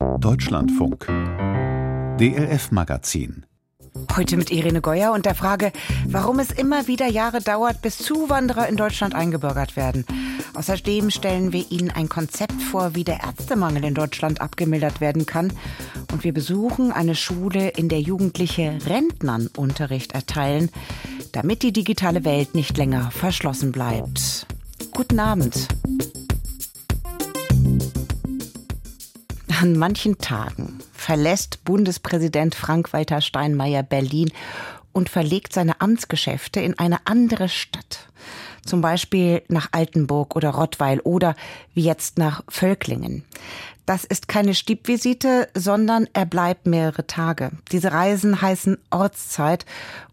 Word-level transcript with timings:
Deutschlandfunk 0.00 1.06
DLF 2.18 2.70
Magazin 2.70 3.46
Heute 4.16 4.36
mit 4.36 4.50
Irene 4.50 4.80
Geuer 4.80 5.12
und 5.12 5.24
der 5.24 5.34
Frage, 5.34 5.72
warum 6.06 6.38
es 6.38 6.50
immer 6.50 6.86
wieder 6.86 7.06
Jahre 7.06 7.40
dauert, 7.40 7.80
bis 7.80 7.98
Zuwanderer 7.98 8.68
in 8.68 8.76
Deutschland 8.76 9.14
eingebürgert 9.14 9.76
werden. 9.76 10.04
Außerdem 10.54 11.10
stellen 11.10 11.52
wir 11.52 11.70
Ihnen 11.70 11.90
ein 11.90 12.08
Konzept 12.08 12.60
vor, 12.60 12.94
wie 12.94 13.04
der 13.04 13.20
Ärztemangel 13.20 13.84
in 13.84 13.94
Deutschland 13.94 14.40
abgemildert 14.40 15.00
werden 15.00 15.26
kann. 15.26 15.52
Und 16.12 16.24
wir 16.24 16.34
besuchen 16.34 16.92
eine 16.92 17.14
Schule, 17.14 17.68
in 17.68 17.88
der 17.88 18.00
Jugendliche 18.00 18.78
Rentnern 18.86 19.48
Unterricht 19.56 20.12
erteilen, 20.12 20.70
damit 21.32 21.62
die 21.62 21.72
digitale 21.72 22.24
Welt 22.24 22.54
nicht 22.54 22.76
länger 22.76 23.10
verschlossen 23.10 23.72
bleibt. 23.72 24.46
Guten 24.92 25.20
Abend. 25.20 25.68
An 29.58 29.78
manchen 29.78 30.18
Tagen 30.18 30.80
verlässt 30.92 31.64
Bundespräsident 31.64 32.54
Frank-Walter 32.54 33.22
Steinmeier 33.22 33.82
Berlin 33.82 34.30
und 34.92 35.08
verlegt 35.08 35.54
seine 35.54 35.80
Amtsgeschäfte 35.80 36.60
in 36.60 36.78
eine 36.78 36.98
andere 37.06 37.48
Stadt. 37.48 38.06
Zum 38.66 38.82
Beispiel 38.82 39.42
nach 39.48 39.68
Altenburg 39.72 40.36
oder 40.36 40.50
Rottweil 40.50 41.00
oder 41.00 41.34
wie 41.72 41.84
jetzt 41.84 42.18
nach 42.18 42.42
Völklingen. 42.48 43.24
Das 43.86 44.02
ist 44.04 44.26
keine 44.26 44.56
Stiebvisite, 44.56 45.48
sondern 45.54 46.08
er 46.12 46.26
bleibt 46.26 46.66
mehrere 46.66 47.06
Tage. 47.06 47.52
Diese 47.70 47.92
Reisen 47.92 48.42
heißen 48.42 48.78
Ortszeit 48.90 49.64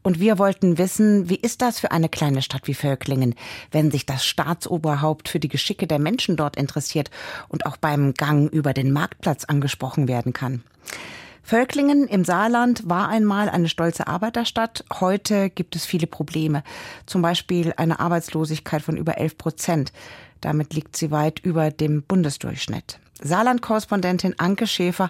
und 0.04 0.20
wir 0.20 0.38
wollten 0.38 0.78
wissen, 0.78 1.28
wie 1.28 1.38
ist 1.38 1.64
das 1.64 1.80
für 1.80 1.90
eine 1.90 2.08
kleine 2.08 2.44
Stadt 2.44 2.68
wie 2.68 2.76
Völklingen, 2.76 3.34
wenn 3.72 3.90
sich 3.90 4.06
das 4.06 4.24
Staatsoberhaupt 4.26 5.28
für 5.28 5.40
die 5.40 5.48
Geschicke 5.48 5.88
der 5.88 5.98
Menschen 5.98 6.38
dort 6.38 6.56
interessiert 6.56 7.10
und 7.50 7.66
auch 7.66 7.78
beim 7.78 8.14
Gang 8.14 8.54
über 8.54 8.74
den 8.74 8.94
Marktplatz 8.94 9.46
angesprochen 9.46 10.08
werden 10.08 10.34
kann. 10.34 10.64
Völklingen 11.42 12.08
im 12.08 12.24
Saarland 12.24 12.88
war 12.88 13.10
einmal 13.10 13.50
eine 13.50 13.70
stolze 13.70 14.06
Arbeiterstadt. 14.06 14.86
Heute 15.00 15.50
gibt 15.50 15.76
es 15.76 15.86
viele 15.86 16.06
Probleme. 16.06 16.64
Zum 17.08 17.24
Beispiel 17.24 17.74
eine 17.76 18.00
Arbeitslosigkeit 18.00 18.84
von 18.84 18.98
über 18.98 19.18
11 19.18 19.38
Prozent. 19.40 19.94
Damit 20.42 20.76
liegt 20.76 20.96
sie 20.96 21.10
weit 21.10 21.40
über 21.40 21.72
dem 21.72 22.04
Bundesdurchschnitt. 22.04 23.00
Saarland-Korrespondentin 23.24 24.36
Anke 24.38 24.68
Schäfer 24.68 25.10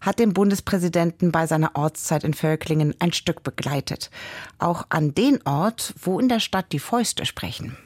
hat 0.00 0.18
den 0.18 0.32
Bundespräsidenten 0.32 1.32
bei 1.32 1.46
seiner 1.46 1.72
Ortszeit 1.74 2.24
in 2.24 2.34
Völklingen 2.34 2.94
ein 2.98 3.12
Stück 3.12 3.42
begleitet. 3.42 4.10
Auch 4.58 4.86
an 4.88 5.14
den 5.14 5.40
Ort, 5.46 5.94
wo 6.02 6.18
in 6.18 6.28
der 6.28 6.40
Stadt 6.40 6.66
die 6.72 6.78
Fäuste 6.78 7.24
sprechen. 7.24 7.76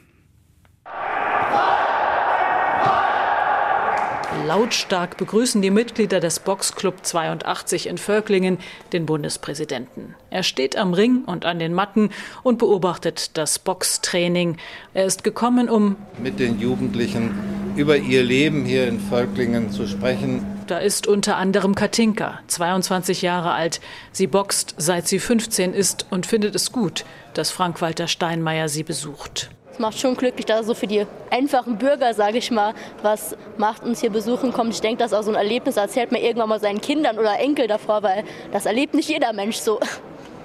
Lautstark 4.45 5.17
begrüßen 5.17 5.61
die 5.61 5.71
Mitglieder 5.71 6.19
des 6.19 6.39
Boxclub 6.39 7.05
82 7.05 7.87
in 7.87 7.97
Völklingen 7.97 8.59
den 8.93 9.05
Bundespräsidenten. 9.05 10.15
Er 10.29 10.43
steht 10.43 10.77
am 10.77 10.93
Ring 10.93 11.23
und 11.25 11.45
an 11.45 11.59
den 11.59 11.73
Matten 11.73 12.11
und 12.43 12.57
beobachtet 12.57 13.37
das 13.37 13.59
Boxtraining. 13.59 14.57
Er 14.93 15.05
ist 15.05 15.23
gekommen, 15.23 15.69
um 15.69 15.97
mit 16.21 16.39
den 16.39 16.59
Jugendlichen 16.59 17.56
über 17.77 17.95
ihr 17.97 18.23
Leben 18.23 18.65
hier 18.65 18.87
in 18.87 18.99
Völklingen 18.99 19.71
zu 19.71 19.87
sprechen. 19.87 20.45
Da 20.65 20.79
ist 20.79 21.07
unter 21.07 21.37
anderem 21.37 21.75
Katinka, 21.75 22.39
22 22.47 23.21
Jahre 23.21 23.51
alt. 23.51 23.79
Sie 24.11 24.27
boxt, 24.27 24.73
seit 24.77 25.07
sie 25.07 25.19
15 25.19 25.73
ist 25.73 26.07
und 26.09 26.25
findet 26.25 26.55
es 26.55 26.71
gut, 26.71 27.05
dass 27.35 27.51
Frank-Walter 27.51 28.07
Steinmeier 28.07 28.67
sie 28.67 28.83
besucht. 28.83 29.51
Es 29.71 29.79
macht 29.79 29.99
schon 29.99 30.17
glücklich, 30.17 30.47
dass 30.47 30.61
er 30.61 30.63
so 30.63 30.73
für 30.73 30.87
die 30.87 31.05
einfachen 31.29 31.77
Bürger, 31.77 32.15
sage 32.15 32.39
ich 32.39 32.49
mal, 32.49 32.73
was 33.03 33.37
macht, 33.57 33.83
uns 33.83 34.01
hier 34.01 34.09
besuchen 34.09 34.51
kommt. 34.51 34.73
Ich 34.73 34.81
denke, 34.81 34.97
das 34.97 35.11
ist 35.11 35.17
auch 35.17 35.21
so 35.23 35.29
ein 35.29 35.35
Erlebnis, 35.35 35.77
erzählt 35.77 36.11
man 36.11 36.19
irgendwann 36.19 36.49
mal 36.49 36.59
seinen 36.59 36.81
Kindern 36.81 37.19
oder 37.19 37.39
Enkel 37.39 37.67
davor, 37.67 38.01
weil 38.01 38.23
das 38.51 38.65
erlebt 38.65 38.95
nicht 38.95 39.07
jeder 39.07 39.33
Mensch 39.33 39.57
so. 39.57 39.79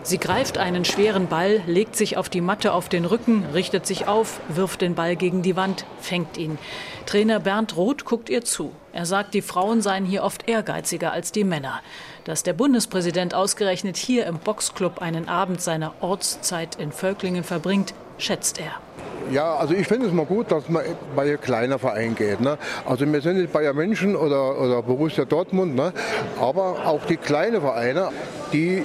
Sie 0.05 0.19
greift 0.19 0.59
einen 0.59 0.85
schweren 0.85 1.29
Ball, 1.29 1.61
legt 1.67 1.95
sich 1.95 2.17
auf 2.17 2.29
die 2.29 2.41
Matte 2.41 2.73
auf 2.73 2.89
den 2.89 3.05
Rücken, 3.05 3.45
richtet 3.55 3.87
sich 3.87 4.09
auf, 4.09 4.41
wirft 4.49 4.81
den 4.81 4.97
Ball 4.97 5.15
gegen 5.15 5.43
die 5.43 5.55
Wand, 5.55 5.87
fängt 6.01 6.37
ihn. 6.37 6.59
Trainer 7.07 7.39
Bernd 7.39 7.77
Roth 7.77 8.05
guckt 8.05 8.29
ihr 8.29 8.45
zu. 8.45 8.73
Er 8.93 9.07
sagt, 9.07 9.33
die 9.33 9.43
Frauen 9.43 9.81
seien 9.81 10.05
hier 10.05 10.25
oft 10.25 10.49
ehrgeiziger 10.49 11.13
als 11.13 11.31
die 11.31 11.45
Männer. 11.45 11.81
Dass 12.25 12.43
der 12.43 12.53
Bundespräsident 12.53 13.33
ausgerechnet 13.33 13.97
hier 13.97 14.27
im 14.27 14.39
Boxclub 14.39 15.01
einen 15.01 15.29
Abend 15.29 15.61
seiner 15.61 15.95
Ortszeit 16.01 16.75
in 16.75 16.91
Völklingen 16.91 17.45
verbringt, 17.45 17.95
schätzt 18.19 18.59
er. 18.59 18.73
Ja, 19.31 19.55
also 19.55 19.73
ich 19.73 19.87
finde 19.87 20.09
es 20.09 20.13
mal 20.13 20.27
gut, 20.27 20.51
dass 20.51 20.69
man 20.69 20.83
bei 21.15 21.37
kleinen 21.37 21.79
Verein 21.79 22.17
geht. 22.17 22.41
Ne? 22.41 22.59
Also 22.85 23.11
wir 23.11 23.21
sind 23.21 23.39
nicht 23.39 23.53
Bayern 23.53 23.77
München 23.77 24.17
oder, 24.17 24.61
oder 24.61 24.83
Borussia 24.83 25.25
Dortmund, 25.25 25.77
ne? 25.77 25.93
aber 26.41 26.87
auch 26.87 27.07
die 27.07 27.17
kleinen 27.17 27.61
Vereine, 27.61 28.11
die 28.53 28.85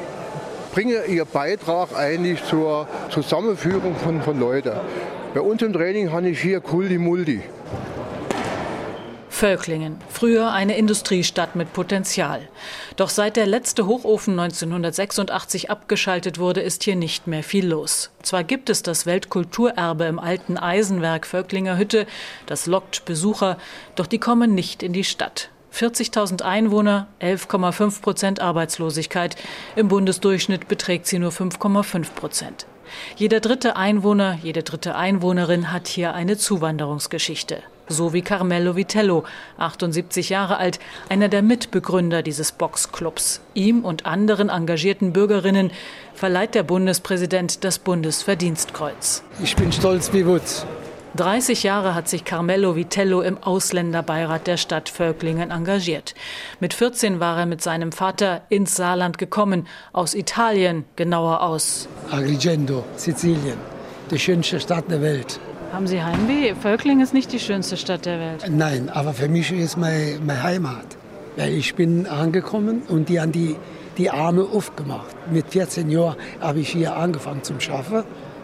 bringen 0.77 1.09
ihren 1.09 1.27
Beitrag 1.27 1.97
eigentlich 1.97 2.43
zur 2.43 2.88
Zusammenführung 3.09 3.95
von, 3.95 4.21
von 4.21 4.39
Leuten. 4.39 4.73
Bei 5.33 5.41
uns 5.41 5.63
im 5.63 5.73
Training 5.73 6.11
habe 6.11 6.29
ich 6.29 6.39
hier 6.39 6.59
Kuldi 6.61 6.99
Muldi. 6.99 7.41
Völklingen, 9.27 9.99
früher 10.07 10.51
eine 10.51 10.77
Industriestadt 10.77 11.55
mit 11.55 11.73
Potenzial. 11.73 12.47
Doch 12.95 13.09
seit 13.09 13.37
der 13.37 13.47
letzte 13.47 13.87
Hochofen 13.87 14.39
1986 14.39 15.71
abgeschaltet 15.71 16.37
wurde, 16.37 16.61
ist 16.61 16.83
hier 16.83 16.95
nicht 16.95 17.25
mehr 17.25 17.41
viel 17.41 17.66
los. 17.66 18.11
Zwar 18.21 18.43
gibt 18.43 18.69
es 18.69 18.83
das 18.83 19.07
Weltkulturerbe 19.07 20.05
im 20.05 20.19
alten 20.19 20.59
Eisenwerk 20.59 21.25
Völklinger 21.25 21.79
Hütte, 21.79 22.05
das 22.45 22.67
lockt 22.67 23.03
Besucher, 23.05 23.57
doch 23.95 24.05
die 24.05 24.19
kommen 24.19 24.53
nicht 24.53 24.83
in 24.83 24.93
die 24.93 25.03
Stadt. 25.03 25.49
40.000 25.73 26.41
Einwohner, 26.41 27.07
11,5 27.22 28.01
Prozent 28.01 28.39
Arbeitslosigkeit. 28.41 29.35
Im 29.75 29.88
Bundesdurchschnitt 29.88 30.67
beträgt 30.67 31.07
sie 31.07 31.19
nur 31.19 31.31
5,5 31.31 32.13
Prozent. 32.13 32.66
Jeder 33.16 33.39
dritte 33.39 33.75
Einwohner, 33.75 34.38
jede 34.41 34.63
dritte 34.63 34.95
Einwohnerin 34.95 35.72
hat 35.72 35.88
hier 35.88 36.13
eine 36.13 36.38
Zuwanderungsgeschichte 36.38 37.61
so 37.88 38.13
wie 38.13 38.22
Carmelo 38.22 38.75
Vitello, 38.75 39.23
78 39.57 40.29
Jahre 40.29 40.57
alt, 40.57 40.79
einer 41.09 41.29
der 41.29 41.41
Mitbegründer 41.41 42.22
dieses 42.22 42.51
Boxclubs. 42.51 43.41
Ihm 43.53 43.84
und 43.84 44.05
anderen 44.05 44.49
engagierten 44.49 45.13
Bürgerinnen 45.13 45.72
verleiht 46.13 46.55
der 46.55 46.63
Bundespräsident 46.63 47.63
das 47.63 47.79
Bundesverdienstkreuz. 47.79 49.23
Ich 49.44 49.55
bin 49.55 49.72
stolz 49.72 50.11
wie 50.13 50.25
Wutz. 50.25 50.66
30 51.16 51.63
Jahre 51.63 51.95
hat 51.95 52.07
sich 52.07 52.25
Carmelo 52.25 52.75
Vitello 52.75 53.22
im 53.22 53.38
Ausländerbeirat 53.41 54.45
der 54.47 54.57
Stadt 54.57 54.90
Völklingen 54.90 55.51
engagiert. 55.51 56.13
Mit 56.59 56.73
14 56.73 57.19
war 57.19 57.40
er 57.40 57.45
mit 57.45 57.62
seinem 57.62 57.91
Vater 57.91 58.41
ins 58.50 58.75
Saarland 58.75 59.17
gekommen, 59.17 59.67
aus 59.94 60.13
Italien, 60.13 60.85
genauer 60.96 61.41
aus 61.41 61.88
Agrigento, 62.12 62.84
Sizilien, 62.96 63.57
die 64.12 64.19
schönste 64.19 64.59
Stadt 64.59 64.91
der 64.91 65.01
Welt. 65.01 65.40
Haben 65.72 65.88
Sie 65.88 66.01
Heimweh? 66.01 66.56
Völkling 66.56 67.01
ist 67.01 67.13
nicht 67.13 67.31
die 67.31 67.40
schönste 67.40 67.78
Stadt 67.78 68.06
der 68.06 68.19
Welt. 68.19 68.46
Nein, 68.50 68.90
aber 68.90 69.13
für 69.13 69.28
mich 69.28 69.51
ist 69.51 69.78
meine, 69.78 70.19
meine 70.25 70.44
Heimat. 70.44 70.97
Weil 71.35 71.53
ich 71.53 71.75
bin 71.75 72.07
angekommen 72.07 72.84
und 72.88 73.09
die 73.09 73.19
haben 73.19 73.31
die, 73.31 73.56
die 73.97 74.09
Arme 74.09 74.44
aufgemacht. 74.44 75.16
Mit 75.31 75.47
14 75.50 75.90
Jahren 75.90 76.16
habe 76.40 76.59
ich 76.59 76.69
hier 76.69 76.96
angefangen 76.96 77.44
zum 77.44 77.59
Schaffen. 77.59 78.03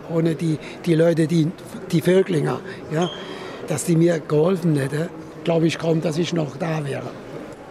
Ohne 0.09 0.35
die, 0.35 0.57
die 0.85 0.95
Leute, 0.95 1.27
die, 1.27 1.51
die 1.91 2.01
Völklinger, 2.01 2.59
ja, 2.91 3.09
dass 3.67 3.85
die 3.85 3.95
mir 3.95 4.19
geholfen 4.19 4.75
hätten, 4.75 5.09
glaube 5.43 5.67
ich 5.67 5.77
kaum, 5.77 6.01
dass 6.01 6.17
ich 6.17 6.33
noch 6.33 6.55
da 6.57 6.85
wäre. 6.85 7.09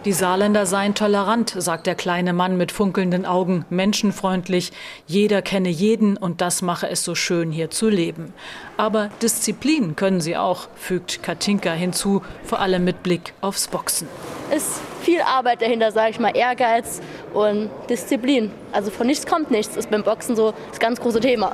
Die 0.05 0.11
Saarländer 0.11 0.65
seien 0.65 0.95
tolerant, 0.95 1.55
sagt 1.57 1.87
der 1.87 1.95
kleine 1.95 2.33
Mann 2.33 2.57
mit 2.57 2.73
funkelnden 2.73 3.25
Augen, 3.25 3.63
menschenfreundlich. 3.69 4.73
Jeder 5.07 5.41
kenne 5.41 5.69
jeden 5.69 6.17
und 6.17 6.41
das 6.41 6.61
mache 6.61 6.89
es 6.89 7.05
so 7.05 7.15
schön, 7.15 7.53
hier 7.53 7.69
zu 7.69 7.87
leben. 7.87 8.33
Aber 8.75 9.09
Disziplin 9.21 9.95
können 9.95 10.19
sie 10.19 10.35
auch, 10.35 10.67
fügt 10.75 11.23
Katinka 11.23 11.71
hinzu, 11.71 12.21
vor 12.43 12.59
allem 12.59 12.83
mit 12.83 13.01
Blick 13.01 13.33
aufs 13.39 13.69
Boxen. 13.69 14.09
Ist 14.53 14.81
viel 15.03 15.21
Arbeit 15.21 15.61
dahinter, 15.61 15.93
sage 15.93 16.09
ich 16.11 16.19
mal, 16.19 16.35
Ehrgeiz 16.35 16.99
und 17.33 17.69
Disziplin. 17.89 18.51
Also 18.73 18.91
von 18.91 19.07
nichts 19.07 19.25
kommt 19.25 19.51
nichts, 19.51 19.77
ist 19.77 19.89
beim 19.89 20.03
Boxen 20.03 20.35
so 20.35 20.53
das 20.69 20.81
ganz 20.81 20.99
große 20.99 21.21
Thema. 21.21 21.53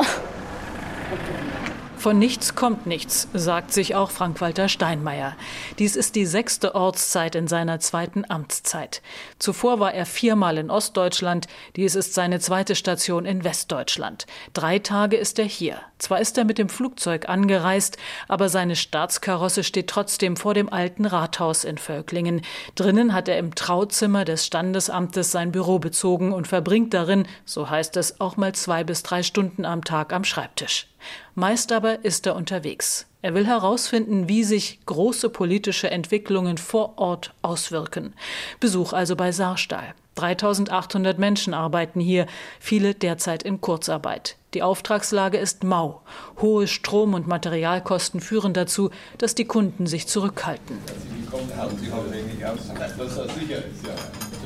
Von 1.99 2.17
nichts 2.17 2.55
kommt 2.55 2.87
nichts, 2.87 3.27
sagt 3.33 3.73
sich 3.73 3.93
auch 3.93 4.09
Frank-Walter 4.09 4.69
Steinmeier. 4.69 5.35
Dies 5.79 5.97
ist 5.97 6.15
die 6.15 6.25
sechste 6.25 6.73
Ortszeit 6.73 7.35
in 7.35 7.49
seiner 7.49 7.81
zweiten 7.81 8.23
Amtszeit. 8.25 9.01
Zuvor 9.37 9.81
war 9.81 9.93
er 9.93 10.05
viermal 10.05 10.57
in 10.57 10.71
Ostdeutschland, 10.71 11.47
dies 11.75 11.95
ist 11.95 12.13
seine 12.13 12.39
zweite 12.39 12.75
Station 12.75 13.25
in 13.25 13.43
Westdeutschland. 13.43 14.27
Drei 14.53 14.79
Tage 14.79 15.17
ist 15.17 15.39
er 15.39 15.45
hier. 15.45 15.81
Zwar 15.97 16.21
ist 16.21 16.37
er 16.37 16.45
mit 16.45 16.57
dem 16.57 16.69
Flugzeug 16.69 17.27
angereist, 17.27 17.97
aber 18.29 18.47
seine 18.47 18.77
Staatskarosse 18.77 19.65
steht 19.65 19.87
trotzdem 19.87 20.37
vor 20.37 20.53
dem 20.53 20.71
alten 20.71 21.03
Rathaus 21.03 21.65
in 21.65 21.77
Völklingen. 21.77 22.43
Drinnen 22.75 23.13
hat 23.13 23.27
er 23.27 23.37
im 23.37 23.55
Trauzimmer 23.55 24.23
des 24.23 24.45
Standesamtes 24.45 25.33
sein 25.33 25.51
Büro 25.51 25.79
bezogen 25.79 26.31
und 26.31 26.47
verbringt 26.47 26.93
darin, 26.93 27.27
so 27.43 27.69
heißt 27.69 27.97
es, 27.97 28.21
auch 28.21 28.37
mal 28.37 28.55
zwei 28.55 28.85
bis 28.85 29.03
drei 29.03 29.21
Stunden 29.21 29.65
am 29.65 29.83
Tag 29.83 30.13
am 30.13 30.23
Schreibtisch. 30.23 30.88
Meist 31.35 31.71
aber 31.71 32.03
ist 32.03 32.25
er 32.25 32.35
unterwegs. 32.35 33.05
Er 33.21 33.33
will 33.33 33.45
herausfinden, 33.45 34.29
wie 34.29 34.43
sich 34.43 34.79
große 34.85 35.29
politische 35.29 35.91
Entwicklungen 35.91 36.57
vor 36.57 36.97
Ort 36.97 37.33
auswirken. 37.41 38.13
Besuch 38.59 38.93
also 38.93 39.15
bei 39.15 39.31
Saarstahl. 39.31 39.93
3800 40.15 41.19
Menschen 41.19 41.53
arbeiten 41.53 41.99
hier, 41.99 42.27
viele 42.59 42.93
derzeit 42.93 43.43
in 43.43 43.61
Kurzarbeit. 43.61 44.38
Die 44.55 44.63
Auftragslage 44.63 45.37
ist 45.37 45.63
mau. 45.63 46.01
Hohe 46.41 46.67
Strom- 46.67 47.13
und 47.13 47.27
Materialkosten 47.27 48.19
führen 48.19 48.53
dazu, 48.53 48.89
dass 49.19 49.35
die 49.35 49.45
Kunden 49.45 49.85
sich 49.85 50.07
zurückhalten. 50.07 50.79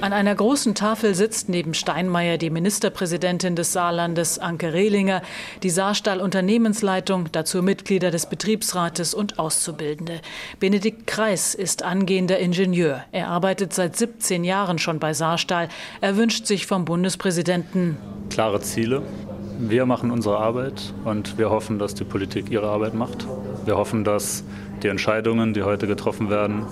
An 0.02 0.12
einer 0.12 0.36
großen 0.36 0.76
Tafel 0.76 1.16
sitzt 1.16 1.48
neben 1.48 1.74
Steinmeier 1.74 2.38
die 2.38 2.50
Ministerpräsidentin 2.50 3.56
des 3.56 3.72
Saarlandes 3.72 4.40
Anke 4.40 4.74
Rehlinger, 4.74 5.22
die 5.64 5.70
Saarstahl 5.70 6.20
Unternehmensleitung, 6.20 7.32
dazu 7.32 7.64
Mitglieder 7.64 8.12
des 8.12 8.26
Betriebsrates 8.26 9.14
und 9.14 9.40
Auszubildende. 9.40 10.20
Benedikt 10.60 11.08
Kreis 11.08 11.56
ist 11.56 11.84
angehender 11.84 12.40
Ingenieur. 12.40 13.06
Er 13.14 13.30
arbeitet 13.30 13.74
seit 13.74 13.96
17 13.96 14.44
Jahren 14.44 14.80
schon 14.80 15.00
bei 15.00 15.14
Saarstahl. 15.14 15.70
Er 16.02 16.18
wünscht 16.18 16.46
sich 16.48 16.68
vom 16.68 16.84
Bundespräsidenten 16.84 17.98
klare 18.30 18.60
Ziele, 18.62 19.04
wir 19.70 19.86
machen 19.86 20.12
unsere 20.12 20.38
Arbeit 20.38 20.94
und 21.06 21.38
wir 21.38 21.50
hoffen, 21.50 21.80
dass 21.80 21.94
die 21.94 22.04
Politik 22.04 22.52
ihre 22.52 22.68
Arbeit 22.68 22.94
macht. 22.94 23.28
Wir 23.66 23.78
hoffen, 23.78 24.04
dass 24.04 24.44
die 24.82 24.88
Entscheidungen, 24.88 25.54
die 25.54 25.64
heute 25.64 25.88
getroffen 25.88 26.30
werden, 26.30 26.66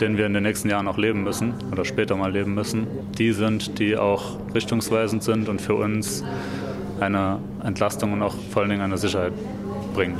denen 0.00 0.16
wir 0.16 0.26
in 0.26 0.34
den 0.34 0.42
nächsten 0.42 0.68
Jahren 0.68 0.88
auch 0.88 0.98
leben 0.98 1.22
müssen 1.22 1.54
oder 1.70 1.84
später 1.84 2.16
mal 2.16 2.32
leben 2.32 2.54
müssen, 2.54 2.86
die 3.18 3.32
sind, 3.32 3.78
die 3.78 3.96
auch 3.96 4.38
richtungsweisend 4.54 5.22
sind 5.22 5.48
und 5.48 5.60
für 5.60 5.74
uns 5.74 6.24
eine 7.00 7.38
Entlastung 7.62 8.12
und 8.12 8.22
auch 8.22 8.34
vor 8.50 8.62
allen 8.62 8.70
Dingen 8.70 8.82
eine 8.82 8.98
Sicherheit 8.98 9.32
bringen. 9.94 10.16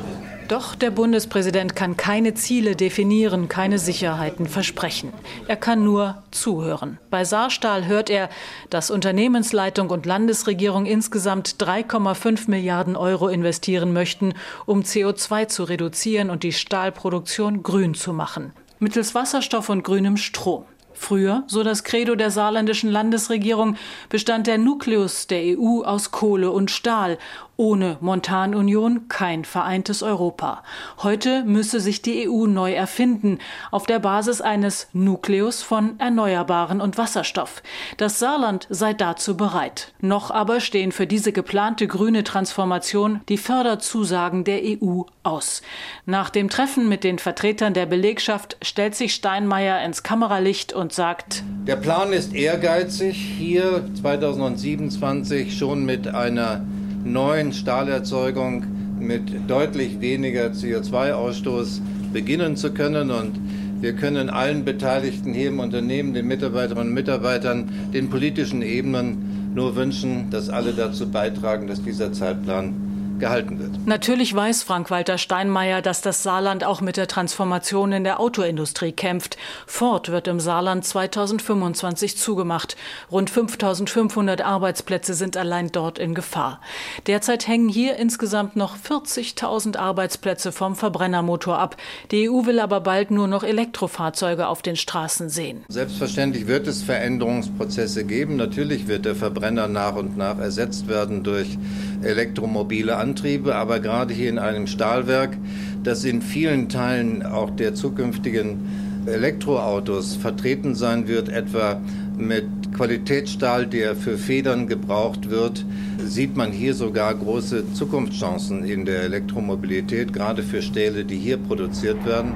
Doch 0.49 0.75
der 0.75 0.91
Bundespräsident 0.91 1.75
kann 1.75 1.97
keine 1.97 2.35
Ziele 2.35 2.77
definieren, 2.77 3.49
keine 3.49 3.79
Sicherheiten 3.79 4.47
versprechen. 4.47 5.13
Er 5.49 5.57
kann 5.57 5.85
nur 5.85 6.23
zuhören. 6.31 6.99
Bei 7.09 7.25
Saarstahl 7.25 7.87
hört 7.87 8.11
er, 8.11 8.29
dass 8.69 8.91
Unternehmensleitung 8.91 9.89
und 9.89 10.05
Landesregierung 10.05 10.85
insgesamt 10.85 11.57
3,5 11.57 12.51
Milliarden 12.51 12.95
Euro 12.95 13.29
investieren 13.29 13.95
möchten, 13.95 14.35
um 14.67 14.83
CO2 14.83 15.49
zu 15.49 15.65
reduzieren 15.65 16.29
und 16.29 16.43
die 16.43 16.53
Stahlproduktion 16.53 17.63
grün 17.63 17.95
zu 17.95 18.13
machen. 18.13 18.53
Mittels 18.79 19.15
Wasserstoff 19.15 19.71
und 19.71 19.83
grünem 19.83 20.19
Strom. 20.19 20.67
Früher, 20.97 21.43
so 21.49 21.63
das 21.65 21.85
Credo 21.85 22.15
der 22.15 22.31
saarländischen 22.31 22.91
Landesregierung, 22.91 23.77
bestand 24.09 24.47
der 24.47 24.59
Nukleus 24.59 25.27
der 25.27 25.59
EU 25.59 25.83
aus 25.83 26.13
Kohle 26.13 26.51
und 26.51 26.71
Stahl 26.71 27.19
ohne 27.57 27.99
Montanunion 28.01 29.09
kein 29.09 29.45
vereintes 29.45 30.03
Europa. 30.03 30.63
Heute 31.03 31.45
müsse 31.45 31.81
sich 31.81 32.03
die 32.03 32.29
EU 32.29 32.47
neu 32.47 32.73
erfinden, 32.73 33.39
auf 33.71 33.87
der 33.87 33.99
Basis 33.99 34.41
eines 34.41 34.89
Nukleus 34.93 35.63
von 35.63 35.99
Erneuerbaren 35.99 36.81
und 36.81 36.99
Wasserstoff. 36.99 37.63
Das 37.97 38.19
Saarland 38.19 38.67
sei 38.71 38.93
dazu 38.93 39.37
bereit. 39.37 39.93
Noch 40.01 40.31
aber 40.31 40.61
stehen 40.61 40.93
für 40.93 41.07
diese 41.07 41.33
geplante 41.33 41.87
grüne 41.87 42.25
Transformation 42.25 43.21
die 43.29 43.39
Förderzusagen 43.39 44.45
der 44.45 44.61
EU 44.65 45.03
aus. 45.23 45.63
Nach 46.07 46.31
dem 46.31 46.51
Treffen 46.51 46.89
mit 46.89 47.05
den 47.05 47.19
Vertretern 47.19 47.75
der 47.75 47.87
Belegschaft 47.87 48.57
stellt 48.63 48.95
sich 48.95 49.15
Steinmeier 49.15 49.85
ins 49.85 50.03
Kameralicht 50.03 50.73
und 50.73 50.93
sagt, 50.93 51.43
Der 51.67 51.77
Plan 51.77 52.13
ist 52.13 52.35
ehrgeizig, 52.35 53.17
hier 53.17 53.85
2027 53.95 55.57
schon 55.57 55.85
mit 55.85 56.09
einer 56.09 56.65
neuen 57.05 57.53
Stahlerzeugung 57.53 58.65
mit 58.99 59.49
deutlich 59.49 60.01
weniger 60.01 60.47
CO2-Ausstoß 60.47 61.81
beginnen 62.13 62.57
zu 62.57 62.73
können. 62.73 63.11
Und 63.11 63.39
wir 63.81 63.95
können 63.95 64.31
allen 64.31 64.65
Beteiligten 64.65 65.35
hier 65.35 65.49
im 65.49 65.61
Unternehmen, 65.61 66.15
den 66.15 66.27
Mitarbeiterinnen 66.27 66.89
und 66.89 66.95
Mitarbeitern, 66.95 67.69
den 67.93 68.09
politischen 68.09 68.63
Ebenen 68.63 69.53
nur 69.55 69.77
wünschen, 69.77 70.31
dass 70.31 70.49
alle 70.49 70.73
dazu 70.73 71.11
beitragen, 71.11 71.67
dass 71.67 71.83
dieser 71.83 72.13
Zeitplan 72.13 72.75
gehalten 73.19 73.59
wird. 73.59 73.87
Natürlich 73.87 74.35
weiß 74.35 74.63
Frank-Walter 74.63 75.19
Steinmeier, 75.19 75.83
dass 75.83 76.01
das 76.01 76.23
Saarland 76.23 76.65
auch 76.65 76.81
mit 76.81 76.97
der 76.97 77.07
Transformation 77.07 77.93
in 77.93 78.05
der 78.05 78.21
Autoindustrie 78.21 78.93
kämpft. 78.93 79.37
Ford 79.67 80.11
wird 80.11 80.29
im 80.29 80.41
Saarland 80.41 80.85
2025 80.85 82.17
zugemacht. 82.17 82.77
Rund 83.11 83.31
5500 83.31 84.43
Arbeitsplätze 84.43 85.15
sind 85.15 85.37
allein 85.37 85.71
dort 85.73 85.99
in 85.99 86.15
Gefahr. 86.15 86.61
Derzeit 87.07 87.47
hängen 87.49 87.69
hier 87.69 87.97
insgesamt 87.97 88.57
noch 88.57 88.77
40.000 88.77 89.77
Arbeitsplätze 89.77 90.53
vom 90.53 90.77
Verbrennermotor 90.77 91.59
ab. 91.59 91.77
Die 92.11 92.29
EU 92.29 92.47
will 92.47 92.61
aber 92.61 92.81
bald 92.81 93.11
nur 93.11 93.29
noch 93.29 93.43
Elektrofahrzeuge 93.43 94.47
auf 94.49 94.63
den 94.63 94.77
Straßen 94.77 95.29
sehen. 95.29 95.65
Selbstverständlich 95.69 96.47
wird 96.47 96.67
es 96.67 96.83
Veränderungsprozesse 96.83 98.05
geben. 98.05 98.37
Natürlich 98.37 98.89
wird 98.89 99.05
der 99.05 99.15
Verbrenner 99.15 99.69
nach 99.69 99.97
und 99.97 100.17
nach 100.17 100.39
ersetzt 100.39 100.89
werden 100.89 101.23
durch 101.23 101.59
elektromobile 102.03 102.97
Antriebe, 103.05 103.55
aber 103.55 103.81
gerade 103.81 104.15
hier 104.15 104.31
in 104.31 104.39
einem 104.39 104.67
Stahlwerk, 104.67 105.37
das 105.83 106.05
in 106.05 106.23
vielen 106.23 106.71
Teilen 106.71 107.23
auch 107.23 107.51
der 107.51 107.75
zukünftigen 107.75 109.05
Elektroautos 109.07 110.17
vertreten 110.17 110.75
sein 110.75 111.07
wird, 111.07 111.29
etwa 111.29 111.83
mit 112.17 112.47
Qualitätsstahl, 112.75 113.67
der 113.67 113.95
für 113.95 114.17
Federn 114.17 114.67
gebraucht 114.69 115.29
wird, 115.29 115.67
sieht 115.99 116.35
man 116.35 116.51
hier 116.51 116.73
sogar 116.73 117.15
große 117.15 117.75
Zukunftschancen 117.75 118.65
in 118.65 118.87
der 118.87 119.03
Elektromobilität, 119.03 120.15
gerade 120.15 120.43
für 120.43 120.63
Stähle, 120.63 121.05
die 121.05 121.19
hier 121.19 121.37
produziert 121.37 122.07
werden. 122.07 122.35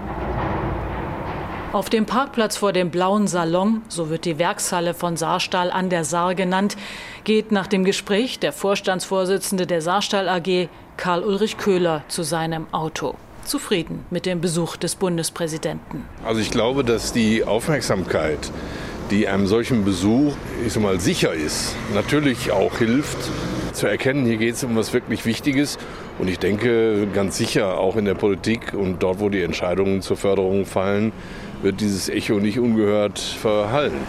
Auf 1.73 1.91
dem 1.91 2.07
Parkplatz 2.07 2.57
vor 2.57 2.73
dem 2.73 2.91
Blauen 2.91 3.27
Salon, 3.27 3.83
so 3.89 4.09
wird 4.09 4.25
die 4.25 4.39
Werkshalle 4.39 4.95
von 4.95 5.19
Saarstahl 5.19 5.71
an 5.71 5.91
der 5.91 6.05
Saar 6.05 6.35
genannt, 6.35 6.77
geht 7.29 7.53
nach 7.53 7.67
dem 7.67 7.85
Gespräch 7.85 8.39
der 8.39 8.55
Vorstandsvorsitzende 8.55 9.67
der 9.67 9.83
Saarstahl 9.83 10.31
AG, 10.31 10.71
Karl-Ulrich 10.97 11.59
Köhler, 11.59 12.03
zu 12.09 12.23
seinem 12.23 12.67
Auto. 12.73 13.17
Zufrieden 13.45 14.07
mit 14.09 14.25
dem 14.25 14.41
Besuch 14.41 14.79
des 14.79 14.95
Bundespräsidenten. 14.95 16.07
Also 16.25 16.41
ich 16.41 16.51
glaube, 16.51 16.85
dass 16.85 17.13
die 17.13 17.45
Aufmerksamkeit, 17.45 18.51
die 19.11 19.29
einem 19.29 19.47
solchen 19.47 19.85
Besuch 19.85 20.33
ich 20.67 20.73
sag 20.73 20.83
mal, 20.83 21.01
sicher 21.01 21.35
ist, 21.35 21.77
natürlich 21.93 22.51
auch 22.51 22.79
hilft, 22.79 23.19
zu 23.75 23.87
erkennen, 23.87 24.25
hier 24.25 24.39
geht 24.39 24.55
es 24.55 24.65
um 24.65 24.75
was 24.75 24.95
wirklich 24.95 25.27
Wichtiges. 25.27 25.77
Und 26.19 26.29
ich 26.29 26.39
denke 26.39 27.09
ganz 27.13 27.37
sicher 27.37 27.77
auch 27.77 27.97
in 27.97 28.07
der 28.07 28.15
Politik 28.15 28.73
und 28.73 29.03
dort, 29.03 29.21
wo 29.21 29.29
die 29.29 29.43
Entscheidungen 29.43 30.01
zur 30.01 30.17
Förderung 30.17 30.65
fallen, 30.65 31.13
wird 31.61 31.83
dieses 31.83 32.09
Echo 32.09 32.41
nicht 32.41 32.59
ungehört 32.59 33.19
verhallen. 33.19 34.01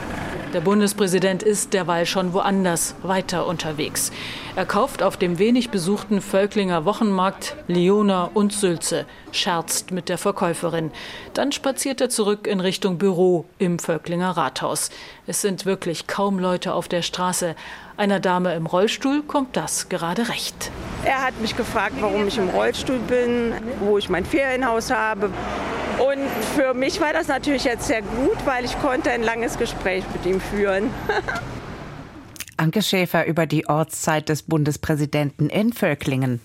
Der 0.51 0.61
Bundespräsident 0.61 1.43
ist 1.43 1.75
derweil 1.75 2.07
schon 2.07 2.33
woanders 2.33 2.95
weiter 3.03 3.45
unterwegs. 3.45 4.11
Er 4.55 4.65
kauft 4.65 5.03
auf 5.03 5.15
dem 5.15 5.37
wenig 5.37 5.69
besuchten 5.69 6.21
Völklinger 6.21 6.85
Wochenmarkt 6.85 7.55
Leona 7.67 8.31
und 8.33 8.51
Sülze, 8.51 9.05
scherzt 9.31 9.91
mit 9.91 10.09
der 10.09 10.17
Verkäuferin. 10.17 10.89
Dann 11.35 11.51
spaziert 11.51 12.01
er 12.01 12.09
zurück 12.09 12.47
in 12.47 12.61
Richtung 12.61 12.97
Büro 12.97 13.45
im 13.59 13.77
Völklinger 13.77 14.31
Rathaus. 14.31 14.89
Es 15.27 15.41
sind 15.41 15.67
wirklich 15.67 16.07
kaum 16.07 16.39
Leute 16.39 16.73
auf 16.73 16.87
der 16.87 17.03
Straße. 17.03 17.55
Einer 17.99 18.21
Dame 18.21 18.55
im 18.55 18.65
Rollstuhl 18.65 19.23
kommt 19.23 19.57
das 19.57 19.89
gerade 19.89 20.29
recht. 20.29 20.71
Er 21.03 21.21
hat 21.21 21.37
mich 21.41 21.57
gefragt, 21.57 21.95
warum 21.99 22.29
ich 22.29 22.37
im 22.37 22.47
Rollstuhl 22.47 22.99
bin, 22.99 23.51
wo 23.81 23.97
ich 23.97 24.07
mein 24.07 24.23
Ferienhaus 24.23 24.89
habe. 24.89 25.25
Und 25.97 26.29
für 26.55 26.73
mich 26.73 27.01
war 27.01 27.11
das 27.11 27.27
natürlich 27.27 27.65
jetzt 27.65 27.87
sehr 27.87 28.01
gut, 28.01 28.37
weil 28.45 28.63
ich 28.63 28.79
konnte 28.79 29.11
ein 29.11 29.21
langes 29.21 29.57
Gespräch 29.57 30.05
mit 30.13 30.25
ihm 30.25 30.39
führen. 30.39 30.91
Anke 32.55 32.83
Schäfer 32.83 33.25
über 33.25 33.45
die 33.45 33.67
Ortszeit 33.67 34.29
des 34.29 34.43
Bundespräsidenten 34.43 35.49
in 35.49 35.73
Völklingen. 35.73 36.39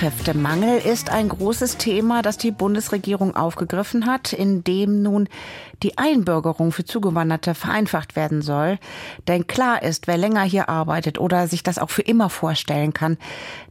Fachkräftemangel 0.00 0.78
ist 0.78 1.10
ein 1.10 1.28
großes 1.28 1.76
Thema, 1.76 2.22
das 2.22 2.38
die 2.38 2.52
Bundesregierung 2.52 3.36
aufgegriffen 3.36 4.06
hat, 4.06 4.32
indem 4.32 5.02
nun 5.02 5.28
die 5.82 5.98
Einbürgerung 5.98 6.72
für 6.72 6.86
Zugewanderte 6.86 7.54
vereinfacht 7.54 8.16
werden 8.16 8.40
soll. 8.40 8.78
Denn 9.28 9.46
klar 9.46 9.82
ist, 9.82 10.06
wer 10.06 10.16
länger 10.16 10.40
hier 10.42 10.70
arbeitet 10.70 11.20
oder 11.20 11.48
sich 11.48 11.62
das 11.62 11.76
auch 11.78 11.90
für 11.90 12.00
immer 12.00 12.30
vorstellen 12.30 12.94
kann, 12.94 13.18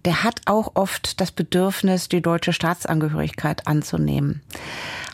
der 0.06 0.24
hat 0.24 0.42
auch 0.46 0.74
oft 0.76 1.20
das 1.20 1.32
Bedürfnis, 1.32 2.10
die 2.10 2.22
deutsche 2.22 2.54
Staatsangehörigkeit 2.54 3.66
anzunehmen. 3.66 4.44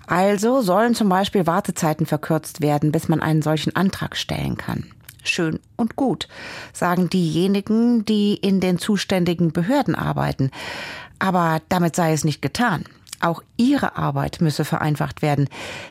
Also 0.07 0.59
sollen 0.59 0.95
zum 0.95 1.07
Beispiel 1.07 1.47
Wartezeiten 1.47 2.05
verkürzt 2.05 2.59
werden, 2.59 2.91
bis 2.91 3.07
man 3.07 3.21
einen 3.21 3.41
solchen 3.41 3.73
Antrag 3.73 4.17
stellen 4.17 4.57
kann 4.57 4.91
schön 5.27 5.59
und 5.75 5.95
gut, 5.95 6.27
sagen 6.73 7.09
diejenigen, 7.09 8.05
die 8.05 8.35
in 8.35 8.59
den 8.59 8.77
zuständigen 8.77 9.51
Behörden 9.51 9.95
arbeiten. 9.95 10.51
Aber 11.25 11.59
damit 11.69 11.95
sei 11.95 12.13
es 12.13 12.23
nicht 12.23 12.43
getan. 12.43 12.83
Auch 13.19 13.41
ihre 13.57 13.97
Arbeit 13.97 14.41
müsse 14.41 14.63
vereinfacht 14.63 15.23
werden, 15.23 15.49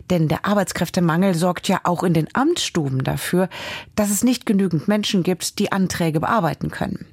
denn 0.09 0.29
der 0.29 0.47
Arbeitskräftemangel 0.47 1.35
sorgt 1.35 1.67
ja 1.67 1.81
auch 1.83 2.05
in 2.05 2.15
den 2.15 2.29
Amtsstuben 2.35 3.03
dafür, 3.03 3.49
dass 3.97 4.13
es 4.13 4.23
nicht 4.23 4.47
genügend 4.47 4.87
Menschen 4.87 5.25
gibt, 5.25 5.59
die 5.59 5.73
Anträge 5.73 6.21
bearbeiten 6.21 6.71
können. 6.71 7.07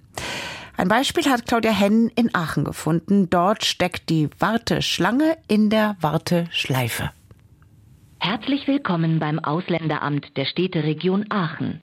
Ein 0.78 0.88
Beispiel 0.88 1.26
hat 1.26 1.48
Claudia 1.48 1.72
Henn 1.72 2.12
in 2.16 2.30
Aachen 2.36 2.64
gefunden. 2.64 3.28
Dort 3.32 3.66
steckt 3.66 4.10
die 4.12 4.30
Warteschlange 4.38 5.38
in 5.48 5.72
der 5.72 5.96
Warteschleife. 6.00 7.10
Herzlich 8.20 8.68
willkommen 8.68 9.18
beim 9.18 9.40
Ausländeramt 9.40 10.38
der 10.38 10.46
Städteregion 10.46 11.26
Aachen. 11.30 11.82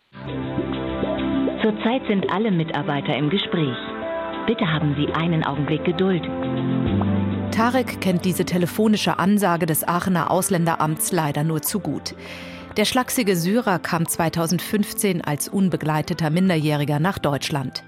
Zurzeit 1.62 2.02
sind 2.07 2.30
alle 2.30 2.52
Mitarbeiter 2.52 3.16
im 3.16 3.28
Gespräch. 3.28 3.76
Bitte 4.49 4.67
haben 4.67 4.97
Sie 4.97 5.12
einen 5.12 5.45
Augenblick 5.45 5.85
Geduld. 5.85 6.23
Tarek 7.55 8.00
kennt 8.00 8.25
diese 8.25 8.47
telefonische 8.47 9.19
Ansage 9.19 9.67
des 9.67 9.87
Aachener 9.87 10.31
Ausländeramts 10.31 11.12
leider 11.12 11.45
nur 11.45 11.61
zu 11.61 11.81
gut. 11.81 12.14
Der 12.78 12.87
schlachsige 12.87 13.37
Syrer 13.37 13.78
kam 13.78 14.09
2015 14.09 15.23
als 15.23 15.50
unbegleiteter 15.50 16.31
Minderjähriger 16.31 16.99
nach 16.99 17.19
Deutschland. 17.19 17.85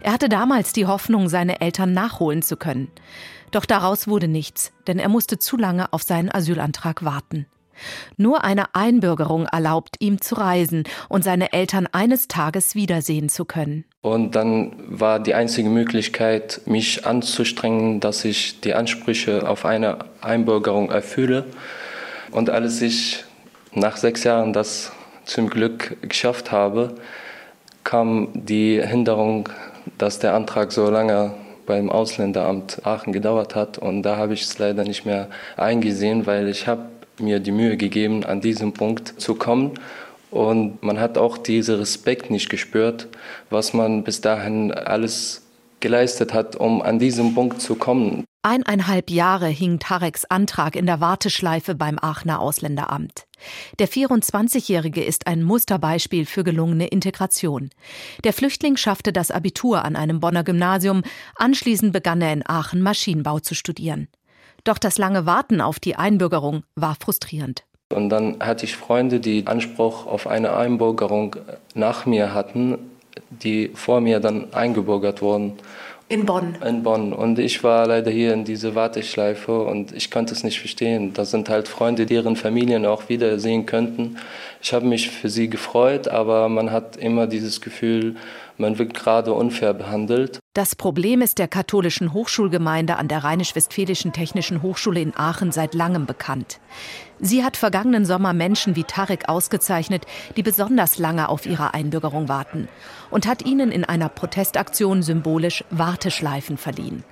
Er 0.00 0.12
hatte 0.12 0.28
damals 0.28 0.72
die 0.72 0.86
Hoffnung, 0.86 1.28
seine 1.28 1.60
Eltern 1.60 1.94
nachholen 1.94 2.42
zu 2.42 2.56
können. 2.56 2.92
Doch 3.50 3.64
daraus 3.64 4.06
wurde 4.06 4.28
nichts, 4.28 4.72
denn 4.86 5.00
er 5.00 5.08
musste 5.08 5.40
zu 5.40 5.56
lange 5.56 5.92
auf 5.92 6.04
seinen 6.04 6.32
Asylantrag 6.32 7.04
warten. 7.04 7.46
Nur 8.16 8.44
eine 8.44 8.74
Einbürgerung 8.74 9.46
erlaubt 9.46 9.96
ihm 10.00 10.20
zu 10.20 10.36
reisen 10.36 10.84
und 11.08 11.24
seine 11.24 11.52
Eltern 11.52 11.86
eines 11.92 12.28
Tages 12.28 12.74
wiedersehen 12.74 13.28
zu 13.28 13.44
können. 13.44 13.84
Und 14.00 14.36
dann 14.36 14.72
war 14.86 15.20
die 15.20 15.34
einzige 15.34 15.68
Möglichkeit, 15.68 16.60
mich 16.66 17.06
anzustrengen, 17.06 18.00
dass 18.00 18.24
ich 18.24 18.60
die 18.60 18.74
Ansprüche 18.74 19.48
auf 19.48 19.64
eine 19.64 19.98
Einbürgerung 20.20 20.90
erfülle. 20.90 21.44
Und 22.30 22.50
als 22.50 22.80
ich 22.80 23.24
nach 23.72 23.96
sechs 23.96 24.24
Jahren 24.24 24.52
das 24.52 24.92
zum 25.24 25.50
Glück 25.50 25.96
geschafft 26.08 26.52
habe, 26.52 26.94
kam 27.84 28.28
die 28.34 28.80
Hinderung, 28.82 29.48
dass 29.98 30.18
der 30.18 30.34
Antrag 30.34 30.72
so 30.72 30.90
lange 30.90 31.34
beim 31.66 31.90
Ausländeramt 31.90 32.84
Aachen 32.84 33.12
gedauert 33.12 33.54
hat. 33.54 33.78
Und 33.78 34.02
da 34.02 34.16
habe 34.16 34.34
ich 34.34 34.42
es 34.42 34.58
leider 34.58 34.84
nicht 34.84 35.04
mehr 35.04 35.28
eingesehen, 35.56 36.26
weil 36.26 36.48
ich 36.48 36.66
habe 36.66 36.88
mir 37.20 37.40
die 37.40 37.52
Mühe 37.52 37.76
gegeben, 37.76 38.24
an 38.24 38.40
diesem 38.40 38.72
Punkt 38.72 39.20
zu 39.20 39.34
kommen. 39.34 39.72
Und 40.30 40.82
man 40.82 41.00
hat 41.00 41.16
auch 41.16 41.38
diesen 41.38 41.76
Respekt 41.76 42.30
nicht 42.30 42.50
gespürt, 42.50 43.08
was 43.50 43.72
man 43.72 44.04
bis 44.04 44.20
dahin 44.20 44.72
alles 44.72 45.42
geleistet 45.80 46.34
hat, 46.34 46.56
um 46.56 46.82
an 46.82 46.98
diesem 46.98 47.34
Punkt 47.34 47.60
zu 47.60 47.76
kommen. 47.76 48.24
Eineinhalb 48.42 49.10
Jahre 49.10 49.48
hing 49.48 49.78
Tareks 49.78 50.24
Antrag 50.24 50.76
in 50.76 50.86
der 50.86 51.00
Warteschleife 51.00 51.74
beim 51.74 51.98
Aachener 52.00 52.40
Ausländeramt. 52.40 53.26
Der 53.78 53.88
24-Jährige 53.88 55.02
ist 55.02 55.26
ein 55.26 55.42
Musterbeispiel 55.42 56.24
für 56.24 56.44
gelungene 56.44 56.86
Integration. 56.86 57.70
Der 58.24 58.32
Flüchtling 58.32 58.76
schaffte 58.76 59.12
das 59.12 59.30
Abitur 59.30 59.84
an 59.84 59.96
einem 59.96 60.20
Bonner 60.20 60.44
Gymnasium, 60.44 61.02
anschließend 61.36 61.92
begann 61.92 62.20
er 62.20 62.32
in 62.32 62.48
Aachen 62.48 62.80
Maschinenbau 62.80 63.40
zu 63.40 63.54
studieren. 63.54 64.08
Doch 64.64 64.78
das 64.78 64.98
lange 64.98 65.26
Warten 65.26 65.60
auf 65.60 65.78
die 65.80 65.96
Einbürgerung 65.96 66.64
war 66.74 66.96
frustrierend. 66.98 67.64
Und 67.94 68.10
dann 68.10 68.36
hatte 68.40 68.64
ich 68.66 68.76
Freunde, 68.76 69.18
die 69.18 69.46
Anspruch 69.46 70.06
auf 70.06 70.26
eine 70.26 70.54
Einbürgerung 70.54 71.36
nach 71.74 72.04
mir 72.04 72.34
hatten, 72.34 72.78
die 73.30 73.70
vor 73.74 74.00
mir 74.00 74.20
dann 74.20 74.52
eingebürgert 74.52 75.22
wurden. 75.22 75.54
In 76.10 76.24
Bonn. 76.24 76.56
In 76.66 76.82
Bonn. 76.82 77.12
Und 77.12 77.38
ich 77.38 77.62
war 77.62 77.86
leider 77.86 78.10
hier 78.10 78.32
in 78.32 78.44
dieser 78.44 78.74
Warteschleife 78.74 79.60
und 79.60 79.92
ich 79.92 80.10
konnte 80.10 80.32
es 80.32 80.42
nicht 80.42 80.58
verstehen. 80.58 81.12
Das 81.12 81.30
sind 81.30 81.50
halt 81.50 81.68
Freunde, 81.68 82.06
deren 82.06 82.34
Familien 82.34 82.86
auch 82.86 83.10
wiedersehen 83.10 83.66
könnten. 83.66 84.16
Ich 84.62 84.72
habe 84.72 84.86
mich 84.86 85.10
für 85.10 85.28
sie 85.28 85.50
gefreut, 85.50 86.08
aber 86.08 86.48
man 86.48 86.72
hat 86.72 86.96
immer 86.96 87.26
dieses 87.26 87.60
Gefühl, 87.60 88.16
man 88.56 88.78
wird 88.78 88.94
gerade 88.94 89.34
unfair 89.34 89.74
behandelt. 89.74 90.40
Das 90.58 90.74
Problem 90.74 91.22
ist 91.22 91.38
der 91.38 91.46
katholischen 91.46 92.12
Hochschulgemeinde 92.12 92.96
an 92.96 93.06
der 93.06 93.22
Rheinisch-Westfälischen 93.22 94.12
Technischen 94.12 94.60
Hochschule 94.60 95.00
in 95.00 95.16
Aachen 95.16 95.52
seit 95.52 95.72
langem 95.72 96.04
bekannt. 96.04 96.58
Sie 97.20 97.44
hat 97.44 97.56
vergangenen 97.56 98.04
Sommer 98.04 98.32
Menschen 98.32 98.74
wie 98.74 98.82
Tarek 98.82 99.28
ausgezeichnet, 99.28 100.04
die 100.36 100.42
besonders 100.42 100.98
lange 100.98 101.28
auf 101.28 101.46
ihre 101.46 101.74
Einbürgerung 101.74 102.28
warten 102.28 102.66
und 103.08 103.28
hat 103.28 103.46
ihnen 103.46 103.70
in 103.70 103.84
einer 103.84 104.08
Protestaktion 104.08 105.04
symbolisch 105.04 105.62
Warteschleifen 105.70 106.56
verliehen. 106.56 107.04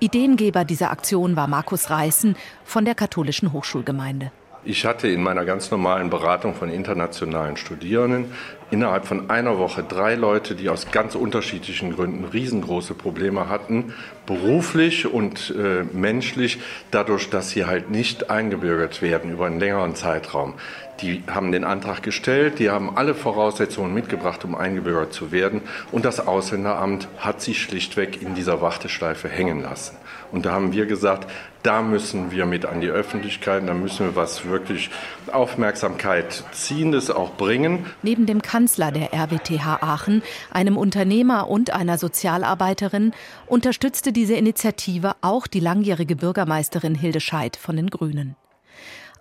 Ideengeber 0.00 0.64
dieser 0.64 0.90
Aktion 0.90 1.36
war 1.36 1.48
Markus 1.48 1.90
Reißen 1.90 2.34
von 2.64 2.86
der 2.86 2.94
katholischen 2.94 3.52
Hochschulgemeinde. 3.52 4.32
Ich 4.68 4.84
hatte 4.84 5.06
in 5.06 5.22
meiner 5.22 5.44
ganz 5.44 5.70
normalen 5.70 6.10
Beratung 6.10 6.52
von 6.52 6.70
internationalen 6.70 7.56
Studierenden 7.56 8.32
innerhalb 8.72 9.06
von 9.06 9.30
einer 9.30 9.58
Woche 9.58 9.84
drei 9.84 10.16
Leute, 10.16 10.56
die 10.56 10.68
aus 10.68 10.90
ganz 10.90 11.14
unterschiedlichen 11.14 11.94
Gründen 11.94 12.24
riesengroße 12.24 12.94
Probleme 12.94 13.48
hatten, 13.48 13.94
beruflich 14.26 15.06
und 15.06 15.54
äh, 15.56 15.84
menschlich, 15.84 16.58
dadurch, 16.90 17.30
dass 17.30 17.50
sie 17.50 17.64
halt 17.64 17.90
nicht 17.90 18.28
eingebürgert 18.28 19.02
werden 19.02 19.30
über 19.30 19.46
einen 19.46 19.60
längeren 19.60 19.94
Zeitraum. 19.94 20.54
Die 21.00 21.22
haben 21.28 21.52
den 21.52 21.62
Antrag 21.62 22.02
gestellt, 22.02 22.58
die 22.58 22.68
haben 22.68 22.96
alle 22.96 23.14
Voraussetzungen 23.14 23.94
mitgebracht, 23.94 24.44
um 24.44 24.56
eingebürgert 24.56 25.12
zu 25.12 25.30
werden. 25.30 25.60
Und 25.92 26.04
das 26.04 26.26
Ausländeramt 26.26 27.06
hat 27.18 27.40
sie 27.40 27.54
schlichtweg 27.54 28.20
in 28.20 28.34
dieser 28.34 28.60
Warteschleife 28.62 29.28
hängen 29.28 29.62
lassen. 29.62 29.96
Und 30.32 30.44
da 30.44 30.52
haben 30.52 30.72
wir 30.72 30.86
gesagt, 30.86 31.30
da 31.66 31.82
müssen 31.82 32.30
wir 32.30 32.46
mit 32.46 32.64
an 32.64 32.80
die 32.80 32.88
Öffentlichkeit, 32.88 33.68
da 33.68 33.74
müssen 33.74 34.06
wir 34.06 34.16
was 34.16 34.46
wirklich 34.46 34.88
Aufmerksamkeit 35.32 36.44
ziehendes 36.52 37.10
auch 37.10 37.36
bringen. 37.36 37.86
Neben 38.02 38.24
dem 38.24 38.40
Kanzler 38.40 38.92
der 38.92 39.12
RWTH 39.12 39.82
Aachen, 39.82 40.22
einem 40.52 40.76
Unternehmer 40.76 41.48
und 41.48 41.70
einer 41.70 41.98
Sozialarbeiterin 41.98 43.12
unterstützte 43.46 44.12
diese 44.12 44.34
Initiative 44.34 45.16
auch 45.22 45.48
die 45.48 45.60
langjährige 45.60 46.14
Bürgermeisterin 46.14 46.94
Hilde 46.94 47.20
Scheidt 47.20 47.56
von 47.56 47.74
den 47.74 47.90
Grünen. 47.90 48.36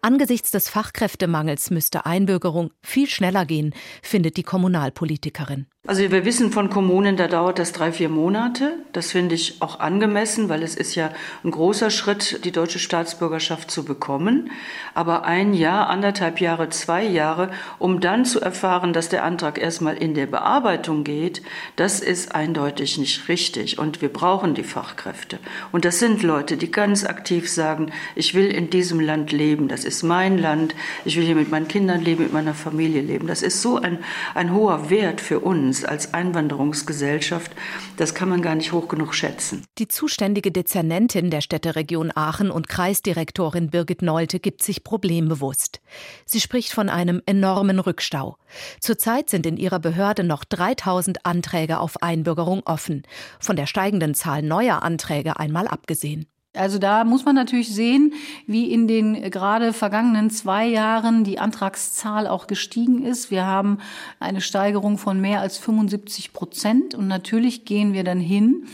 Angesichts 0.04 0.52
des 0.52 0.70
Fachkräftemangels 0.70 1.72
müsste 1.72 2.06
Einbürgerung 2.06 2.70
viel 2.84 3.08
schneller 3.08 3.46
gehen, 3.48 3.74
findet 4.04 4.38
die 4.38 4.44
Kommunalpolitikerin. 4.44 5.66
Also 5.88 6.02
wir 6.10 6.26
wissen 6.26 6.52
von 6.52 6.72
Kommunen, 6.72 7.16
da 7.16 7.28
dauert 7.28 7.60
das 7.60 7.72
drei, 7.72 7.92
vier 7.92 8.10
Monate. 8.10 8.74
Das 8.92 9.12
finde 9.12 9.36
ich 9.36 9.62
auch 9.62 9.80
angemessen, 9.80 10.50
weil 10.50 10.64
es 10.64 10.76
ist 10.76 10.96
ja 10.96 11.12
ein 11.44 11.52
großer 11.52 11.92
Schritt, 11.92 12.44
die 12.44 12.52
deutsche 12.52 12.80
Staatsbürgerschaft 12.80 13.70
zu 13.70 13.86
bekommen. 13.86 14.50
Aber 14.96 15.26
ein 15.26 15.54
Jahr, 15.54 15.88
anderthalb 15.88 16.42
Jahre, 16.42 16.70
zwei 16.70 17.04
Jahre, 17.04 17.52
um 17.78 18.00
dann 18.00 18.26
zu 18.26 18.42
erfahren, 18.42 18.94
dass 18.94 19.10
der 19.10 19.24
Antrag 19.24 19.60
erstmal 19.60 19.96
in 19.96 20.16
der 20.16 20.26
Bearbeitung 20.26 21.04
geht, 21.04 21.44
das 21.76 22.00
ist 22.00 22.34
eindeutig 22.34 22.98
nicht 22.98 23.30
richtig. 23.30 23.78
Und 23.78 24.02
wir 24.02 24.10
brauchen 24.10 24.56
die 24.56 24.64
Fachkräfte. 24.64 25.38
Und 25.72 25.86
das 25.86 26.00
sind 26.00 26.24
Leute, 26.24 26.58
die 26.58 26.72
ganz 26.72 27.06
aktiv 27.06 27.48
sagen, 27.48 27.92
ich 28.16 28.34
will 28.34 28.48
in 28.48 28.72
diesem 28.72 29.00
Land 29.00 29.32
leben, 29.32 29.68
das 29.68 29.86
ist 29.86 30.02
mein 30.02 30.40
Land, 30.40 30.74
ich 31.04 31.16
will 31.16 31.26
hier 31.26 31.36
mit 31.36 31.52
meinen 31.52 31.68
Kindern 31.68 32.02
leben, 32.02 32.24
mit 32.24 32.34
meiner 32.34 32.56
Familie 32.56 33.04
leben. 33.04 33.28
Das 33.28 33.44
ist 33.44 33.62
so 33.62 33.80
ein, 33.80 34.00
ein 34.34 34.52
hoher 34.52 34.90
Wert 34.90 35.22
für 35.22 35.42
uns 35.42 35.75
uns 35.76 35.84
als 35.84 36.14
Einwanderungsgesellschaft, 36.14 37.52
das 37.98 38.14
kann 38.14 38.30
man 38.30 38.42
gar 38.42 38.56
nicht 38.56 38.72
hoch 38.72 38.88
genug 38.88 39.14
schätzen. 39.14 39.66
Die 39.78 39.90
zuständige 39.90 40.52
Dezernentin 40.52 41.30
der 41.30 41.42
Städteregion 41.42 42.12
Aachen 42.16 42.50
und 42.50 42.70
Kreisdirektorin 42.70 43.72
Birgit 43.72 44.02
Nolte 44.02 44.40
gibt 44.40 44.64
sich 44.64 44.86
problembewusst. 44.86 45.82
Sie 46.26 46.40
spricht 46.40 46.72
von 46.72 46.88
einem 46.88 47.22
enormen 47.26 47.80
Rückstau. 47.80 48.38
Zurzeit 48.80 49.30
sind 49.30 49.46
in 49.46 49.58
ihrer 49.58 49.80
Behörde 49.80 50.24
noch 50.24 50.46
3000 50.46 51.26
Anträge 51.26 51.80
auf 51.80 52.02
Einbürgerung 52.02 52.62
offen, 52.66 53.04
von 53.40 53.58
der 53.58 53.68
steigenden 53.68 54.14
Zahl 54.14 54.44
neuer 54.44 54.82
Anträge 54.82 55.40
einmal 55.40 55.68
abgesehen. 55.68 56.26
Also 56.56 56.80
da 56.80 57.04
muss 57.04 57.26
man 57.26 57.36
natürlich 57.36 57.74
sehen, 57.74 58.14
wie 58.48 58.72
in 58.72 58.88
den 58.88 59.30
gerade 59.32 59.74
vergangenen 59.74 60.30
zwei 60.30 60.66
Jahren 60.66 61.24
die 61.24 61.40
Antragszahl 61.40 62.28
auch 62.28 62.48
gestiegen 62.48 63.04
ist. 63.04 63.32
Wir 63.32 63.46
haben 63.46 63.80
eine 64.20 64.42
Steigerung 64.42 64.98
von 64.98 65.20
mehr 65.20 65.42
als 65.42 65.58
75 65.58 66.34
Prozent 66.34 66.96
und 66.96 67.08
natürlich 67.08 67.66
gehen 67.66 67.94
wir 67.94 68.04
dann 68.04 68.20
hin 68.20 68.68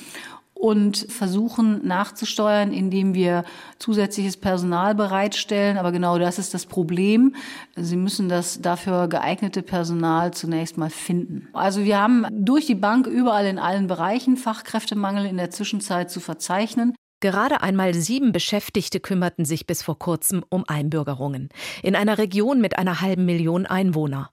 und 0.61 1.07
versuchen 1.09 1.87
nachzusteuern, 1.87 2.71
indem 2.71 3.15
wir 3.15 3.45
zusätzliches 3.79 4.37
Personal 4.37 4.93
bereitstellen. 4.93 5.79
Aber 5.79 5.91
genau 5.91 6.19
das 6.19 6.37
ist 6.37 6.53
das 6.53 6.67
Problem. 6.67 7.35
Sie 7.75 7.95
müssen 7.95 8.29
das 8.29 8.61
dafür 8.61 9.07
geeignete 9.07 9.63
Personal 9.63 10.35
zunächst 10.35 10.77
mal 10.77 10.91
finden. 10.91 11.47
Also 11.53 11.83
wir 11.83 11.99
haben 11.99 12.27
durch 12.29 12.67
die 12.67 12.75
Bank 12.75 13.07
überall 13.07 13.47
in 13.47 13.57
allen 13.57 13.87
Bereichen 13.87 14.37
Fachkräftemangel 14.37 15.25
in 15.25 15.37
der 15.37 15.49
Zwischenzeit 15.49 16.11
zu 16.11 16.19
verzeichnen. 16.19 16.93
Gerade 17.21 17.61
einmal 17.61 17.93
sieben 17.93 18.31
Beschäftigte 18.31 18.99
kümmerten 18.99 19.45
sich 19.45 19.67
bis 19.67 19.83
vor 19.83 19.97
kurzem 19.97 20.43
um 20.49 20.65
Einbürgerungen 20.67 21.49
in 21.83 21.95
einer 21.95 22.17
Region 22.17 22.59
mit 22.59 22.77
einer 22.79 22.99
halben 22.99 23.25
Million 23.25 23.67
Einwohner. 23.67 24.31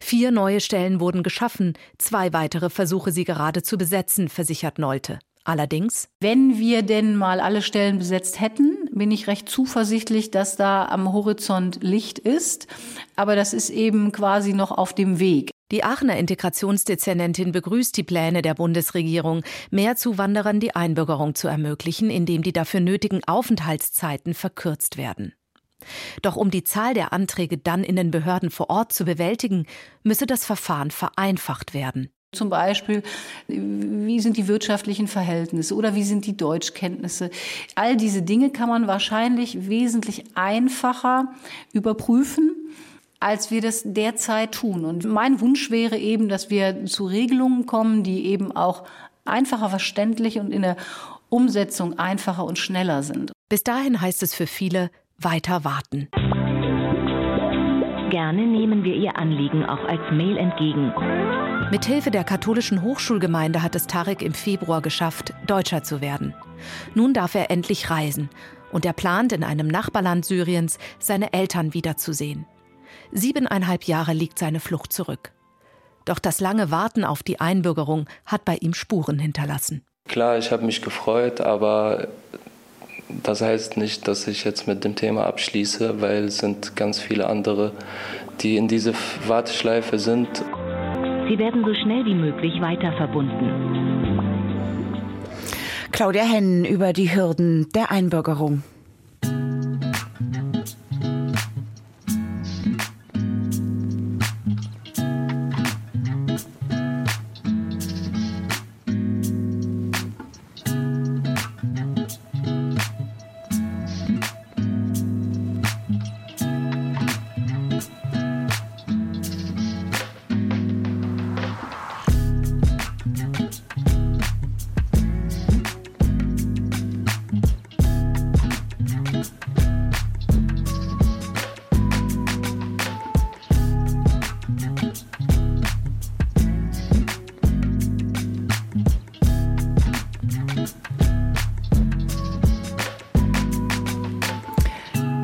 Vier 0.00 0.30
neue 0.30 0.60
Stellen 0.60 1.00
wurden 1.00 1.22
geschaffen, 1.22 1.74
zwei 1.98 2.32
weitere 2.32 2.70
versuche 2.70 3.10
sie 3.10 3.24
gerade 3.24 3.62
zu 3.62 3.78
besetzen, 3.78 4.28
versichert 4.28 4.78
Nolte. 4.78 5.18
Allerdings, 5.46 6.08
wenn 6.18 6.58
wir 6.58 6.82
denn 6.82 7.14
mal 7.14 7.38
alle 7.38 7.62
Stellen 7.62 7.98
besetzt 7.98 8.40
hätten, 8.40 8.90
bin 8.90 9.12
ich 9.12 9.28
recht 9.28 9.48
zuversichtlich, 9.48 10.32
dass 10.32 10.56
da 10.56 10.86
am 10.86 11.12
Horizont 11.12 11.78
Licht 11.84 12.18
ist. 12.18 12.66
Aber 13.14 13.36
das 13.36 13.52
ist 13.52 13.70
eben 13.70 14.10
quasi 14.10 14.54
noch 14.54 14.72
auf 14.72 14.92
dem 14.92 15.20
Weg. 15.20 15.52
Die 15.70 15.84
Aachener 15.84 16.16
Integrationsdezernentin 16.16 17.52
begrüßt 17.52 17.96
die 17.96 18.02
Pläne 18.02 18.42
der 18.42 18.54
Bundesregierung, 18.54 19.44
mehr 19.70 19.94
Zuwanderern 19.94 20.58
die 20.58 20.74
Einbürgerung 20.74 21.36
zu 21.36 21.46
ermöglichen, 21.46 22.10
indem 22.10 22.42
die 22.42 22.52
dafür 22.52 22.80
nötigen 22.80 23.22
Aufenthaltszeiten 23.22 24.34
verkürzt 24.34 24.96
werden. 24.96 25.32
Doch 26.22 26.34
um 26.34 26.50
die 26.50 26.64
Zahl 26.64 26.92
der 26.92 27.12
Anträge 27.12 27.56
dann 27.56 27.84
in 27.84 27.94
den 27.94 28.10
Behörden 28.10 28.50
vor 28.50 28.68
Ort 28.68 28.92
zu 28.92 29.04
bewältigen, 29.04 29.66
müsse 30.02 30.26
das 30.26 30.44
Verfahren 30.44 30.90
vereinfacht 30.90 31.72
werden. 31.72 32.10
Zum 32.36 32.50
Beispiel, 32.50 33.02
wie 33.48 34.20
sind 34.20 34.36
die 34.36 34.46
wirtschaftlichen 34.46 35.08
Verhältnisse 35.08 35.74
oder 35.74 35.94
wie 35.94 36.04
sind 36.04 36.26
die 36.26 36.36
Deutschkenntnisse? 36.36 37.30
All 37.74 37.96
diese 37.96 38.22
Dinge 38.22 38.50
kann 38.50 38.68
man 38.68 38.86
wahrscheinlich 38.86 39.68
wesentlich 39.68 40.24
einfacher 40.34 41.32
überprüfen, 41.72 42.52
als 43.18 43.50
wir 43.50 43.60
das 43.60 43.82
derzeit 43.84 44.52
tun. 44.52 44.84
Und 44.84 45.04
mein 45.04 45.40
Wunsch 45.40 45.70
wäre 45.70 45.96
eben, 45.96 46.28
dass 46.28 46.50
wir 46.50 46.84
zu 46.86 47.06
Regelungen 47.06 47.66
kommen, 47.66 48.02
die 48.02 48.26
eben 48.26 48.52
auch 48.52 48.84
einfacher 49.24 49.70
verständlich 49.70 50.38
und 50.38 50.52
in 50.52 50.62
der 50.62 50.76
Umsetzung 51.28 51.98
einfacher 51.98 52.44
und 52.44 52.58
schneller 52.58 53.02
sind. 53.02 53.32
Bis 53.48 53.64
dahin 53.64 54.00
heißt 54.00 54.22
es 54.22 54.34
für 54.34 54.46
viele 54.46 54.90
weiter 55.18 55.64
warten. 55.64 56.08
Gerne 58.10 58.46
nehmen 58.46 58.84
wir 58.84 58.94
Ihr 58.94 59.16
Anliegen 59.16 59.64
auch 59.64 59.84
als 59.84 60.00
Mail 60.12 60.36
entgegen. 60.36 60.92
Mithilfe 61.72 62.12
der 62.12 62.22
katholischen 62.22 62.82
Hochschulgemeinde 62.82 63.62
hat 63.62 63.74
es 63.74 63.88
Tarek 63.88 64.22
im 64.22 64.32
Februar 64.32 64.80
geschafft, 64.80 65.34
Deutscher 65.48 65.82
zu 65.82 66.00
werden. 66.00 66.32
Nun 66.94 67.14
darf 67.14 67.34
er 67.34 67.50
endlich 67.50 67.90
reisen 67.90 68.30
und 68.70 68.86
er 68.86 68.92
plant, 68.92 69.32
in 69.32 69.42
einem 69.42 69.66
Nachbarland 69.66 70.24
Syriens 70.24 70.78
seine 71.00 71.32
Eltern 71.32 71.74
wiederzusehen. 71.74 72.46
Siebeneinhalb 73.10 73.84
Jahre 73.84 74.12
liegt 74.12 74.38
seine 74.38 74.60
Flucht 74.60 74.92
zurück. 74.92 75.32
Doch 76.04 76.20
das 76.20 76.40
lange 76.40 76.70
Warten 76.70 77.04
auf 77.04 77.24
die 77.24 77.40
Einbürgerung 77.40 78.06
hat 78.24 78.44
bei 78.44 78.56
ihm 78.60 78.74
Spuren 78.74 79.18
hinterlassen. 79.18 79.84
Klar, 80.06 80.38
ich 80.38 80.52
habe 80.52 80.64
mich 80.64 80.80
gefreut, 80.82 81.40
aber 81.40 82.06
das 83.08 83.40
heißt 83.40 83.76
nicht, 83.76 84.08
dass 84.08 84.26
ich 84.26 84.44
jetzt 84.44 84.66
mit 84.66 84.84
dem 84.84 84.94
Thema 84.94 85.26
abschließe, 85.26 86.00
weil 86.00 86.24
es 86.24 86.38
sind 86.38 86.76
ganz 86.76 87.00
viele 87.00 87.28
andere, 87.28 87.72
die 88.40 88.56
in 88.56 88.68
diese 88.68 88.94
Warteschleife 89.26 89.98
sind. 89.98 90.28
Sie 91.28 91.38
werden 91.38 91.64
so 91.64 91.74
schnell 91.74 92.04
wie 92.04 92.14
möglich 92.14 92.60
weiter 92.60 92.92
verbunden. 92.96 94.26
Claudia 95.92 96.24
Hennen 96.24 96.64
über 96.64 96.92
die 96.92 97.14
Hürden 97.14 97.68
der 97.74 97.90
Einbürgerung. 97.90 98.62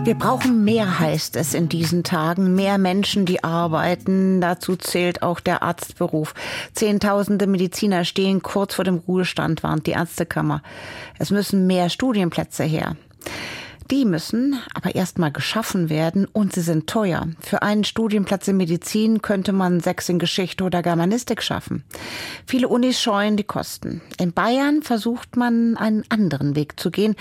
Wir 0.05 0.17
brauchen 0.17 0.65
mehr, 0.65 0.99
heißt 0.99 1.37
es 1.37 1.55
in 1.55 1.69
diesen 1.69 2.03
Tagen. 2.03 2.57
Mehr 2.57 2.77
Menschen, 2.77 3.25
die 3.25 3.45
arbeiten. 3.45 4.41
Dazu 4.41 4.75
zählt 4.75 5.23
auch 5.23 5.39
der 5.39 5.63
Arztberuf. 5.63 6.35
Zehntausende 6.75 7.47
Mediziner 7.47 8.05
stehen 8.05 8.43
kurz 8.43 8.75
vor 8.75 8.85
dem 8.85 8.97
Ruhestand, 8.97 9.63
warnt 9.63 9.87
die 9.87 9.93
Ärztekammer. 9.93 10.61
Es 11.21 11.31
müssen 11.31 11.69
mehr 11.69 11.89
Studienplätze 11.89 12.65
her. 12.65 12.97
Die 13.93 14.07
müssen 14.07 14.59
aber 14.73 14.95
erstmal 14.95 15.31
geschaffen 15.31 15.91
werden 15.91 16.25
und 16.25 16.55
sie 16.55 16.63
sind 16.63 16.87
teuer. 16.87 17.29
Für 17.41 17.61
einen 17.61 17.85
Studienplatz 17.85 18.49
in 18.49 18.57
Medizin 18.57 19.21
könnte 19.21 19.53
man 19.53 19.81
sechs 19.81 20.09
in 20.09 20.19
Geschichte 20.19 20.65
oder 20.65 20.81
Germanistik 20.81 21.43
schaffen. 21.43 21.85
Viele 22.47 22.69
Unis 22.69 23.03
scheuen 23.03 23.37
die 23.37 23.45
Kosten. 23.45 24.01
In 24.19 24.33
Bayern 24.33 24.83
versucht 24.83 25.37
man 25.37 25.77
einen 25.77 26.05
anderen 26.09 26.57
Weg 26.57 26.81
zu 26.81 26.91
gehen. 26.91 27.17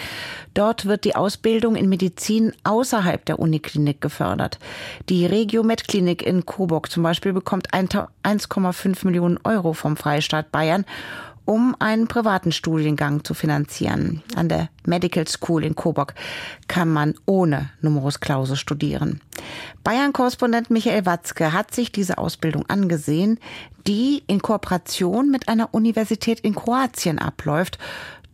Dort 0.54 0.86
wird 0.86 1.04
die 1.04 1.18
Ausbildung 1.18 1.76
in 1.76 1.90
Medizin 1.90 2.54
außerhalb 2.64 3.26
der 3.26 3.40
Uniklinik 3.40 4.00
gefördert. 4.00 4.58
Die 5.10 5.26
Regiomed 5.26 5.90
Klinik 5.90 6.26
in 6.26 6.46
Coburg 6.46 6.90
zum 6.90 7.04
Beispiel 7.04 7.34
bekommt 7.34 7.74
1,5 7.74 9.06
Millionen 9.06 9.40
Euro 9.44 9.74
vom 9.74 9.98
Freistaat 9.98 10.54
Bayern 10.54 10.86
um 11.46 11.76
einen 11.80 12.08
privaten 12.08 12.52
Studiengang 12.52 13.24
zu 13.24 13.34
finanzieren. 13.34 14.24
An 14.36 14.50
der 14.50 14.70
Medical 14.86 15.28
School 15.28 15.64
in 15.64 15.76
Coburg 15.76 16.14
kann 16.68 16.90
man 16.90 17.16
ohne 17.26 17.70
Numerus 17.82 18.20
Clausus 18.20 18.60
studieren. 18.60 19.22
Bayern-Korrespondent 19.84 20.70
Michael 20.70 21.06
Watzke 21.06 21.54
hat 21.54 21.74
sich 21.74 21.92
diese 21.92 22.18
Ausbildung 22.18 22.66
angesehen, 22.70 23.40
die 23.88 24.24
in 24.28 24.42
Kooperation 24.42 25.30
mit 25.30 25.48
einer 25.48 25.74
Universität 25.74 26.40
in 26.40 26.56
Kroatien 26.56 27.20
abläuft. 27.20 27.80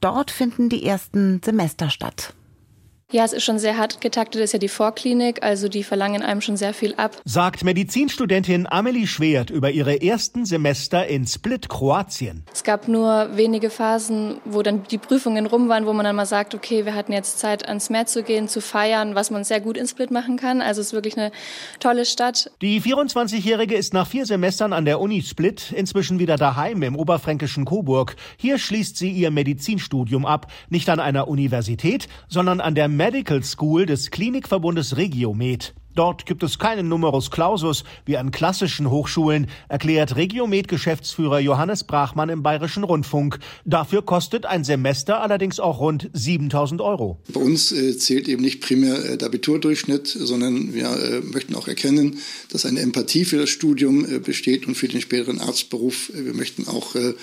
Dort 0.02 0.30
finden 0.30 0.70
die 0.70 0.86
ersten 0.86 1.42
Semester 1.44 1.90
statt. 1.90 2.34
Ja, 3.10 3.24
es 3.24 3.32
ist 3.32 3.46
schon 3.46 3.58
sehr 3.58 3.78
hart 3.78 4.02
getaktet, 4.02 4.42
ist 4.42 4.52
ja 4.52 4.60
die 4.60 4.68
Vorklinik, 4.68 5.42
also 5.42 5.70
die 5.70 5.86
verlangen 5.86 6.22
einem 6.22 6.42
schon 6.42 6.58
sehr 6.58 6.74
viel 6.74 6.94
ab. 6.96 7.16
Sagt 7.24 7.64
Medizinstudentin 7.64 8.68
Amelie 8.70 9.08
Schwert 9.08 9.50
über 9.50 9.72
ihre 9.72 10.02
ersten 10.02 10.44
Semester 10.44 11.08
in 11.08 11.26
Split, 11.26 11.70
Kroatien. 11.70 12.44
Es 12.52 12.66
gab 12.66 12.90
nur 12.90 13.30
wenige 13.38 13.70
Phasen, 13.70 14.42
wo 14.44 14.62
dann 14.62 14.84
die 14.92 14.98
Prüfungen 14.98 15.46
rum 15.46 15.70
waren, 15.70 15.86
wo 15.86 15.94
man 15.94 16.04
dann 16.04 16.18
mal 16.18 16.26
sagt, 16.26 16.54
okay, 16.54 16.84
wir 16.84 16.96
hatten 16.96 17.14
jetzt 17.14 17.40
Zeit, 17.40 17.66
ans 17.70 17.90
Meer 17.90 18.08
zu 18.08 18.24
gehen, 18.24 18.50
zu 18.50 18.60
feiern, 18.60 19.16
was 19.16 19.32
man 19.32 19.46
sehr 19.46 19.62
gut 19.62 19.78
in 19.78 19.88
Split 19.88 20.12
machen 20.12 20.36
kann. 20.36 20.60
Also 20.60 20.82
es 20.82 20.88
ist 20.88 20.94
wirklich 20.94 21.18
eine 21.18 21.32
tolle 21.80 22.04
Stadt. 22.04 22.52
Die 22.62 22.82
24-Jährige 22.82 23.76
ist 23.76 23.94
nach 23.94 24.08
vier 24.08 24.26
Semestern 24.26 24.74
an 24.74 24.84
der 24.84 25.00
Uni 25.00 25.22
Split 25.22 25.72
inzwischen 25.72 26.20
wieder 26.20 26.36
daheim 26.36 26.84
im 26.84 26.98
oberfränkischen 26.98 27.64
Coburg. 27.64 28.18
Hier 28.36 28.58
schließt 28.58 28.98
sie 28.98 29.12
ihr 29.12 29.32
Medizinstudium 29.32 30.26
ab, 30.26 30.52
nicht 30.68 30.90
an 30.90 31.00
einer 31.00 31.30
Universität, 31.30 32.10
sondern 32.28 32.60
an 32.60 32.76
der 32.76 32.97
Medical 32.98 33.44
School 33.44 33.86
des 33.86 34.10
Klinikverbundes 34.10 34.98
Regiomed. 34.98 35.76
Dort 35.94 36.26
gibt 36.26 36.42
es 36.42 36.58
keinen 36.58 36.90
Numerus 36.90 37.30
Clausus 37.30 37.84
wie 38.06 38.18
an 38.18 38.32
klassischen 38.32 38.90
Hochschulen, 38.90 39.48
erklärt 39.70 40.16
Regiomed-Geschäftsführer 40.16 41.40
Johannes 41.40 41.84
Brachmann 41.84 42.30
im 42.30 42.42
Bayerischen 42.42 42.84
Rundfunk. 42.84 43.38
Dafür 43.66 44.02
kostet 44.02 44.48
ein 44.48 44.64
Semester 44.64 45.22
allerdings 45.22 45.60
auch 45.60 45.80
rund 45.80 46.10
7000 46.14 46.82
Euro. 46.82 47.20
Bei 47.32 47.40
uns 47.40 47.72
äh, 47.72 47.96
zählt 48.00 48.28
eben 48.28 48.42
nicht 48.42 48.62
primär 48.62 49.06
äh, 49.06 49.18
der 49.18 49.28
Abiturdurchschnitt, 49.28 50.08
sondern 50.08 50.74
wir 50.74 50.90
äh, 50.90 51.22
möchten 51.22 51.54
auch 51.54 51.68
erkennen, 51.68 52.18
dass 52.52 52.66
eine 52.66 52.80
Empathie 52.80 53.26
für 53.26 53.38
das 53.38 53.50
Studium 53.50 54.06
äh, 54.06 54.18
besteht 54.18 54.68
und 54.68 54.74
für 54.74 54.88
den 54.88 55.02
späteren 55.02 55.40
Arztberuf. 55.40 56.12
Wir 56.16 56.34
möchten 56.34 56.68
auch 56.68 56.96
äh, 56.96 57.14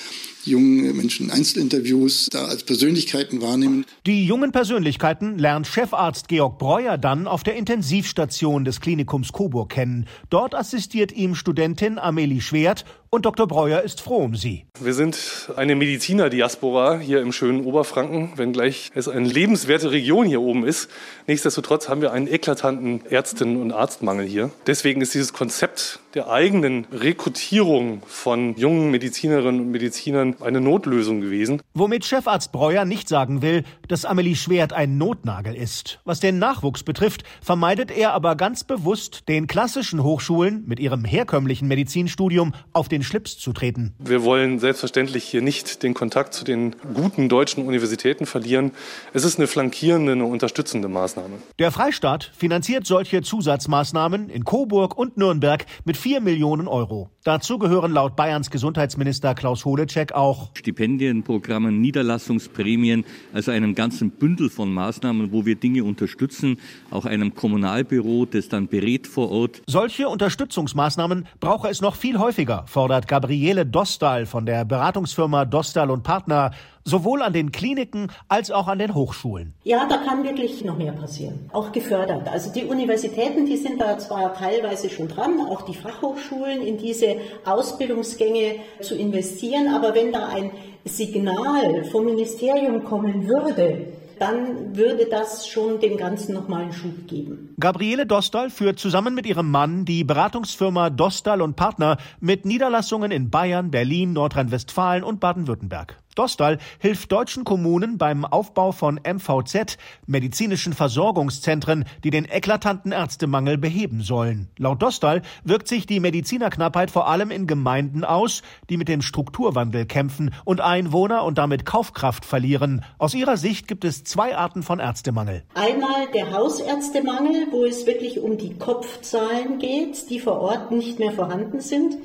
jungen 0.46 0.96
Menschen 0.96 1.30
Einzelinterviews 1.30 2.28
da 2.30 2.44
als 2.46 2.64
Persönlichkeiten 2.64 3.42
wahrnehmen. 3.42 3.85
Die 4.07 4.24
jungen 4.24 4.52
Persönlichkeiten 4.52 5.38
lernt 5.38 5.66
Chefarzt 5.66 6.28
Georg 6.28 6.59
Breuer 6.59 6.98
dann 6.98 7.26
auf 7.26 7.42
der 7.42 7.57
Intensivstation 7.57 8.64
des 8.64 8.80
Klinikums 8.80 9.33
Coburg 9.33 9.70
kennen. 9.70 10.07
Dort 10.30 10.54
assistiert 10.54 11.12
ihm 11.12 11.35
Studentin 11.35 11.98
Amelie 11.98 12.40
Schwert 12.40 12.85
und 13.14 13.24
Dr. 13.24 13.46
Breuer 13.46 13.81
ist 13.83 14.00
froh 14.00 14.24
um 14.24 14.35
sie. 14.35 14.66
Wir 14.81 14.92
sind 14.92 15.53
eine 15.57 15.77
Mediziner-Diaspora 15.77 16.98
hier 16.98 17.20
im 17.20 17.33
schönen 17.33 17.64
Oberfranken, 17.64 18.33
wenngleich 18.37 18.90
es 18.94 19.09
eine 19.09 19.29
lebenswerte 19.29 19.92
Region 19.92 20.27
hier 20.27 20.40
oben 20.40 20.66
ist. 20.66 20.90
Nichtsdestotrotz 21.29 21.88
haben 21.88 22.03
wir 22.03 22.12
einen 22.12 22.27
eklatanten 22.27 23.07
Ärztinnen- 23.07 23.62
und 23.62 23.72
Arztmangel 23.72 24.27
hier. 24.27 24.50
Deswegen 24.66 25.00
ist 25.00 25.14
dieses 25.14 25.33
Konzept 25.33 26.00
der 26.14 26.29
eigenen 26.29 26.87
Rekrutierung 26.92 28.03
von 28.07 28.57
jungen 28.57 28.90
Medizinerinnen 28.90 29.61
und 29.61 29.70
Medizinern 29.70 30.37
eine 30.40 30.61
Notlösung 30.61 31.20
gewesen. 31.20 31.61
Womit 31.74 32.05
Chefarzt 32.05 32.53
Breuer 32.53 32.85
nicht 32.85 33.09
sagen 33.09 33.42
will, 33.42 33.64
dass 33.88 34.05
Amelie 34.05 34.37
Schwert 34.37 34.72
ein 34.72 34.96
Notnagel 34.98 35.55
ist. 35.55 36.00
Was 36.05 36.20
den 36.20 36.38
Nachwuchs 36.38 36.83
betrifft, 36.83 37.24
vermeidet 37.42 37.90
er 37.90 38.12
aber 38.12 38.37
ganz 38.37 38.64
bewusst, 38.64 39.29
den 39.29 39.46
klassischen 39.46 40.03
Hochschulen 40.03 40.64
mit 40.66 40.81
ihrem 40.81 41.05
herkömmlichen 41.05 41.68
Medizinstudium 41.68 42.55
auf 42.72 42.88
den 42.88 43.04
Schlips 43.05 43.38
zu 43.38 43.53
treten. 43.53 43.95
Wir 43.99 44.25
wollen 44.25 44.59
selbstverständlich 44.59 45.25
hier 45.25 45.43
nicht 45.43 45.83
den 45.83 45.95
Kontakt 45.95 46.35
zu 46.35 46.45
den 46.45 46.75
guten 46.95 47.29
deutschen 47.29 47.64
Universitäten 47.67 48.27
verlieren. 48.27 48.73
Es 49.12 49.25
ist 49.25 49.38
eine 49.38 49.47
flankierende, 49.47 50.12
eine 50.12 50.25
unterstützende 50.25 50.88
Maßnahme. 50.88 51.37
Der 51.59 51.71
Freistaat 51.71 52.33
finanziert 52.37 52.87
solche 52.87 53.23
Zusatzmaßnahmen 53.23 54.29
in 54.29 54.45
Coburg 54.45 54.97
und 54.97 55.17
Nürnberg 55.17 55.67
mit 55.85 55.97
4 55.97 56.21
Millionen 56.21 56.69
Euro. 56.69 57.11
Dazu 57.25 57.59
gehören 57.59 57.93
laut 57.93 58.17
Bayerns 58.17 58.51
Gesundheitsminister 58.51 59.35
Klaus 59.35 59.64
Holecek 59.64 60.12
auch 60.12 60.51
Stipendienprogrammen, 60.55 61.81
Niederlassungsprämien, 61.81 63.05
also 63.33 63.51
einem 63.51 63.75
ganzen 63.75 64.11
Bündel 64.11 64.51
von 64.51 64.73
Maßnahmen, 64.73 65.33
wo 65.33 65.47
wir 65.47 65.57
Dinge 65.57 65.85
unterstützen, 65.85 66.59
auch 66.90 67.05
einem 67.05 67.35
Kommunalbüro, 67.35 68.27
das 68.27 68.49
dann 68.49 68.69
berät 68.69 69.07
vor 69.07 69.31
Ort. 69.31 69.62
Solche 69.67 70.09
Unterstützungsmaßnahmen 70.09 71.27
brauche 71.40 71.69
es 71.69 71.81
noch 71.81 71.97
viel 71.97 72.19
häufiger, 72.19 72.64
fordert 72.67 72.93
Gabriele 73.00 73.66
Dostal 73.66 74.26
von 74.26 74.46
der 74.46 74.64
Beratungsfirma 74.64 75.44
Dostal 75.44 75.90
und 75.90 76.02
Partner 76.02 76.50
sowohl 76.85 77.22
an 77.22 77.33
den 77.33 77.50
Kliniken 77.50 78.09
als 78.28 78.50
auch 78.50 78.68
an 78.68 78.78
den 78.78 78.94
Hochschulen. 78.94 79.54
Ja, 79.64 79.87
da 79.88 79.98
kann 79.98 80.24
wirklich 80.24 80.64
noch 80.64 80.76
mehr 80.76 80.92
passieren, 80.92 81.50
auch 81.52 81.72
gefördert. 81.72 82.28
Also 82.28 82.52
die 82.52 82.64
Universitäten, 82.64 83.46
die 83.46 83.57
sind 83.57 83.80
da 83.80 83.98
zwar 83.98 84.35
teilweise 84.35 84.90
schon 84.90 85.09
dran, 85.09 85.40
auch 85.50 85.62
die 85.62 85.74
Fachhochschulen 85.74 86.62
in 86.62 86.78
diese 86.78 87.16
Ausbildungsgänge 87.44 88.57
zu 88.80 88.96
investieren, 88.96 89.74
aber 89.74 89.94
wenn 89.94 90.12
da 90.12 90.28
ein 90.28 90.50
Signal 90.85 91.85
vom 91.85 92.04
Ministerium 92.04 92.85
kommen 92.85 93.26
würde, 93.26 93.87
dann 94.25 94.75
würde 94.75 95.05
das 95.11 95.47
schon 95.47 95.81
dem 95.81 95.99
Ganzen 95.99 96.33
nochmal 96.33 96.63
einen 96.63 96.73
Schub 96.73 97.07
geben. 97.07 97.55
Gabriele 97.61 98.07
Dostal 98.07 98.49
führt 98.49 98.79
zusammen 98.79 99.15
mit 99.15 99.27
ihrem 99.27 99.51
Mann 99.51 99.85
die 99.85 100.03
Beratungsfirma 100.03 100.89
Dostal 100.89 101.43
und 101.43 101.57
Partner 101.57 101.99
mit 102.21 102.47
Niederlassungen 102.47 103.11
in 103.11 103.29
Bayern, 103.29 103.71
Berlin, 103.71 104.15
Nordrhein-Westfalen 104.15 105.05
und 105.05 105.21
Baden-Württemberg. 105.21 105.99
Dostal 106.14 106.59
hilft 106.79 107.11
deutschen 107.11 107.44
Kommunen 107.44 107.98
beim 107.98 108.24
Aufbau 108.24 108.70
von 108.70 109.00
MVZ, 109.05 109.77
medizinischen 110.07 110.72
Versorgungszentren, 110.72 111.85
die 112.05 112.11
den 112.11 112.24
eklatanten 112.24 112.92
Ärztemangel 112.92 113.59
beheben 113.59 114.00
sollen. 114.00 114.48
Laut 114.57 114.81
Dostal 114.81 115.22
wirkt 115.42 115.66
sich 115.66 115.87
die 115.87 115.98
Medizinerknappheit 115.98 116.90
vor 116.90 117.09
allem 117.09 117.31
in 117.31 117.46
Gemeinden 117.46 118.05
aus, 118.05 118.42
die 118.70 118.77
mit 118.77 118.88
dem 118.88 119.03
Strukturwandel 119.03 119.87
kämpfen 119.87 120.33
und 120.44 120.61
Einwohner 120.61 121.24
und 121.24 121.38
damit 121.38 121.64
Kaufkraft 121.66 122.24
verlieren. 122.24 122.85
Aus 122.98 123.14
ihrer 123.14 123.37
Sicht 123.37 123.66
gibt 123.66 123.85
es 123.85 124.05
zwei 124.05 124.37
Arten 124.37 124.62
von 124.62 124.79
Ärztemangel. 124.79 125.42
Einmal 125.55 126.07
der 126.14 126.33
Hausärztemangel, 126.33 127.48
wo 127.50 127.64
es 127.64 127.87
wirklich 127.87 128.20
um 128.20 128.38
die 128.38 128.57
Kopfzahlen 128.57 129.59
geht, 129.59 130.11
die 130.11 130.20
vor 130.20 130.40
Ort 130.40 130.70
nicht 130.70 130.98
mehr 131.00 131.12
vorhanden 131.12 131.61
sind. 131.61 131.96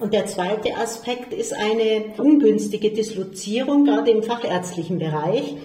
Und 0.00 0.14
der 0.14 0.26
zweite 0.26 0.76
Aspekt 0.76 1.32
ist 1.32 1.52
eine 1.52 2.14
ungünstige 2.18 2.90
Dislozierung, 2.90 3.84
gerade 3.84 4.10
im 4.10 4.22
fachärztlichen 4.22 4.98
Bereich, 4.98 5.56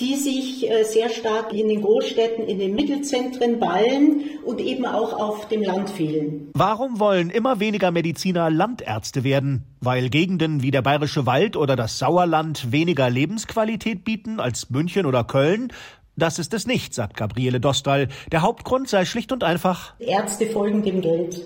die 0.00 0.16
sich 0.16 0.68
äh, 0.68 0.84
sehr 0.84 1.10
stark 1.10 1.52
in 1.52 1.68
den 1.68 1.82
Großstädten, 1.82 2.46
in 2.48 2.58
den 2.58 2.74
Mittelzentren 2.74 3.60
ballen 3.60 4.22
und 4.44 4.60
eben 4.60 4.86
auch 4.86 5.12
auf 5.12 5.48
dem 5.48 5.62
Land 5.62 5.90
fehlen. 5.90 6.50
Warum 6.54 6.98
wollen 6.98 7.30
immer 7.30 7.60
weniger 7.60 7.90
Mediziner 7.90 8.50
Landärzte 8.50 9.22
werden? 9.24 9.64
Weil 9.80 10.08
Gegenden 10.08 10.62
wie 10.62 10.70
der 10.70 10.82
Bayerische 10.82 11.26
Wald 11.26 11.56
oder 11.56 11.76
das 11.76 11.98
Sauerland 11.98 12.72
weniger 12.72 13.10
Lebensqualität 13.10 14.04
bieten 14.04 14.40
als 14.40 14.70
München 14.70 15.04
oder 15.04 15.24
Köln? 15.24 15.72
Das 16.16 16.38
ist 16.38 16.52
es 16.54 16.66
nicht, 16.66 16.94
sagt 16.94 17.16
Gabriele 17.16 17.60
Dostal. 17.60 18.08
Der 18.30 18.42
Hauptgrund 18.42 18.88
sei 18.88 19.04
schlicht 19.04 19.32
und 19.32 19.44
einfach 19.44 19.94
Ärzte 19.98 20.46
folgen 20.46 20.82
dem 20.82 21.00
Geld. 21.00 21.40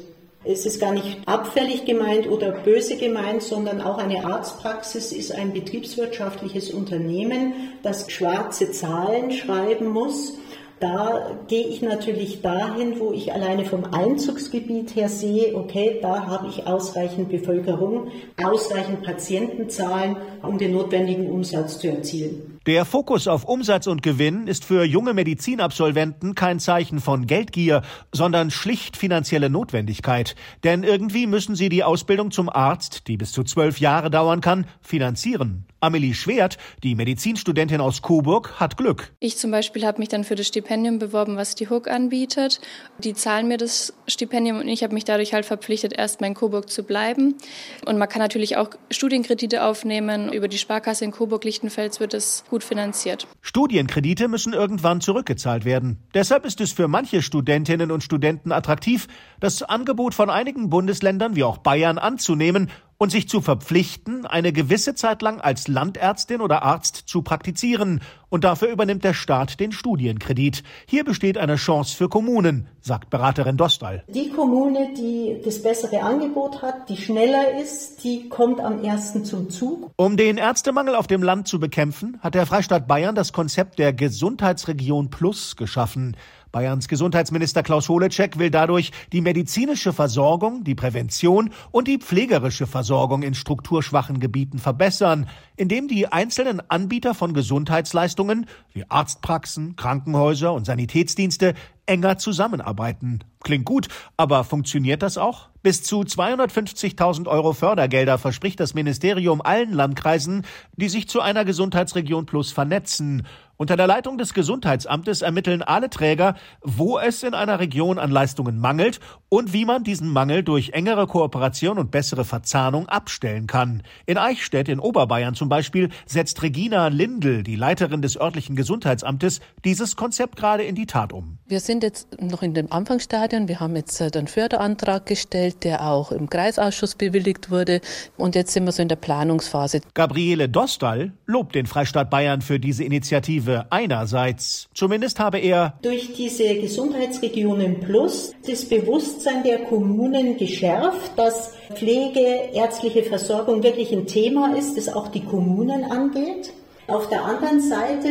Es 0.48 0.64
ist 0.64 0.80
gar 0.80 0.92
nicht 0.92 1.18
abfällig 1.26 1.86
gemeint 1.86 2.28
oder 2.28 2.52
böse 2.52 2.96
gemeint, 2.96 3.42
sondern 3.42 3.80
auch 3.80 3.98
eine 3.98 4.24
Arztpraxis 4.24 5.10
ist 5.10 5.32
ein 5.32 5.52
betriebswirtschaftliches 5.52 6.70
Unternehmen, 6.70 7.72
das 7.82 8.08
schwarze 8.12 8.70
Zahlen 8.70 9.32
schreiben 9.32 9.88
muss. 9.88 10.34
Da 10.78 11.36
gehe 11.48 11.66
ich 11.66 11.82
natürlich 11.82 12.42
dahin, 12.42 13.00
wo 13.00 13.12
ich 13.12 13.32
alleine 13.32 13.64
vom 13.64 13.86
Einzugsgebiet 13.92 14.94
her 14.94 15.08
sehe, 15.08 15.56
okay, 15.56 15.98
da 16.00 16.26
habe 16.28 16.46
ich 16.48 16.64
ausreichend 16.66 17.28
Bevölkerung, 17.28 18.12
ausreichend 18.40 19.02
Patientenzahlen, 19.02 20.16
um 20.42 20.58
den 20.58 20.72
notwendigen 20.72 21.28
Umsatz 21.28 21.80
zu 21.80 21.88
erzielen. 21.88 22.55
Der 22.66 22.84
Fokus 22.84 23.28
auf 23.28 23.44
Umsatz 23.44 23.86
und 23.86 24.02
Gewinn 24.02 24.48
ist 24.48 24.64
für 24.64 24.82
junge 24.82 25.14
Medizinabsolventen 25.14 26.34
kein 26.34 26.58
Zeichen 26.58 26.98
von 26.98 27.28
Geldgier, 27.28 27.82
sondern 28.10 28.50
schlicht 28.50 28.96
finanzielle 28.96 29.48
Notwendigkeit. 29.48 30.34
Denn 30.64 30.82
irgendwie 30.82 31.28
müssen 31.28 31.54
sie 31.54 31.68
die 31.68 31.84
Ausbildung 31.84 32.32
zum 32.32 32.48
Arzt, 32.48 33.06
die 33.06 33.16
bis 33.16 33.30
zu 33.30 33.44
zwölf 33.44 33.78
Jahre 33.78 34.10
dauern 34.10 34.40
kann, 34.40 34.66
finanzieren. 34.80 35.64
Amelie 35.86 36.14
Schwert, 36.14 36.58
die 36.82 36.96
Medizinstudentin 36.96 37.80
aus 37.80 38.02
Coburg, 38.02 38.58
hat 38.58 38.76
Glück. 38.76 39.12
Ich 39.20 39.36
zum 39.36 39.52
Beispiel 39.52 39.86
habe 39.86 40.00
mich 40.00 40.08
dann 40.08 40.24
für 40.24 40.34
das 40.34 40.48
Stipendium 40.48 40.98
beworben, 40.98 41.36
was 41.36 41.54
die 41.54 41.70
HUK 41.70 41.86
anbietet. 41.86 42.60
Die 42.98 43.14
zahlen 43.14 43.46
mir 43.46 43.56
das 43.56 43.94
Stipendium 44.08 44.58
und 44.58 44.66
ich 44.66 44.82
habe 44.82 44.94
mich 44.94 45.04
dadurch 45.04 45.32
halt 45.32 45.46
verpflichtet, 45.46 45.92
erstmal 45.92 46.30
in 46.30 46.34
Coburg 46.34 46.68
zu 46.68 46.82
bleiben. 46.82 47.36
Und 47.84 47.98
man 47.98 48.08
kann 48.08 48.20
natürlich 48.20 48.56
auch 48.56 48.70
Studienkredite 48.90 49.62
aufnehmen. 49.62 50.32
Über 50.32 50.48
die 50.48 50.58
Sparkasse 50.58 51.04
in 51.04 51.12
Coburg-Lichtenfels 51.12 52.00
wird 52.00 52.14
es 52.14 52.42
gut 52.50 52.64
finanziert. 52.64 53.28
Studienkredite 53.40 54.26
müssen 54.26 54.54
irgendwann 54.54 55.00
zurückgezahlt 55.00 55.64
werden. 55.64 55.98
Deshalb 56.14 56.44
ist 56.44 56.60
es 56.60 56.72
für 56.72 56.88
manche 56.88 57.22
Studentinnen 57.22 57.92
und 57.92 58.02
Studenten 58.02 58.50
attraktiv, 58.50 59.06
das 59.38 59.62
Angebot 59.62 60.14
von 60.14 60.30
einigen 60.30 60.68
Bundesländern 60.68 61.36
wie 61.36 61.44
auch 61.44 61.58
Bayern 61.58 61.98
anzunehmen 61.98 62.70
und 62.98 63.10
sich 63.10 63.28
zu 63.28 63.40
verpflichten, 63.40 64.26
eine 64.26 64.52
gewisse 64.52 64.94
Zeit 64.94 65.22
lang 65.22 65.40
als 65.40 65.68
Landärztin 65.68 66.40
oder 66.40 66.62
Arzt 66.62 67.04
zu 67.06 67.22
praktizieren. 67.22 68.00
Und 68.28 68.44
dafür 68.44 68.68
übernimmt 68.68 69.04
der 69.04 69.14
Staat 69.14 69.60
den 69.60 69.72
Studienkredit. 69.72 70.62
Hier 70.86 71.04
besteht 71.04 71.38
eine 71.38 71.56
Chance 71.56 71.96
für 71.96 72.08
Kommunen, 72.08 72.68
sagt 72.80 73.08
Beraterin 73.10 73.56
Dostal. 73.56 74.02
Die 74.08 74.30
Kommune, 74.30 74.90
die 74.96 75.40
das 75.44 75.62
bessere 75.62 76.02
Angebot 76.02 76.60
hat, 76.62 76.88
die 76.88 76.96
schneller 76.96 77.60
ist, 77.60 78.02
die 78.02 78.28
kommt 78.28 78.60
am 78.60 78.82
ersten 78.82 79.24
zum 79.24 79.48
Zug. 79.50 79.90
Um 79.96 80.16
den 80.16 80.38
Ärztemangel 80.38 80.96
auf 80.96 81.06
dem 81.06 81.22
Land 81.22 81.46
zu 81.46 81.60
bekämpfen, 81.60 82.18
hat 82.20 82.34
der 82.34 82.46
Freistaat 82.46 82.88
Bayern 82.88 83.14
das 83.14 83.32
Konzept 83.32 83.78
der 83.78 83.92
Gesundheitsregion 83.92 85.10
Plus 85.10 85.56
geschaffen. 85.56 86.16
Bayerns 86.56 86.88
Gesundheitsminister 86.88 87.62
Klaus 87.62 87.90
Holecek 87.90 88.38
will 88.38 88.50
dadurch 88.50 88.90
die 89.12 89.20
medizinische 89.20 89.92
Versorgung, 89.92 90.64
die 90.64 90.74
Prävention 90.74 91.50
und 91.70 91.86
die 91.86 91.98
pflegerische 91.98 92.66
Versorgung 92.66 93.22
in 93.22 93.34
strukturschwachen 93.34 94.20
Gebieten 94.20 94.58
verbessern, 94.58 95.28
indem 95.56 95.86
die 95.86 96.10
einzelnen 96.10 96.62
Anbieter 96.70 97.12
von 97.12 97.34
Gesundheitsleistungen 97.34 98.46
wie 98.72 98.88
Arztpraxen, 98.88 99.76
Krankenhäuser 99.76 100.54
und 100.54 100.64
Sanitätsdienste 100.64 101.52
enger 101.84 102.16
zusammenarbeiten. 102.16 103.20
Klingt 103.44 103.64
gut, 103.64 103.88
aber 104.16 104.42
funktioniert 104.42 105.02
das 105.02 105.18
auch? 105.18 105.48
Bis 105.62 105.82
zu 105.82 106.00
250.000 106.00 107.28
Euro 107.28 107.52
Fördergelder 107.52 108.18
verspricht 108.18 108.60
das 108.60 108.74
Ministerium 108.74 109.40
allen 109.40 109.72
Landkreisen, 109.72 110.44
die 110.76 110.88
sich 110.88 111.08
zu 111.08 111.20
einer 111.20 111.44
Gesundheitsregion 111.44 112.26
Plus 112.26 112.50
vernetzen. 112.50 113.26
Unter 113.58 113.76
der 113.76 113.86
Leitung 113.86 114.18
des 114.18 114.34
Gesundheitsamtes 114.34 115.22
ermitteln 115.22 115.62
alle 115.62 115.88
Träger, 115.88 116.34
wo 116.60 116.98
es 116.98 117.22
in 117.22 117.32
einer 117.32 117.58
Region 117.58 117.98
an 117.98 118.10
Leistungen 118.10 118.58
mangelt 118.58 119.00
und 119.30 119.54
wie 119.54 119.64
man 119.64 119.82
diesen 119.82 120.10
Mangel 120.10 120.42
durch 120.42 120.70
engere 120.70 121.06
Kooperation 121.06 121.78
und 121.78 121.90
bessere 121.90 122.26
Verzahnung 122.26 122.86
abstellen 122.86 123.46
kann. 123.46 123.82
In 124.04 124.18
Eichstätt 124.18 124.68
in 124.68 124.78
Oberbayern 124.78 125.34
zum 125.34 125.48
Beispiel 125.48 125.88
setzt 126.04 126.42
Regina 126.42 126.88
Lindel, 126.88 127.42
die 127.44 127.56
Leiterin 127.56 128.02
des 128.02 128.20
örtlichen 128.20 128.56
Gesundheitsamtes, 128.56 129.40
dieses 129.64 129.96
Konzept 129.96 130.36
gerade 130.36 130.64
in 130.64 130.74
die 130.74 130.86
Tat 130.86 131.14
um. 131.14 131.38
Wir 131.46 131.60
sind 131.60 131.82
jetzt 131.82 132.20
noch 132.20 132.42
in 132.42 132.52
dem 132.52 132.70
Anfangsstadion. 132.70 133.48
Wir 133.48 133.60
haben 133.60 133.74
jetzt 133.74 134.00
äh, 134.02 134.10
den 134.10 134.26
Förderantrag 134.26 135.06
gestellt 135.06 135.64
der 135.64 135.86
auch 135.86 136.12
im 136.12 136.28
Kreisausschuss 136.28 136.94
bewilligt 136.94 137.50
wurde. 137.50 137.80
Und 138.18 138.34
jetzt 138.34 138.52
sind 138.52 138.64
wir 138.64 138.72
so 138.72 138.82
in 138.82 138.88
der 138.88 138.96
Planungsphase. 138.96 139.80
Gabriele 139.94 140.48
Dostal 140.48 141.12
lobt 141.24 141.54
den 141.54 141.66
Freistaat 141.66 142.10
Bayern 142.10 142.42
für 142.42 142.60
diese 142.60 142.84
Initiative 142.84 143.45
einerseits. 143.70 144.68
Zumindest 144.74 145.18
habe 145.18 145.38
er 145.38 145.74
durch 145.82 146.14
diese 146.14 146.54
Gesundheitsregionen 146.56 147.80
Plus 147.80 148.32
das 148.46 148.64
Bewusstsein 148.64 149.42
der 149.42 149.64
Kommunen 149.64 150.36
geschärft, 150.36 151.12
dass 151.16 151.54
Pflege, 151.74 152.50
ärztliche 152.54 153.02
Versorgung 153.02 153.62
wirklich 153.62 153.92
ein 153.92 154.06
Thema 154.06 154.56
ist, 154.56 154.76
das 154.76 154.88
auch 154.88 155.08
die 155.08 155.24
Kommunen 155.24 155.84
angeht. 155.84 156.52
Auf 156.88 157.08
der 157.08 157.24
anderen 157.24 157.60
Seite 157.60 158.08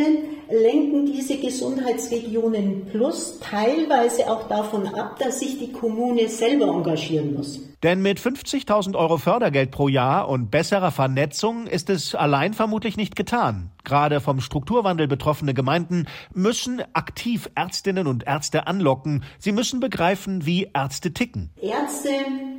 lenken 0.50 1.06
diese 1.06 1.38
Gesundheitsregionen 1.38 2.86
Plus 2.86 3.40
teilweise 3.40 4.30
auch 4.30 4.48
davon 4.48 4.86
ab, 4.88 5.18
dass 5.18 5.40
sich 5.40 5.58
die 5.58 5.72
Kommune 5.72 6.28
selber 6.28 6.66
engagieren 6.66 7.34
muss. 7.34 7.60
Denn 7.82 8.02
mit 8.02 8.18
50.000 8.18 8.94
Euro 8.96 9.16
Fördergeld 9.16 9.70
pro 9.70 9.88
Jahr 9.88 10.28
und 10.28 10.50
besserer 10.50 10.90
Vernetzung 10.90 11.66
ist 11.66 11.88
es 11.88 12.14
allein 12.14 12.52
vermutlich 12.52 12.96
nicht 12.96 13.16
getan. 13.16 13.70
Gerade 13.84 14.20
vom 14.20 14.40
Strukturwandel 14.40 15.08
betroffene 15.08 15.54
Gemeinden 15.54 16.06
müssen 16.34 16.82
aktiv 16.92 17.48
Ärztinnen 17.54 18.06
und 18.06 18.26
Ärzte 18.26 18.66
anlocken. 18.66 19.24
Sie 19.38 19.52
müssen 19.52 19.80
begreifen, 19.80 20.44
wie 20.44 20.68
Ärzte 20.74 21.12
ticken. 21.12 21.50
Ärzte 21.60 22.10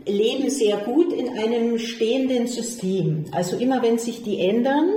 leben 0.06 0.50
sehr 0.50 0.78
gut 0.78 1.12
in 1.12 1.30
einem 1.38 1.78
stehenden 1.78 2.48
System. 2.48 3.26
Also 3.32 3.58
immer 3.58 3.82
wenn 3.82 4.00
sich 4.00 4.24
die 4.24 4.40
ändern, 4.40 4.90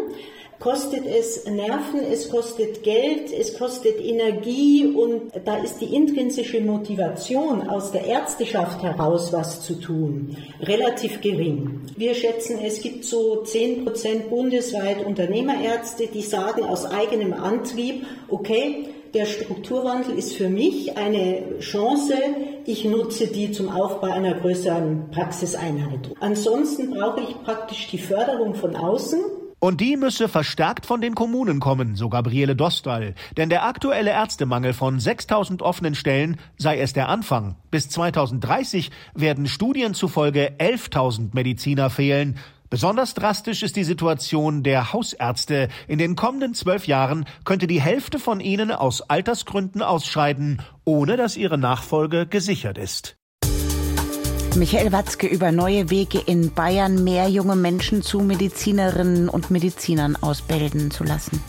kostet 0.61 1.07
es 1.07 1.47
Nerven, 1.47 2.01
es 2.13 2.31
kostet 2.31 2.85
Geld, 2.85 3.33
es 3.33 3.59
kostet 3.59 3.99
Energie 4.01 4.87
und 4.87 5.33
da 5.45 5.57
ist 5.57 5.81
die 5.81 5.95
intrinsische 5.97 6.61
Motivation 6.61 7.69
aus 7.69 7.91
der 7.91 8.05
Ärzteschaft 8.05 8.83
heraus 8.83 9.33
was 9.33 9.63
zu 9.63 9.75
tun 9.75 10.37
relativ 10.63 11.21
gering. 11.21 11.81
Wir 11.97 12.15
schätzen, 12.15 12.59
es 12.63 12.81
gibt 12.81 13.05
so 13.05 13.43
10 13.43 13.85
Prozent 13.85 14.31
bundesweit 14.31 15.05
Unternehmerärzte, 15.05 16.07
die 16.07 16.23
sagen 16.23 16.65
aus 16.65 16.85
eigenem 16.85 17.33
Antrieb, 17.33 18.05
okay, 18.29 18.87
der 19.15 19.27
Strukturwandel 19.27 20.17
ist 20.17 20.35
für 20.35 20.49
mich 20.49 20.97
eine 20.97 21.59
Chance. 21.59 22.15
Ich 22.65 22.85
nutze 22.85 23.27
die 23.27 23.51
zum 23.51 23.69
Aufbau 23.69 24.07
einer 24.13 24.35
größeren 24.35 25.11
Praxiseinheit. 25.11 26.11
Ansonsten 26.21 26.91
brauche 26.91 27.21
ich 27.21 27.43
praktisch 27.43 27.89
die 27.89 27.99
Förderung 27.99 28.55
von 28.55 28.77
außen. 28.77 29.19
Und 29.61 29.83
die 29.83 29.99
müsse 29.99 30.29
verstärkt 30.29 30.87
von 30.87 31.03
den 31.03 31.15
Kommunen 31.15 31.61
kommen, 31.61 31.95
so 31.95 32.09
Gabriele 32.09 32.57
Dostal. 32.57 33.15
Denn 33.37 33.51
der 33.51 33.67
aktuelle 33.67 34.11
Ärztemangel 34.11 34.73
von 34.73 34.99
6000 34.99 35.61
offenen 35.61 35.95
Stellen 35.95 36.39
sei 36.57 36.79
erst 36.79 36.97
der 36.97 37.11
Anfang. 37.11 37.57
Bis 37.71 37.91
2030 37.91 38.91
werden 39.15 39.47
Studien 39.47 39.93
zufolge 39.93 40.55
11.000 40.59 41.35
Mediziner 41.35 41.91
fehlen. 41.91 42.39
Besonders 42.71 43.13
drastisch 43.13 43.63
ist 43.63 43.77
die 43.77 43.85
Situation 43.85 44.63
der 44.63 44.95
Hausärzte. 44.95 45.69
In 45.89 45.99
den 45.99 46.17
kommenden 46.17 46.55
zwölf 46.55 46.87
Jahren 46.87 47.27
könnte 47.45 47.67
die 47.67 47.83
Hälfte 47.83 48.19
von 48.19 48.41
ihnen 48.41 48.71
aus 48.71 49.03
Altersgründen 49.03 49.83
ausscheiden, 49.83 50.63
ohne 50.87 51.19
dass 51.19 51.37
ihre 51.37 51.59
Nachfolge 51.59 52.27
gesichert 52.27 52.79
ist. 52.79 53.20
Michael 54.57 54.93
Watzke 54.93 55.27
über 55.27 55.53
neue 55.53 55.91
Wege 55.91 56.19
in 56.19 56.53
Bayern, 56.53 57.05
mehr 57.05 57.29
junge 57.29 57.57
Menschen 57.57 58.03
zu 58.03 58.21
Medizinerinnen 58.21 59.29
und 59.29 59.51
Medizinern 59.51 60.17
ausbilden 60.17 60.91
zu 60.91 61.05
lassen. 61.05 61.41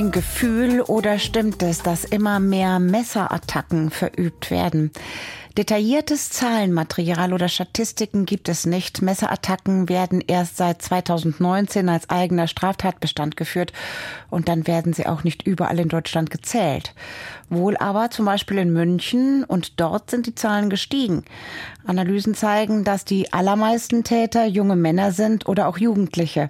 Ein 0.00 0.10
Gefühl 0.10 0.80
oder 0.80 1.18
stimmt 1.18 1.62
es, 1.62 1.82
dass 1.82 2.04
immer 2.04 2.40
mehr 2.40 2.78
Messerattacken 2.78 3.90
verübt 3.90 4.50
werden? 4.50 4.92
Detailliertes 5.58 6.30
Zahlenmaterial 6.30 7.32
oder 7.32 7.48
Statistiken 7.48 8.24
gibt 8.24 8.48
es 8.48 8.66
nicht. 8.66 9.02
Messerattacken 9.02 9.88
werden 9.88 10.22
erst 10.24 10.56
seit 10.56 10.80
2019 10.80 11.88
als 11.88 12.08
eigener 12.08 12.46
Straftatbestand 12.46 13.36
geführt 13.36 13.72
und 14.30 14.48
dann 14.48 14.68
werden 14.68 14.92
sie 14.92 15.08
auch 15.08 15.24
nicht 15.24 15.44
überall 15.44 15.80
in 15.80 15.88
Deutschland 15.88 16.30
gezählt. 16.30 16.94
Wohl 17.48 17.76
aber 17.76 18.10
zum 18.10 18.26
Beispiel 18.26 18.58
in 18.58 18.72
München 18.72 19.42
und 19.42 19.80
dort 19.80 20.08
sind 20.08 20.26
die 20.26 20.36
Zahlen 20.36 20.70
gestiegen. 20.70 21.24
Analysen 21.84 22.36
zeigen, 22.36 22.84
dass 22.84 23.04
die 23.04 23.32
allermeisten 23.32 24.04
Täter 24.04 24.46
junge 24.46 24.76
Männer 24.76 25.10
sind 25.10 25.48
oder 25.48 25.66
auch 25.66 25.78
Jugendliche. 25.78 26.48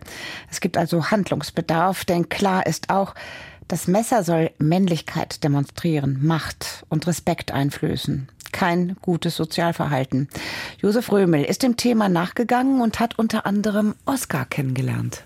Es 0.50 0.60
gibt 0.60 0.76
also 0.76 1.10
Handlungsbedarf, 1.10 2.04
denn 2.04 2.28
klar 2.28 2.66
ist 2.66 2.90
auch, 2.90 3.14
das 3.66 3.86
Messer 3.86 4.24
soll 4.24 4.50
Männlichkeit 4.58 5.42
demonstrieren, 5.42 6.18
Macht 6.20 6.84
und 6.90 7.06
Respekt 7.06 7.50
einflößen 7.50 8.28
kein 8.52 8.96
gutes 9.00 9.36
Sozialverhalten. 9.36 10.28
Josef 10.80 11.10
Römel 11.12 11.44
ist 11.44 11.62
dem 11.62 11.76
Thema 11.76 12.08
nachgegangen 12.08 12.80
und 12.80 13.00
hat 13.00 13.18
unter 13.18 13.46
anderem 13.46 13.94
Oskar 14.06 14.44
kennengelernt. 14.44 15.24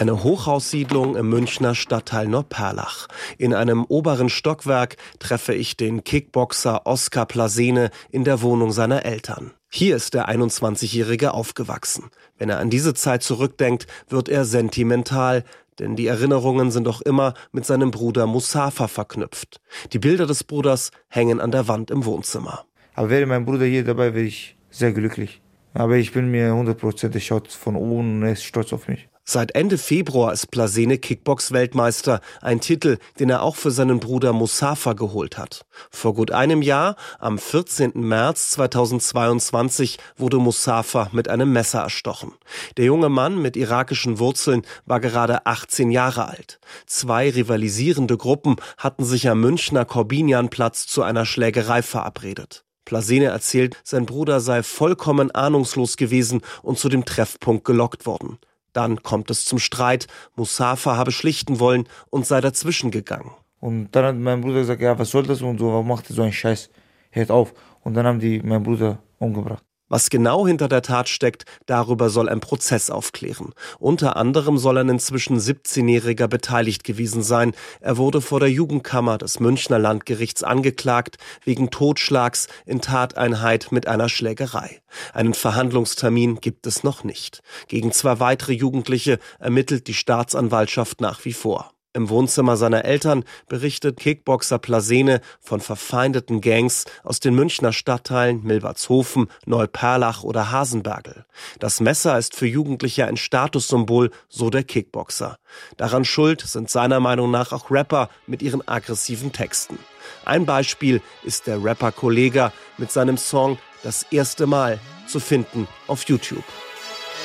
Eine 0.00 0.22
Hochhaussiedlung 0.22 1.14
im 1.14 1.28
Münchner 1.28 1.74
Stadtteil 1.74 2.26
Neuperlach. 2.26 3.06
In 3.36 3.52
einem 3.52 3.84
oberen 3.84 4.30
Stockwerk 4.30 4.96
treffe 5.18 5.52
ich 5.52 5.76
den 5.76 6.04
Kickboxer 6.04 6.86
Oskar 6.86 7.26
Plasene 7.26 7.90
in 8.10 8.24
der 8.24 8.40
Wohnung 8.40 8.72
seiner 8.72 9.04
Eltern. 9.04 9.50
Hier 9.68 9.96
ist 9.96 10.14
der 10.14 10.30
21-Jährige 10.30 11.34
aufgewachsen. 11.34 12.10
Wenn 12.38 12.48
er 12.48 12.60
an 12.60 12.70
diese 12.70 12.94
Zeit 12.94 13.22
zurückdenkt, 13.22 13.86
wird 14.08 14.30
er 14.30 14.46
sentimental, 14.46 15.44
denn 15.80 15.96
die 15.96 16.06
Erinnerungen 16.06 16.70
sind 16.70 16.86
doch 16.86 17.00
immer 17.00 17.34
mit 17.52 17.64
seinem 17.64 17.90
Bruder 17.90 18.26
Musafa 18.26 18.86
verknüpft. 18.86 19.60
Die 19.92 19.98
Bilder 19.98 20.26
des 20.26 20.44
Bruders 20.44 20.90
hängen 21.08 21.40
an 21.40 21.50
der 21.50 21.68
Wand 21.68 21.90
im 21.90 22.04
Wohnzimmer. 22.04 22.64
Aber 22.94 23.10
wäre 23.10 23.26
mein 23.26 23.44
Bruder 23.44 23.64
hier 23.64 23.84
dabei, 23.84 24.14
wäre 24.14 24.26
ich 24.26 24.56
sehr 24.70 24.92
glücklich. 24.92 25.40
Aber 25.72 25.96
ich 25.96 26.12
bin 26.12 26.30
mir 26.30 26.54
hundertprozentig 26.54 27.26
schaut 27.26 27.48
von 27.48 27.76
oben 27.76 28.16
und 28.16 28.22
er 28.24 28.32
ist 28.32 28.44
stolz 28.44 28.72
auf 28.72 28.88
mich. 28.88 29.08
Seit 29.32 29.54
Ende 29.54 29.78
Februar 29.78 30.32
ist 30.32 30.50
Plasene 30.50 30.98
Kickbox-Weltmeister, 30.98 32.20
ein 32.42 32.60
Titel, 32.60 32.98
den 33.20 33.30
er 33.30 33.44
auch 33.44 33.54
für 33.54 33.70
seinen 33.70 34.00
Bruder 34.00 34.32
Musafa 34.32 34.94
geholt 34.94 35.38
hat. 35.38 35.64
Vor 35.88 36.14
gut 36.14 36.32
einem 36.32 36.62
Jahr, 36.62 36.96
am 37.20 37.38
14. 37.38 37.92
März 37.94 38.50
2022, 38.50 39.98
wurde 40.16 40.38
Musafa 40.38 41.10
mit 41.12 41.28
einem 41.28 41.52
Messer 41.52 41.78
erstochen. 41.78 42.32
Der 42.76 42.86
junge 42.86 43.08
Mann 43.08 43.40
mit 43.40 43.56
irakischen 43.56 44.18
Wurzeln 44.18 44.62
war 44.84 44.98
gerade 44.98 45.46
18 45.46 45.92
Jahre 45.92 46.26
alt. 46.26 46.58
Zwei 46.86 47.30
rivalisierende 47.30 48.16
Gruppen 48.16 48.56
hatten 48.78 49.04
sich 49.04 49.28
am 49.28 49.40
Münchner 49.40 49.84
Corbinianplatz 49.84 50.88
zu 50.88 51.04
einer 51.04 51.24
Schlägerei 51.24 51.82
verabredet. 51.82 52.64
Plasene 52.84 53.26
erzählt, 53.26 53.76
sein 53.84 54.06
Bruder 54.06 54.40
sei 54.40 54.64
vollkommen 54.64 55.30
ahnungslos 55.30 55.96
gewesen 55.96 56.40
und 56.64 56.80
zu 56.80 56.88
dem 56.88 57.04
Treffpunkt 57.04 57.64
gelockt 57.64 58.06
worden. 58.06 58.40
Dann 58.72 59.02
kommt 59.02 59.30
es 59.30 59.44
zum 59.44 59.58
Streit. 59.58 60.06
Musafa 60.36 60.96
habe 60.96 61.12
schlichten 61.12 61.60
wollen 61.60 61.88
und 62.10 62.26
sei 62.26 62.40
dazwischen 62.40 62.90
gegangen. 62.90 63.30
Und 63.60 63.90
dann 63.92 64.04
hat 64.04 64.16
mein 64.16 64.40
Bruder 64.40 64.60
gesagt, 64.60 64.80
ja, 64.80 64.98
was 64.98 65.10
soll 65.10 65.24
das 65.24 65.42
und 65.42 65.58
so, 65.58 65.68
warum 65.68 65.88
macht 65.88 66.08
ihr 66.08 66.16
so 66.16 66.22
einen 66.22 66.32
Scheiß? 66.32 66.70
Hört 67.10 67.30
auf. 67.30 67.54
Und 67.82 67.94
dann 67.94 68.06
haben 68.06 68.20
die 68.20 68.40
meinen 68.40 68.62
Bruder 68.62 68.98
umgebracht. 69.18 69.64
Was 69.90 70.08
genau 70.08 70.46
hinter 70.46 70.68
der 70.68 70.82
Tat 70.82 71.08
steckt, 71.08 71.44
darüber 71.66 72.10
soll 72.10 72.28
ein 72.28 72.38
Prozess 72.38 72.90
aufklären. 72.90 73.52
Unter 73.80 74.16
anderem 74.16 74.56
soll 74.56 74.78
ein 74.78 74.88
inzwischen 74.88 75.38
17-Jähriger 75.38 76.28
beteiligt 76.28 76.84
gewesen 76.84 77.24
sein. 77.24 77.54
Er 77.80 77.96
wurde 77.96 78.20
vor 78.20 78.38
der 78.38 78.50
Jugendkammer 78.50 79.18
des 79.18 79.40
Münchner 79.40 79.80
Landgerichts 79.80 80.44
angeklagt 80.44 81.18
wegen 81.44 81.70
Totschlags 81.70 82.46
in 82.66 82.80
Tateinheit 82.80 83.72
mit 83.72 83.88
einer 83.88 84.08
Schlägerei. 84.08 84.80
Einen 85.12 85.34
Verhandlungstermin 85.34 86.40
gibt 86.40 86.68
es 86.68 86.84
noch 86.84 87.02
nicht. 87.02 87.42
Gegen 87.66 87.90
zwei 87.90 88.20
weitere 88.20 88.52
Jugendliche 88.52 89.18
ermittelt 89.40 89.88
die 89.88 89.94
Staatsanwaltschaft 89.94 91.00
nach 91.00 91.24
wie 91.24 91.32
vor. 91.32 91.72
Im 91.92 92.08
Wohnzimmer 92.08 92.56
seiner 92.56 92.84
Eltern 92.84 93.24
berichtet 93.48 93.98
Kickboxer 93.98 94.60
Plasene 94.60 95.20
von 95.40 95.60
verfeindeten 95.60 96.40
Gangs 96.40 96.84
aus 97.02 97.18
den 97.18 97.34
Münchner 97.34 97.72
Stadtteilen 97.72 98.44
Milbertshofen, 98.44 99.28
Neuperlach 99.44 100.22
oder 100.22 100.52
Hasenbergel. 100.52 101.24
Das 101.58 101.80
Messer 101.80 102.16
ist 102.16 102.36
für 102.36 102.46
Jugendliche 102.46 103.06
ein 103.06 103.16
Statussymbol, 103.16 104.12
so 104.28 104.50
der 104.50 104.62
Kickboxer. 104.62 105.38
Daran 105.78 106.04
schuld 106.04 106.42
sind 106.42 106.70
seiner 106.70 107.00
Meinung 107.00 107.32
nach 107.32 107.50
auch 107.50 107.72
Rapper 107.72 108.08
mit 108.28 108.40
ihren 108.40 108.66
aggressiven 108.68 109.32
Texten. 109.32 109.76
Ein 110.24 110.46
Beispiel 110.46 111.02
ist 111.24 111.48
der 111.48 111.62
Rapper 111.62 111.90
Kollega 111.90 112.52
mit 112.78 112.92
seinem 112.92 113.16
Song 113.16 113.58
Das 113.82 114.04
erste 114.12 114.46
Mal 114.46 114.78
zu 115.08 115.18
finden 115.18 115.66
auf 115.88 116.04
YouTube. 116.04 116.44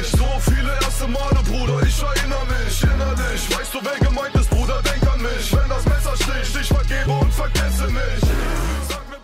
So 0.01 0.25
viele 0.39 0.71
erste 0.81 1.07
Male, 1.07 1.39
Bruder, 1.43 1.85
ich 1.85 2.01
erinnere 2.01 2.45
mich 2.45 2.83
innerlich. 2.83 3.57
Weißt 3.57 3.73
du, 3.73 3.79
wer 3.81 4.04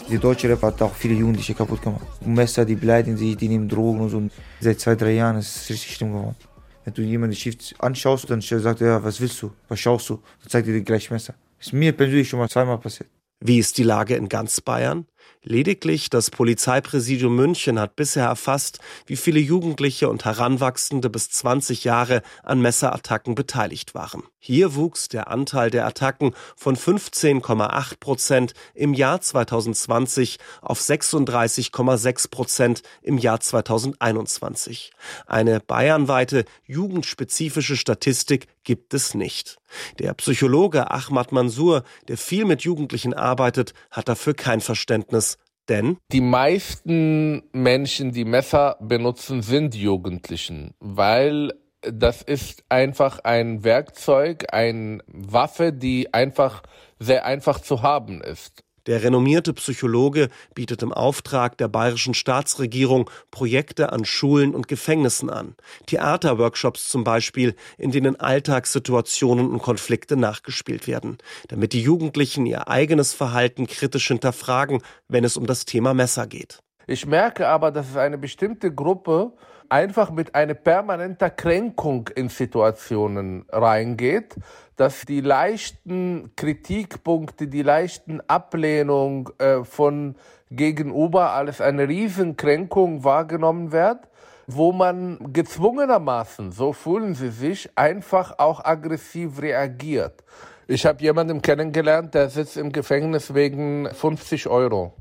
Die 0.09 0.17
deutsche 0.17 0.49
Rap 0.49 0.61
hat 0.63 0.81
auch 0.81 0.93
viele 0.93 1.13
Jugendliche 1.13 1.53
kaputt 1.53 1.81
gemacht. 1.81 2.05
Messer, 2.25 2.65
die 2.65 2.75
beleidigen 2.75 3.15
sich, 3.15 3.37
die 3.37 3.47
nehmen 3.47 3.69
Drogen 3.69 4.01
und 4.01 4.09
so. 4.09 4.21
Seit 4.59 4.79
zwei, 4.79 4.95
drei 4.95 5.13
Jahren 5.13 5.37
ist 5.37 5.55
es 5.55 5.69
richtig 5.69 5.95
schlimm 5.95 6.11
geworden. 6.11 6.35
Wenn 6.83 6.93
du 6.93 7.01
jemanden 7.01 7.35
schief 7.35 7.55
anschaust, 7.79 8.29
dann 8.29 8.41
sagt 8.41 8.81
er, 8.81 8.87
ja, 8.87 9.03
was 9.03 9.21
willst 9.21 9.41
du? 9.41 9.51
Was 9.69 9.79
schaust 9.79 10.09
du? 10.09 10.15
Dann 10.41 10.49
zeigt 10.49 10.67
er 10.67 10.73
dir 10.73 10.81
gleich 10.81 11.09
Messer. 11.11 11.35
Ist 11.59 11.71
mir 11.71 11.93
persönlich 11.93 12.27
schon 12.27 12.39
mal 12.39 12.49
zweimal 12.49 12.77
passiert. 12.79 13.09
Wie 13.39 13.57
ist 13.57 13.77
die 13.77 13.83
Lage 13.83 14.15
in 14.15 14.27
ganz 14.27 14.59
Bayern? 14.59 15.05
Lediglich 15.43 16.11
das 16.11 16.29
Polizeipräsidium 16.29 17.35
München 17.35 17.79
hat 17.79 17.95
bisher 17.95 18.25
erfasst, 18.25 18.79
wie 19.07 19.15
viele 19.15 19.39
Jugendliche 19.39 20.07
und 20.07 20.23
Heranwachsende 20.23 21.09
bis 21.09 21.31
20 21.31 21.83
Jahre 21.83 22.21
an 22.43 22.61
Messerattacken 22.61 23.33
beteiligt 23.33 23.95
waren. 23.95 24.23
Hier 24.37 24.75
wuchs 24.75 25.07
der 25.07 25.29
Anteil 25.29 25.71
der 25.71 25.87
Attacken 25.87 26.33
von 26.55 26.75
15,8 26.75 27.99
Prozent 27.99 28.53
im 28.75 28.93
Jahr 28.93 29.19
2020 29.19 30.37
auf 30.61 30.79
36,6 30.79 32.29
Prozent 32.29 32.83
im 33.01 33.17
Jahr 33.17 33.39
2021. 33.39 34.91
Eine 35.25 35.59
bayernweite 35.59 36.45
jugendspezifische 36.65 37.77
Statistik 37.77 38.47
gibt 38.63 38.93
es 38.93 39.15
nicht. 39.15 39.57
Der 39.99 40.13
Psychologe 40.13 40.91
Ahmad 40.91 41.31
Mansour, 41.31 41.83
der 42.07 42.17
viel 42.17 42.45
mit 42.45 42.61
Jugendlichen 42.61 43.13
arbeitet, 43.13 43.73
hat 43.89 44.09
dafür 44.09 44.33
kein 44.33 44.61
Verständnis. 44.61 45.37
Denn 45.69 45.97
die 46.11 46.21
meisten 46.21 47.43
Menschen, 47.53 48.11
die 48.11 48.25
Messer 48.25 48.77
benutzen, 48.81 49.41
sind 49.41 49.75
Jugendlichen, 49.75 50.73
weil 50.79 51.53
das 51.81 52.21
ist 52.21 52.63
einfach 52.69 53.19
ein 53.19 53.63
Werkzeug, 53.63 54.53
eine 54.53 54.99
Waffe, 55.07 55.73
die 55.73 56.13
einfach 56.13 56.63
sehr 56.99 57.25
einfach 57.25 57.59
zu 57.59 57.81
haben 57.81 58.21
ist. 58.21 58.63
Der 58.87 59.03
renommierte 59.03 59.53
Psychologe 59.53 60.29
bietet 60.55 60.81
im 60.81 60.91
Auftrag 60.91 61.57
der 61.57 61.67
bayerischen 61.67 62.13
Staatsregierung 62.13 63.09
Projekte 63.29 63.91
an 63.91 64.05
Schulen 64.05 64.55
und 64.55 64.67
Gefängnissen 64.67 65.29
an. 65.29 65.55
Theaterworkshops 65.85 66.89
zum 66.89 67.03
Beispiel, 67.03 67.55
in 67.77 67.91
denen 67.91 68.19
Alltagssituationen 68.19 69.51
und 69.51 69.61
Konflikte 69.61 70.17
nachgespielt 70.17 70.87
werden, 70.87 71.17
damit 71.47 71.73
die 71.73 71.81
Jugendlichen 71.81 72.45
ihr 72.45 72.67
eigenes 72.67 73.13
Verhalten 73.13 73.67
kritisch 73.67 74.07
hinterfragen, 74.07 74.81
wenn 75.07 75.23
es 75.23 75.37
um 75.37 75.45
das 75.45 75.65
Thema 75.65 75.93
Messer 75.93 76.27
geht. 76.27 76.59
Ich 76.87 77.05
merke 77.05 77.47
aber, 77.47 77.71
dass 77.71 77.89
es 77.89 77.97
eine 77.97 78.17
bestimmte 78.17 78.73
Gruppe 78.73 79.33
einfach 79.71 80.11
mit 80.11 80.35
einer 80.35 80.53
permanenten 80.53 81.33
Kränkung 81.35 82.09
in 82.15 82.27
Situationen 82.27 83.45
reingeht, 83.49 84.35
dass 84.75 85.05
die 85.05 85.21
leichten 85.21 86.31
Kritikpunkte, 86.35 87.47
die 87.47 87.61
leichten 87.61 88.21
Ablehnung 88.27 89.29
äh, 89.37 89.63
von 89.63 90.15
gegenüber 90.49 91.31
als 91.31 91.61
eine 91.61 91.87
Riesenkränkung 91.87 93.05
wahrgenommen 93.05 93.71
wird, 93.71 94.09
wo 94.45 94.73
man 94.73 95.31
gezwungenermaßen, 95.31 96.51
so 96.51 96.73
fühlen 96.73 97.15
sie 97.15 97.29
sich, 97.29 97.69
einfach 97.77 98.39
auch 98.39 98.65
aggressiv 98.65 99.41
reagiert. 99.41 100.23
Ich 100.67 100.85
habe 100.85 101.01
jemanden 101.01 101.41
kennengelernt, 101.41 102.13
der 102.13 102.29
sitzt 102.29 102.57
im 102.57 102.73
Gefängnis 102.73 103.33
wegen 103.33 103.89
50 103.93 104.47
Euro 104.47 104.93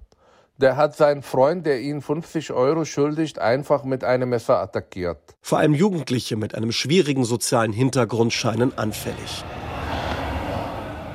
der 0.60 0.76
hat 0.76 0.96
seinen 0.96 1.22
Freund, 1.22 1.66
der 1.66 1.80
ihn 1.80 2.02
50 2.02 2.52
Euro 2.52 2.84
schuldigt, 2.84 3.38
einfach 3.38 3.84
mit 3.84 4.04
einem 4.04 4.28
Messer 4.30 4.58
attackiert. 4.58 5.18
Vor 5.40 5.58
allem 5.58 5.74
Jugendliche 5.74 6.36
mit 6.36 6.54
einem 6.54 6.72
schwierigen 6.72 7.24
sozialen 7.24 7.72
Hintergrund 7.72 8.32
scheinen 8.32 8.76
anfällig. 8.76 9.44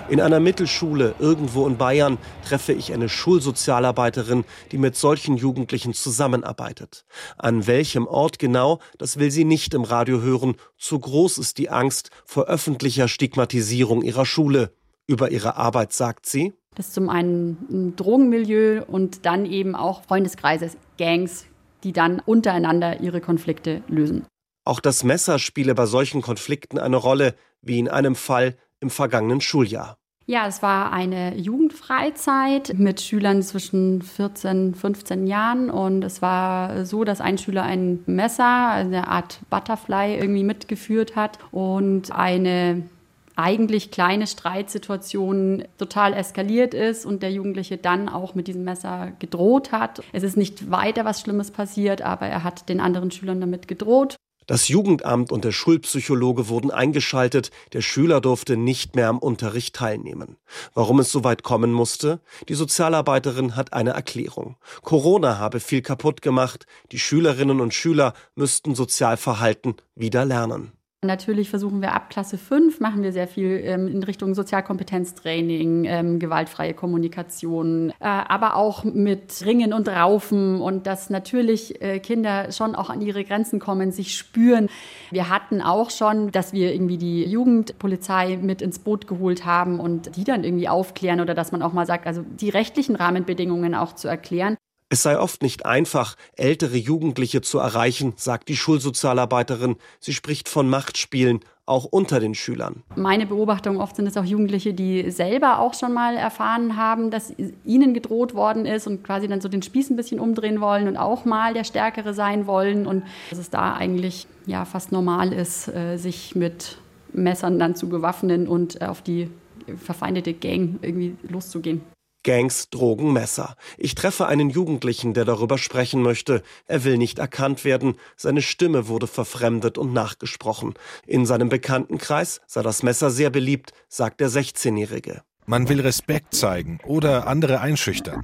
In 0.07 0.21
einer 0.21 0.39
Mittelschule 0.39 1.15
irgendwo 1.17 1.65
in 1.65 1.77
Bayern 1.77 2.19
treffe 2.47 2.73
ich 2.73 2.93
eine 2.93 3.09
Schulsozialarbeiterin, 3.09 4.45
die 4.71 4.77
mit 4.77 4.95
solchen 4.95 5.35
Jugendlichen 5.35 5.95
zusammenarbeitet. 5.95 7.05
An 7.37 7.65
welchem 7.65 8.05
Ort 8.05 8.37
genau, 8.37 8.79
das 8.99 9.17
will 9.17 9.31
sie 9.31 9.45
nicht 9.45 9.73
im 9.73 9.83
Radio 9.83 10.21
hören. 10.21 10.57
Zu 10.77 10.99
groß 10.99 11.39
ist 11.39 11.57
die 11.57 11.71
Angst 11.71 12.11
vor 12.23 12.45
öffentlicher 12.45 13.07
Stigmatisierung 13.07 14.03
ihrer 14.03 14.27
Schule. 14.27 14.73
Über 15.07 15.31
ihre 15.31 15.55
Arbeit 15.55 15.91
sagt 15.91 16.27
sie, 16.27 16.53
das 16.75 16.87
ist 16.87 16.93
zum 16.93 17.09
einen 17.09 17.57
ein 17.69 17.95
Drogenmilieu 17.95 18.83
und 18.87 19.25
dann 19.25 19.45
eben 19.45 19.75
auch 19.75 20.03
Freundeskreise, 20.03 20.71
Gangs, 20.97 21.45
die 21.83 21.93
dann 21.93 22.19
untereinander 22.19 22.99
ihre 23.01 23.21
Konflikte 23.21 23.81
lösen. 23.87 24.25
Auch 24.65 24.79
das 24.79 25.03
Messer 25.03 25.39
spiele 25.39 25.75
bei 25.75 25.85
solchen 25.85 26.21
Konflikten 26.21 26.79
eine 26.79 26.97
Rolle, 26.97 27.35
wie 27.61 27.79
in 27.79 27.87
einem 27.87 28.15
Fall 28.15 28.57
im 28.79 28.89
vergangenen 28.89 29.41
Schuljahr. 29.41 29.97
Ja, 30.27 30.47
es 30.47 30.63
war 30.63 30.91
eine 30.91 31.37
Jugendfreizeit 31.37 32.73
mit 32.75 32.99
Schülern 32.99 33.43
zwischen 33.43 34.01
14, 34.01 34.73
15 34.73 35.27
Jahren 35.27 35.69
und 35.69 36.03
es 36.03 36.19
war 36.23 36.83
so, 36.83 37.03
dass 37.03 37.21
ein 37.21 37.37
Schüler 37.37 37.61
ein 37.61 37.99
Messer, 38.07 38.69
eine 38.71 39.07
Art 39.07 39.39
Butterfly 39.51 40.15
irgendwie 40.15 40.43
mitgeführt 40.43 41.15
hat 41.15 41.37
und 41.51 42.11
eine 42.11 42.89
eigentlich 43.35 43.91
kleine 43.91 44.27
Streitsituation 44.27 45.65
total 45.77 46.13
eskaliert 46.13 46.73
ist 46.73 47.05
und 47.05 47.21
der 47.21 47.31
Jugendliche 47.31 47.77
dann 47.77 48.09
auch 48.09 48.35
mit 48.35 48.47
diesem 48.47 48.63
Messer 48.63 49.11
gedroht 49.19 49.71
hat. 49.71 50.01
Es 50.13 50.23
ist 50.23 50.37
nicht 50.37 50.71
weiter 50.71 51.05
was 51.05 51.21
Schlimmes 51.21 51.51
passiert, 51.51 52.01
aber 52.01 52.27
er 52.27 52.43
hat 52.43 52.69
den 52.69 52.79
anderen 52.79 53.11
Schülern 53.11 53.41
damit 53.41 53.67
gedroht. 53.67 54.15
Das 54.47 54.67
Jugendamt 54.67 55.31
und 55.31 55.43
der 55.43 55.51
Schulpsychologe 55.51 56.49
wurden 56.49 56.69
eingeschaltet, 56.69 57.49
der 57.73 57.81
Schüler 57.81 58.21
durfte 58.21 58.57
nicht 58.57 58.95
mehr 58.95 59.09
am 59.09 59.17
Unterricht 59.17 59.75
teilnehmen. 59.75 60.37
Warum 60.75 60.99
es 60.99 61.11
so 61.11 61.23
weit 61.23 61.41
kommen 61.41 61.73
musste? 61.73 62.19
Die 62.47 62.53
Sozialarbeiterin 62.53 63.55
hat 63.55 63.73
eine 63.73 63.91
Erklärung. 63.91 64.57
Corona 64.83 65.39
habe 65.39 65.59
viel 65.59 65.81
kaputt 65.81 66.21
gemacht, 66.21 66.67
die 66.91 66.99
Schülerinnen 66.99 67.59
und 67.59 67.73
Schüler 67.73 68.13
müssten 68.35 68.75
Sozialverhalten 68.75 69.77
wieder 69.95 70.25
lernen. 70.25 70.73
Natürlich 71.03 71.49
versuchen 71.49 71.81
wir 71.81 71.93
ab 71.93 72.09
Klasse 72.09 72.37
5, 72.37 72.79
machen 72.79 73.03
wir 73.03 73.11
sehr 73.11 73.27
viel 73.27 73.61
ähm, 73.63 73.87
in 73.87 74.01
Richtung 74.03 74.33
Sozialkompetenztraining, 74.33 75.85
ähm, 75.85 76.19
gewaltfreie 76.19 76.73
Kommunikation, 76.73 77.91
äh, 77.91 77.93
aber 77.99 78.55
auch 78.55 78.83
mit 78.83 79.45
Ringen 79.45 79.73
und 79.73 79.87
Raufen 79.87 80.61
und 80.61 80.87
dass 80.87 81.09
natürlich 81.09 81.81
äh, 81.81 81.99
Kinder 81.99 82.51
schon 82.51 82.75
auch 82.75 82.89
an 82.89 83.01
ihre 83.01 83.23
Grenzen 83.23 83.59
kommen, 83.59 83.91
sich 83.91 84.17
spüren. 84.17 84.69
Wir 85.11 85.29
hatten 85.29 85.61
auch 85.61 85.91
schon, 85.91 86.31
dass 86.31 86.53
wir 86.53 86.73
irgendwie 86.73 86.97
die 86.97 87.23
Jugendpolizei 87.25 88.37
mit 88.37 88.61
ins 88.61 88.79
Boot 88.79 89.07
geholt 89.07 89.45
haben 89.45 89.79
und 89.79 90.15
die 90.15 90.23
dann 90.23 90.43
irgendwie 90.43 90.69
aufklären 90.69 91.21
oder 91.21 91.35
dass 91.35 91.51
man 91.51 91.61
auch 91.61 91.73
mal 91.73 91.85
sagt, 91.85 92.07
also 92.07 92.23
die 92.23 92.49
rechtlichen 92.49 92.95
Rahmenbedingungen 92.95 93.75
auch 93.75 93.93
zu 93.93 94.07
erklären. 94.07 94.57
Es 94.89 95.01
sei 95.01 95.19
oft 95.19 95.41
nicht 95.41 95.65
einfach, 95.65 96.15
ältere 96.35 96.77
Jugendliche 96.77 97.41
zu 97.41 97.57
erreichen, 97.57 98.13
sagt 98.17 98.49
die 98.49 98.55
Schulsozialarbeiterin. 98.55 99.77
Sie 99.99 100.13
spricht 100.13 100.47
von 100.47 100.69
Machtspielen, 100.69 101.39
auch 101.65 101.85
unter 101.85 102.19
den 102.19 102.35
Schülern. 102.35 102.83
Meine 102.95 103.25
Beobachtung 103.25 103.79
oft 103.79 103.95
sind 103.95 104.05
es 104.05 104.15
auch 104.17 104.23
Jugendliche, 104.23 104.75
die 104.75 105.09
selber 105.09 105.59
auch 105.59 105.73
schon 105.73 105.93
mal 105.93 106.15
erfahren 106.15 106.77
haben, 106.77 107.09
dass 107.09 107.33
ihnen 107.65 107.95
gedroht 107.95 108.35
worden 108.35 108.67
ist 108.67 108.85
und 108.85 109.03
quasi 109.03 109.27
dann 109.27 109.41
so 109.41 109.49
den 109.49 109.63
Spieß 109.63 109.89
ein 109.89 109.95
bisschen 109.95 110.19
umdrehen 110.19 110.61
wollen 110.61 110.87
und 110.87 110.97
auch 110.97 111.25
mal 111.25 111.55
der 111.55 111.63
Stärkere 111.63 112.13
sein 112.13 112.45
wollen 112.45 112.85
und 112.85 113.03
dass 113.31 113.39
es 113.39 113.49
da 113.49 113.73
eigentlich 113.73 114.27
ja 114.45 114.65
fast 114.65 114.91
normal 114.91 115.33
ist, 115.33 115.67
äh, 115.67 115.97
sich 115.97 116.35
mit 116.35 116.77
Messern 117.11 117.57
dann 117.57 117.75
zu 117.75 117.89
bewaffnen 117.89 118.47
und 118.47 118.83
auf 118.83 119.01
die 119.01 119.31
verfeindete 119.77 120.33
Gang 120.33 120.77
irgendwie 120.83 121.15
loszugehen. 121.27 121.81
Gangs, 122.25 122.71
Drogen, 122.71 123.13
Messer. 123.13 123.55
Ich 123.77 123.93
treffe 123.93 124.25
einen 124.25 124.49
Jugendlichen, 124.49 125.13
der 125.13 125.25
darüber 125.25 125.59
sprechen 125.59 126.01
möchte. 126.01 126.41
Er 126.65 126.83
will 126.83 126.97
nicht 126.97 127.19
erkannt 127.19 127.63
werden. 127.63 127.95
Seine 128.17 128.41
Stimme 128.41 128.87
wurde 128.87 129.05
verfremdet 129.05 129.77
und 129.77 129.93
nachgesprochen. 129.93 130.73
In 131.05 131.27
seinem 131.27 131.49
Bekanntenkreis 131.49 132.41
sei 132.47 132.63
das 132.63 132.81
Messer 132.81 133.11
sehr 133.11 133.29
beliebt, 133.29 133.73
sagt 133.87 134.19
der 134.19 134.29
16-Jährige. 134.29 135.21
Man 135.45 135.69
will 135.69 135.79
Respekt 135.81 136.33
zeigen 136.33 136.79
oder 136.83 137.27
andere 137.27 137.61
einschüchtern. 137.61 138.23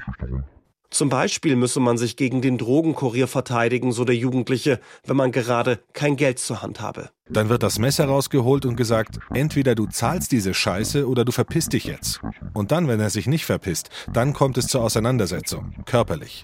Zum 0.91 1.07
Beispiel 1.07 1.55
müsse 1.55 1.79
man 1.79 1.97
sich 1.97 2.17
gegen 2.17 2.41
den 2.41 2.57
Drogenkurier 2.57 3.27
verteidigen, 3.27 3.93
so 3.93 4.03
der 4.03 4.15
Jugendliche, 4.15 4.81
wenn 5.05 5.15
man 5.15 5.31
gerade 5.31 5.79
kein 5.93 6.17
Geld 6.17 6.37
zur 6.37 6.61
Hand 6.61 6.81
habe. 6.81 7.09
Dann 7.29 7.47
wird 7.47 7.63
das 7.63 7.79
Messer 7.79 8.05
rausgeholt 8.05 8.65
und 8.65 8.75
gesagt, 8.75 9.19
entweder 9.33 9.73
du 9.73 9.87
zahlst 9.87 10.33
diese 10.33 10.53
Scheiße 10.53 11.07
oder 11.07 11.23
du 11.23 11.31
verpisst 11.31 11.71
dich 11.71 11.85
jetzt. 11.85 12.19
Und 12.53 12.73
dann, 12.73 12.89
wenn 12.89 12.99
er 12.99 13.09
sich 13.09 13.25
nicht 13.25 13.45
verpisst, 13.45 13.89
dann 14.11 14.33
kommt 14.33 14.57
es 14.57 14.67
zur 14.67 14.83
Auseinandersetzung, 14.83 15.73
körperlich. 15.85 16.43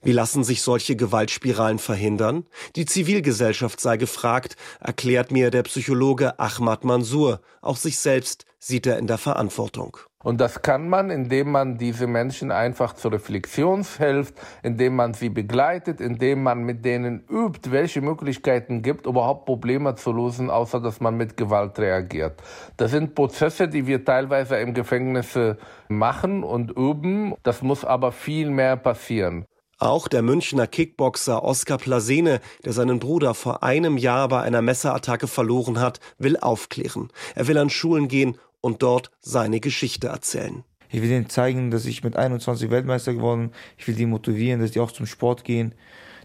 Wie 0.00 0.12
lassen 0.12 0.44
sich 0.44 0.62
solche 0.62 0.94
Gewaltspiralen 0.94 1.80
verhindern? 1.80 2.44
Die 2.76 2.84
Zivilgesellschaft 2.84 3.80
sei 3.80 3.96
gefragt, 3.96 4.54
erklärt 4.78 5.32
mir 5.32 5.50
der 5.50 5.64
Psychologe 5.64 6.38
Ahmad 6.38 6.84
Mansour. 6.84 7.40
Auch 7.62 7.76
sich 7.76 7.98
selbst 7.98 8.44
sieht 8.60 8.86
er 8.86 8.98
in 9.00 9.08
der 9.08 9.18
Verantwortung. 9.18 9.96
Und 10.26 10.40
das 10.40 10.60
kann 10.60 10.88
man, 10.88 11.10
indem 11.10 11.52
man 11.52 11.78
diese 11.78 12.08
Menschen 12.08 12.50
einfach 12.50 12.94
zur 12.94 13.12
Reflexion 13.12 13.86
hilft, 13.96 14.34
indem 14.64 14.96
man 14.96 15.14
sie 15.14 15.28
begleitet, 15.28 16.00
indem 16.00 16.42
man 16.42 16.64
mit 16.64 16.84
denen 16.84 17.22
übt, 17.30 17.70
welche 17.70 18.00
Möglichkeiten 18.00 18.82
gibt, 18.82 19.06
überhaupt 19.06 19.46
Probleme 19.46 19.94
zu 19.94 20.10
lösen, 20.10 20.50
außer 20.50 20.80
dass 20.80 20.98
man 20.98 21.16
mit 21.16 21.36
Gewalt 21.36 21.78
reagiert. 21.78 22.42
Das 22.76 22.90
sind 22.90 23.14
Prozesse, 23.14 23.68
die 23.68 23.86
wir 23.86 24.04
teilweise 24.04 24.56
im 24.56 24.74
Gefängnis 24.74 25.38
machen 25.86 26.42
und 26.42 26.72
üben. 26.72 27.36
Das 27.44 27.62
muss 27.62 27.84
aber 27.84 28.10
viel 28.10 28.50
mehr 28.50 28.76
passieren. 28.76 29.46
Auch 29.78 30.08
der 30.08 30.22
Münchner 30.22 30.66
Kickboxer 30.66 31.44
Oskar 31.44 31.76
Plasene, 31.76 32.40
der 32.64 32.72
seinen 32.72 32.98
Bruder 32.98 33.34
vor 33.34 33.62
einem 33.62 33.98
Jahr 33.98 34.26
bei 34.28 34.40
einer 34.40 34.62
Messerattacke 34.62 35.26
verloren 35.26 35.78
hat, 35.78 36.00
will 36.16 36.38
aufklären. 36.38 37.10
Er 37.34 37.46
will 37.46 37.58
an 37.58 37.68
Schulen 37.68 38.08
gehen 38.08 38.38
und 38.66 38.82
dort 38.82 39.12
seine 39.20 39.60
Geschichte 39.60 40.08
erzählen. 40.08 40.64
Ich 40.90 41.00
will 41.00 41.08
ihnen 41.08 41.28
zeigen, 41.28 41.70
dass 41.70 41.86
ich 41.86 42.02
mit 42.02 42.16
21 42.16 42.68
Weltmeister 42.68 43.14
geworden 43.14 43.50
bin. 43.50 43.58
Ich 43.78 43.86
will 43.86 43.94
die 43.94 44.06
motivieren, 44.06 44.60
dass 44.60 44.72
die 44.72 44.80
auch 44.80 44.90
zum 44.90 45.06
Sport 45.06 45.44
gehen, 45.44 45.72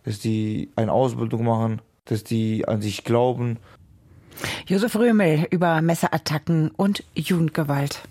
dass 0.06 0.18
die 0.18 0.72
eine 0.76 0.92
Ausbildung 0.92 1.46
machen, 1.46 1.82
dass 2.06 2.24
die 2.24 2.68
an 2.68 2.82
sich 2.82 3.04
glauben. 3.04 3.58
Josef 4.66 4.96
Römel 4.96 5.46
über 5.52 5.84
Messerattacken 5.84 6.72
und 6.72 7.04
Jugendgewalt. 7.14 8.02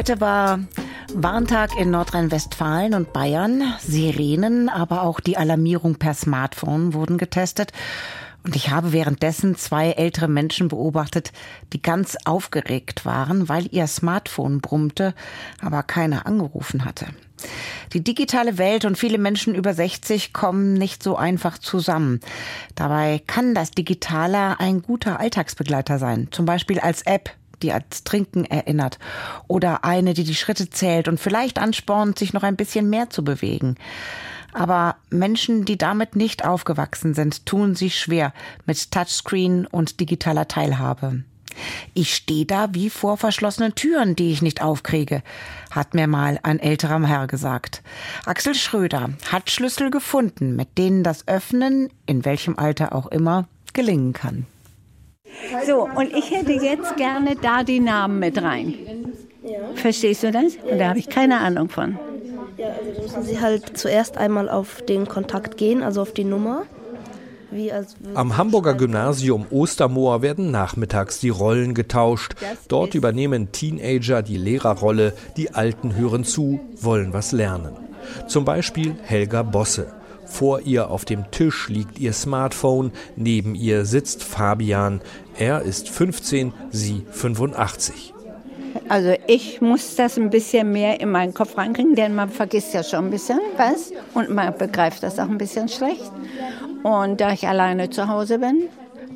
Heute 0.00 0.18
war 0.18 0.60
Warntag 1.12 1.78
in 1.78 1.90
Nordrhein-Westfalen 1.90 2.94
und 2.94 3.12
Bayern. 3.12 3.74
Sirenen, 3.80 4.70
aber 4.70 5.02
auch 5.02 5.20
die 5.20 5.36
Alarmierung 5.36 5.96
per 5.96 6.14
Smartphone 6.14 6.94
wurden 6.94 7.18
getestet. 7.18 7.74
Und 8.42 8.56
ich 8.56 8.70
habe 8.70 8.92
währenddessen 8.92 9.56
zwei 9.56 9.90
ältere 9.90 10.26
Menschen 10.26 10.68
beobachtet, 10.68 11.32
die 11.74 11.82
ganz 11.82 12.16
aufgeregt 12.24 13.04
waren, 13.04 13.50
weil 13.50 13.68
ihr 13.72 13.86
Smartphone 13.86 14.62
brummte, 14.62 15.12
aber 15.60 15.82
keiner 15.82 16.24
angerufen 16.24 16.86
hatte. 16.86 17.04
Die 17.92 18.02
digitale 18.02 18.56
Welt 18.56 18.86
und 18.86 18.96
viele 18.96 19.18
Menschen 19.18 19.54
über 19.54 19.74
60 19.74 20.32
kommen 20.32 20.72
nicht 20.72 21.02
so 21.02 21.16
einfach 21.16 21.58
zusammen. 21.58 22.20
Dabei 22.74 23.20
kann 23.26 23.54
das 23.54 23.72
Digitale 23.72 24.58
ein 24.60 24.80
guter 24.80 25.20
Alltagsbegleiter 25.20 25.98
sein, 25.98 26.28
zum 26.30 26.46
Beispiel 26.46 26.80
als 26.80 27.02
App 27.02 27.34
die 27.62 27.72
ans 27.72 28.04
Trinken 28.04 28.44
erinnert 28.44 28.98
oder 29.48 29.84
eine, 29.84 30.14
die 30.14 30.24
die 30.24 30.34
Schritte 30.34 30.70
zählt 30.70 31.08
und 31.08 31.20
vielleicht 31.20 31.58
anspornt, 31.58 32.18
sich 32.18 32.32
noch 32.32 32.42
ein 32.42 32.56
bisschen 32.56 32.90
mehr 32.90 33.10
zu 33.10 33.24
bewegen. 33.24 33.76
Aber 34.52 34.96
Menschen, 35.10 35.64
die 35.64 35.78
damit 35.78 36.16
nicht 36.16 36.44
aufgewachsen 36.44 37.14
sind, 37.14 37.46
tun 37.46 37.76
sich 37.76 37.98
schwer 37.98 38.32
mit 38.66 38.90
Touchscreen 38.90 39.66
und 39.66 40.00
digitaler 40.00 40.48
Teilhabe. 40.48 41.22
Ich 41.94 42.14
stehe 42.14 42.46
da 42.46 42.74
wie 42.74 42.90
vor 42.90 43.16
verschlossenen 43.16 43.74
Türen, 43.74 44.16
die 44.16 44.32
ich 44.32 44.42
nicht 44.42 44.62
aufkriege, 44.62 45.22
hat 45.70 45.94
mir 45.94 46.06
mal 46.06 46.38
ein 46.42 46.60
älterer 46.60 47.04
Herr 47.06 47.26
gesagt. 47.26 47.82
Axel 48.24 48.54
Schröder 48.54 49.10
hat 49.30 49.50
Schlüssel 49.50 49.90
gefunden, 49.90 50.56
mit 50.56 50.78
denen 50.78 51.02
das 51.02 51.26
Öffnen, 51.26 51.90
in 52.06 52.24
welchem 52.24 52.58
Alter 52.58 52.94
auch 52.94 53.06
immer, 53.06 53.48
gelingen 53.72 54.12
kann. 54.12 54.46
So, 55.66 55.88
und 55.96 56.14
ich 56.14 56.30
hätte 56.30 56.52
jetzt 56.52 56.96
gerne 56.96 57.36
da 57.40 57.62
die 57.62 57.80
Namen 57.80 58.18
mit 58.18 58.40
rein. 58.42 58.74
Verstehst 59.74 60.22
du 60.22 60.30
das? 60.30 60.56
Und 60.70 60.78
da 60.78 60.88
habe 60.88 60.98
ich 60.98 61.08
keine 61.08 61.38
Ahnung 61.40 61.68
von. 61.68 61.98
Ja, 62.56 62.66
also 62.66 62.92
da 62.94 63.02
müssen 63.02 63.22
Sie 63.22 63.40
halt 63.40 63.76
zuerst 63.78 64.18
einmal 64.18 64.48
auf 64.48 64.82
den 64.82 65.08
Kontakt 65.08 65.56
gehen, 65.56 65.82
also 65.82 66.02
auf 66.02 66.12
die 66.12 66.24
Nummer. 66.24 66.64
Am 68.14 68.36
Hamburger 68.36 68.74
Gymnasium 68.74 69.46
Ostermoor 69.50 70.22
werden 70.22 70.50
nachmittags 70.52 71.18
die 71.18 71.30
Rollen 71.30 71.74
getauscht. 71.74 72.34
Dort 72.68 72.94
übernehmen 72.94 73.50
Teenager 73.50 74.22
die 74.22 74.36
Lehrerrolle, 74.36 75.14
die 75.36 75.52
Alten 75.52 75.96
hören 75.96 76.24
zu, 76.24 76.60
wollen 76.80 77.12
was 77.12 77.32
lernen. 77.32 77.72
Zum 78.28 78.44
Beispiel 78.44 78.94
Helga 79.02 79.42
Bosse. 79.42 79.92
Vor 80.30 80.60
ihr 80.60 80.90
auf 80.90 81.04
dem 81.04 81.30
Tisch 81.32 81.68
liegt 81.68 81.98
ihr 81.98 82.12
Smartphone, 82.12 82.92
neben 83.16 83.56
ihr 83.56 83.84
sitzt 83.84 84.22
Fabian. 84.22 85.00
Er 85.36 85.62
ist 85.62 85.88
15, 85.90 86.54
sie 86.70 87.04
85. 87.10 88.14
Also 88.88 89.14
ich 89.26 89.60
muss 89.60 89.96
das 89.96 90.16
ein 90.16 90.30
bisschen 90.30 90.70
mehr 90.70 91.00
in 91.00 91.10
meinen 91.10 91.34
Kopf 91.34 91.58
reinkriegen, 91.58 91.96
denn 91.96 92.14
man 92.14 92.30
vergisst 92.30 92.72
ja 92.72 92.84
schon 92.84 93.06
ein 93.06 93.10
bisschen 93.10 93.40
was 93.56 93.92
und 94.14 94.30
man 94.30 94.56
begreift 94.56 95.02
das 95.02 95.18
auch 95.18 95.28
ein 95.28 95.36
bisschen 95.36 95.68
schlecht. 95.68 96.12
Und 96.84 97.20
da 97.20 97.32
ich 97.32 97.46
alleine 97.46 97.90
zu 97.90 98.06
Hause 98.08 98.38
bin, 98.38 98.68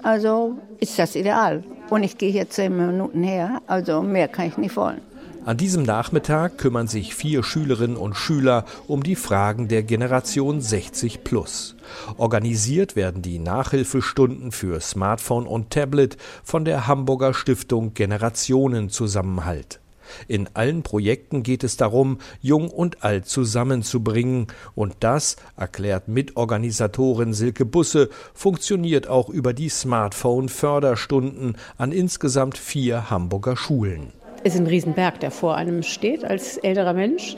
also 0.02 0.58
ist 0.80 0.98
das 0.98 1.14
ideal. 1.14 1.62
Und 1.90 2.02
ich 2.02 2.18
gehe 2.18 2.30
hier 2.30 2.50
zehn 2.50 2.76
Minuten 2.76 3.22
her, 3.22 3.62
also 3.68 4.02
mehr 4.02 4.26
kann 4.26 4.48
ich 4.48 4.58
nicht 4.58 4.76
wollen. 4.76 5.00
An 5.47 5.59
diesem 5.59 5.82
Nachmittag 5.82 6.57
kümmern 6.57 6.88
sich 6.88 7.14
vier 7.14 7.42
Schülerinnen 7.42 7.99
und 7.99 8.14
Schüler 8.14 8.64
um 8.86 9.03
die 9.03 9.14
Fragen 9.14 9.68
der 9.68 9.82
Generation 9.82 10.62
60 10.62 11.22
plus. 11.22 11.76
Organisiert 12.16 12.97
werden 12.97 13.20
die 13.20 13.38
Nachhilfestunden 13.38 14.53
für 14.53 14.80
Smartphone 14.80 15.47
und 15.47 15.68
Tablet 15.68 16.16
von 16.45 16.64
der 16.64 16.86
Hamburger 16.86 17.34
Stiftung 17.34 17.92
Generationenzusammenhalt. 17.92 19.80
In 20.28 20.49
allen 20.55 20.82
Projekten 20.82 21.42
geht 21.42 21.62
es 21.62 21.76
darum, 21.76 22.20
Jung 22.40 22.70
und 22.70 23.05
Alt 23.05 23.26
zusammenzubringen. 23.26 24.47
Und 24.74 24.97
das, 25.01 25.36
erklärt 25.57 26.09
Mitorganisatorin 26.09 27.34
Silke 27.34 27.66
Busse, 27.66 28.09
funktioniert 28.32 29.09
auch 29.09 29.28
über 29.28 29.53
die 29.53 29.68
Smartphone-Förderstunden 29.68 31.57
an 31.76 31.92
insgesamt 31.92 32.57
vier 32.57 33.11
Hamburger 33.11 33.59
Schulen 33.59 34.12
ist 34.45 34.57
ein 34.57 34.66
Riesenberg, 34.66 35.20
der 35.20 35.30
vor 35.30 35.57
einem 35.57 35.82
steht 35.82 36.24
als 36.24 36.59
älterer 36.59 36.92
Mensch 36.92 37.36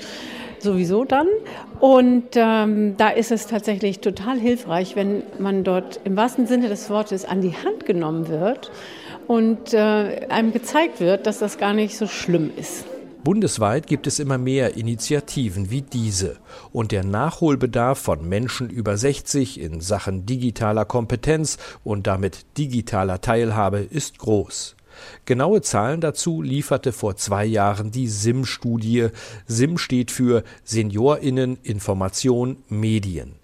sowieso 0.61 1.05
dann. 1.05 1.29
Und 1.81 2.29
ähm, 2.35 2.97
da 2.97 3.09
ist 3.09 3.31
es 3.31 3.47
tatsächlich 3.47 4.01
total 4.01 4.39
hilfreich, 4.39 4.97
wenn 4.97 5.23
man 5.39 5.65
dort 5.65 6.01
im 6.05 6.17
wahrsten 6.17 6.47
Sinne 6.47 6.69
des 6.69 6.91
Wortes 6.91 7.25
an 7.25 7.41
die 7.41 7.53
Hand 7.53 7.87
genommen 7.87 8.29
wird 8.29 8.71
und 9.27 9.75
äh, 9.75 10.27
einem 10.29 10.53
gezeigt 10.53 11.01
wird, 11.01 11.27
dass 11.27 11.39
das 11.39 11.59
gar 11.59 11.73
nicht 11.73 11.97
so 11.97 12.07
schlimm 12.07 12.51
ist. 12.57 12.87
Bundesweit 13.25 13.89
gibt 13.89 14.07
es 14.07 14.21
immer 14.21 14.39
mehr 14.39 14.77
Initiativen 14.77 15.69
wie 15.69 15.83
diese. 15.83 16.37
Und 16.73 16.93
der 16.93 17.03
Nachholbedarf 17.03 17.99
von 17.99 18.29
Menschen 18.29 18.71
über 18.71 18.97
60 18.97 19.61
in 19.61 19.81
Sachen 19.81 20.27
digitaler 20.27 20.85
Kompetenz 20.85 21.59
und 21.83 22.07
damit 22.07 22.47
digitaler 22.57 23.21
Teilhabe 23.21 23.79
ist 23.81 24.21
groß. 24.21 24.76
Genaue 25.25 25.63
Zahlen 25.63 26.01
dazu 26.01 26.43
lieferte 26.43 26.93
vor 26.93 27.17
zwei 27.17 27.45
Jahren 27.45 27.91
die 27.91 28.09
SIM-Studie. 28.09 29.09
SIM 29.47 29.79
steht 29.79 30.11
für 30.11 30.43
Seniorinnen 30.65 31.59
Information 31.63 32.59
Medien. 32.69 33.37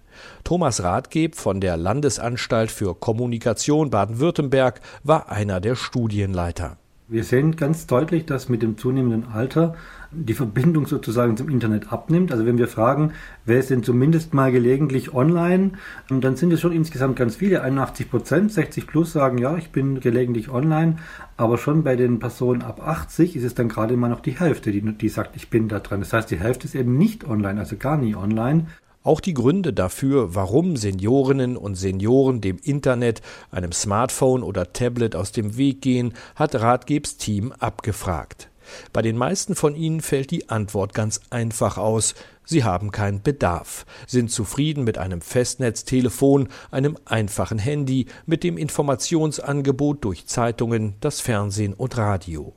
Thomas 0.45 0.83
Rathgeb 0.83 1.37
von 1.37 1.61
der 1.61 1.77
Landesanstalt 1.77 2.71
für 2.71 2.95
Kommunikation 2.95 3.91
Baden-Württemberg 3.91 4.81
war 5.03 5.31
einer 5.31 5.61
der 5.61 5.77
Studienleiter. 5.77 6.77
Wir 7.09 7.25
sehen 7.25 7.57
ganz 7.57 7.87
deutlich, 7.87 8.27
dass 8.27 8.49
mit 8.49 8.63
dem 8.63 8.79
zunehmenden 8.79 9.31
Alter 9.31 9.75
die 10.13 10.35
Verbindung 10.35 10.87
sozusagen 10.87 11.37
zum 11.37 11.49
Internet 11.49 11.93
abnimmt. 11.93 12.33
Also 12.33 12.47
wenn 12.47 12.59
wir 12.59 12.69
fragen, 12.69 13.13
wer 13.45 13.59
ist 13.59 13.71
denn 13.71 13.83
zumindest 13.83 14.35
mal 14.35 14.53
gelegentlich 14.53 15.13
online, 15.13 15.73
ähm, 16.11 16.21
dann 16.21 16.37
sind 16.37 16.53
es 16.53 16.61
schon 16.61 16.73
insgesamt 16.73 17.17
ganz 17.17 17.37
viele. 17.37 17.63
81 17.63 18.11
Prozent, 18.11 18.53
60 18.53 18.87
plus 18.87 19.13
sagen, 19.13 19.39
ja, 19.39 19.57
ich 19.57 19.73
bin 19.73 20.01
gelegentlich 20.01 20.49
online. 20.49 20.97
Aber 21.37 21.59
schon 21.59 21.83
bei 21.83 21.97
den 21.97 22.19
Personen 22.19 22.63
ab 22.63 22.81
80 22.87 23.37
ist 23.37 23.45
es 23.45 23.55
dann 23.55 23.69
gerade 23.69 23.97
mal 23.97 24.09
noch 24.09 24.21
die 24.21 24.39
Hälfte, 24.39 24.71
die, 24.71 24.81
die 24.81 25.09
sagt, 25.09 25.35
ich 25.37 25.51
bin 25.51 25.69
da 25.69 25.81
dran. 25.81 26.01
Das 26.01 26.13
heißt, 26.13 26.31
die 26.31 26.39
Hälfte 26.41 26.67
ist 26.67 26.75
eben 26.75 26.97
nicht 26.97 27.25
online, 27.25 27.59
also 27.59 27.77
gar 27.77 27.99
nie 27.99 28.15
online. 28.15 28.69
Auch 29.05 29.21
die 29.21 29.35
Gründe 29.35 29.73
dafür, 29.73 30.35
warum 30.35 30.77
Seniorinnen 30.77 31.57
und 31.57 31.75
Senioren 31.75 32.41
dem 32.41 32.59
Internet, 32.63 33.21
einem 33.51 33.73
Smartphone 33.73 34.43
oder 34.45 34.73
Tablet 34.73 35.17
aus 35.17 35.33
dem 35.33 35.57
Weg 35.57 35.83
gehen, 35.83 36.15
hat 36.37 36.55
Ratgebs 36.55 37.17
Team 37.17 37.53
abgefragt. 37.53 38.49
Bei 38.93 39.03
den 39.03 39.17
meisten 39.17 39.57
von 39.57 39.75
ihnen 39.75 40.01
fällt 40.01 40.31
die 40.31 40.49
Antwort 40.49 40.95
ganz 40.95 41.21
einfach 41.31 41.79
aus. 41.79 42.15
Sie 42.45 42.63
haben 42.63 42.93
keinen 42.93 43.23
Bedarf, 43.23 43.87
sind 44.07 44.31
zufrieden 44.31 44.85
mit 44.85 44.99
einem 44.99 45.21
Festnetztelefon, 45.21 46.49
einem 46.71 46.97
einfachen 47.05 47.59
Handy, 47.59 48.07
mit 48.27 48.45
dem 48.45 48.57
Informationsangebot 48.57 50.05
durch 50.05 50.27
Zeitungen, 50.27 50.95
das 51.01 51.21
Fernsehen 51.21 51.75
und 51.75 51.97
Radio. 51.97 52.55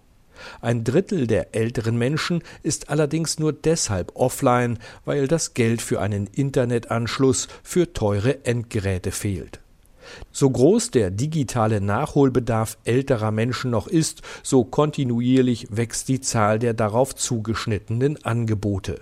Ein 0.62 0.84
Drittel 0.84 1.28
der 1.28 1.56
älteren 1.56 1.98
Menschen 1.98 2.44
ist 2.64 2.90
allerdings 2.90 3.40
nur 3.40 3.54
deshalb 3.54 4.12
offline, 4.16 4.80
weil 5.06 5.28
das 5.28 5.54
Geld 5.54 5.82
für 5.82 6.02
einen 6.02 6.28
Internetanschluss 6.28 7.48
für 7.64 7.94
teure 7.94 8.46
Endgeräte 8.46 9.12
fehlt. 9.12 9.60
So 10.32 10.50
groß 10.50 10.92
der 10.92 11.12
digitale 11.12 11.82
Nachholbedarf 11.82 12.78
älterer 12.84 13.32
Menschen 13.32 13.72
noch 13.72 13.88
ist, 13.88 14.22
so 14.44 14.64
kontinuierlich 14.64 15.68
wächst 15.72 16.08
die 16.08 16.22
Zahl 16.22 16.60
der 16.60 16.74
darauf 16.74 17.16
zugeschnittenen 17.16 18.24
Angebote. 18.24 19.00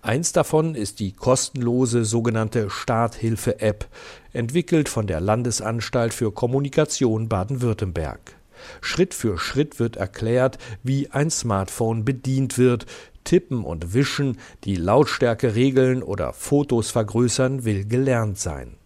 Eins 0.00 0.32
davon 0.32 0.74
ist 0.74 1.00
die 1.00 1.12
kostenlose 1.12 2.04
sogenannte 2.04 2.70
Starthilfe-App, 2.70 3.86
entwickelt 4.32 4.88
von 4.88 5.06
der 5.06 5.20
Landesanstalt 5.20 6.14
für 6.14 6.32
Kommunikation 6.32 7.28
Baden-Württemberg. 7.28 8.35
Schritt 8.80 9.14
für 9.14 9.38
Schritt 9.38 9.78
wird 9.78 9.96
erklärt, 9.96 10.58
wie 10.82 11.10
ein 11.10 11.30
Smartphone 11.30 12.04
bedient 12.04 12.58
wird. 12.58 12.86
Tippen 13.24 13.64
und 13.64 13.92
Wischen, 13.92 14.38
die 14.64 14.76
Lautstärke 14.76 15.54
regeln 15.54 16.02
oder 16.02 16.32
Fotos 16.32 16.90
vergrößern, 16.90 17.64
will 17.64 17.84
gelernt 17.84 18.38
sein. 18.38 18.76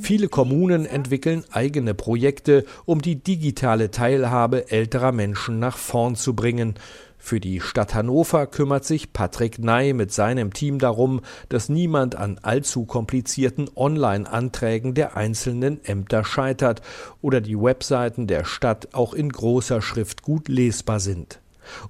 Viele 0.00 0.28
Kommunen 0.28 0.84
entwickeln 0.84 1.44
eigene 1.50 1.94
Projekte, 1.94 2.66
um 2.84 3.00
die 3.00 3.16
digitale 3.16 3.90
Teilhabe 3.90 4.70
älterer 4.70 5.12
Menschen 5.12 5.58
nach 5.58 5.78
vorn 5.78 6.14
zu 6.14 6.36
bringen. 6.36 6.74
Für 7.22 7.38
die 7.38 7.60
Stadt 7.60 7.94
Hannover 7.94 8.46
kümmert 8.46 8.84
sich 8.84 9.12
Patrick 9.12 9.58
Ney 9.58 9.92
mit 9.92 10.10
seinem 10.10 10.52
Team 10.52 10.78
darum, 10.78 11.20
dass 11.50 11.68
niemand 11.68 12.16
an 12.16 12.40
allzu 12.42 12.86
komplizierten 12.86 13.68
Online-Anträgen 13.76 14.94
der 14.94 15.16
einzelnen 15.16 15.84
Ämter 15.84 16.24
scheitert 16.24 16.80
oder 17.20 17.40
die 17.42 17.60
Webseiten 17.60 18.26
der 18.26 18.44
Stadt 18.44 18.88
auch 18.94 19.12
in 19.12 19.28
großer 19.28 19.82
Schrift 19.82 20.22
gut 20.22 20.48
lesbar 20.48 20.98
sind. 20.98 21.40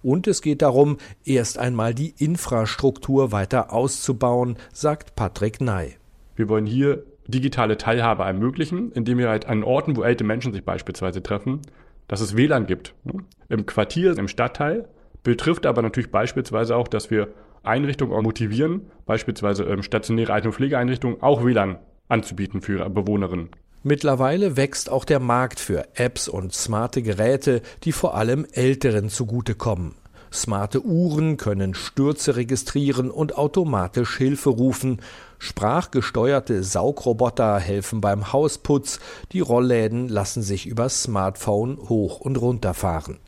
Und 0.03 0.27
es 0.27 0.43
geht 0.43 0.63
darum, 0.63 0.99
erst 1.25 1.59
einmal 1.59 1.95
die 1.95 2.13
Infrastruktur 2.19 3.33
weiter 3.33 3.73
auszubauen, 3.73 4.57
sagt 4.73 5.15
Patrick 5.15 5.61
Ney. 5.61 5.97
Wir 6.35 6.49
wollen 6.49 6.67
hier 6.67 7.05
digitale 7.29 7.79
Teilhabe 7.79 8.25
ermöglichen, 8.25 8.91
indem 8.93 9.19
wir 9.19 9.31
halt 9.31 9.47
an 9.47 9.63
Orten, 9.63 9.97
wo 9.97 10.03
ältere 10.03 10.27
Menschen 10.27 10.53
sich 10.53 10.65
beispielsweise 10.65 11.23
treffen, 11.23 11.61
dass 12.09 12.21
es 12.21 12.37
WLAN 12.37 12.67
gibt. 12.67 12.95
Ne? 13.05 13.15
Im 13.49 13.65
Quartier, 13.65 14.19
im 14.19 14.27
Stadtteil, 14.27 14.89
betrifft 15.23 15.67
aber 15.67 15.83
natürlich 15.83 16.11
beispielsweise 16.11 16.77
auch, 16.77 16.89
dass 16.89 17.11
wir 17.11 17.29
Einrichtungen 17.63 18.23
motivieren, 18.23 18.91
beispielsweise 19.07 19.65
ähm, 19.65 19.83
stationäre 19.83 20.33
Alten- 20.33 20.49
und 20.49 20.55
Pflegeeinrichtungen, 20.55 21.23
auch 21.23 21.45
WLAN 21.45 21.79
anzubieten 22.09 22.61
für 22.61 22.89
Bewohnerinnen. 22.89 23.51
Mittlerweile 23.83 24.57
wächst 24.57 24.91
auch 24.91 25.05
der 25.05 25.21
Markt 25.21 25.59
für 25.59 25.87
Apps 25.95 26.29
und 26.29 26.55
smarte 26.55 27.03
Geräte, 27.03 27.63
die 27.85 27.93
vor 27.93 28.15
allem 28.15 28.47
Älteren 28.53 29.09
zugutekommen. 29.09 29.95
Smarte 30.33 30.85
Uhren 30.85 31.39
können 31.39 31.75
Stürze 31.75 32.37
registrieren 32.37 33.11
und 33.11 33.37
automatisch 33.37 34.17
Hilfe 34.17 34.51
rufen. 34.51 35.01
Sprachgesteuerte 35.39 36.63
Saugroboter 36.63 37.59
helfen 37.59 38.01
beim 38.01 38.33
Hausputz. 38.33 39.01
Die 39.33 39.41
Rollläden 39.41 40.09
lassen 40.09 40.43
sich 40.43 40.67
über 40.67 40.89
Smartphone 40.89 41.79
hoch 41.89 42.21
und 42.21 42.41
runter 42.41 42.75
fahren. 42.75 43.19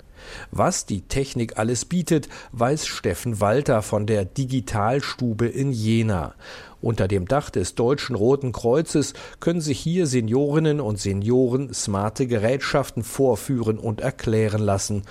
Was 0.51 0.87
die 0.87 1.03
Technik 1.03 1.59
alles 1.59 1.85
bietet, 1.85 2.29
weiß 2.53 2.87
Steffen 2.87 3.41
Walter 3.41 3.83
von 3.83 4.07
der 4.07 4.25
Digitalstube 4.25 5.47
in 5.47 5.73
Jena. 5.73 6.35
Unter 6.81 7.07
dem 7.07 7.29
Dach 7.29 7.51
des 7.51 7.75
Deutschen 7.77 8.17
Roten 8.17 8.53
Kreuzes 8.53 9.15
können 9.39 9.61
sich 9.61 9.79
hier 9.79 10.07
Seniorinnen 10.07 10.81
und 10.81 10.99
Senioren 10.99 11.73
smarte 11.73 12.27
Gerätschaften 12.27 13.05
vorführen 13.05 13.79
und 13.79 14.01
erklären 14.01 14.63
lassen 14.63 15.03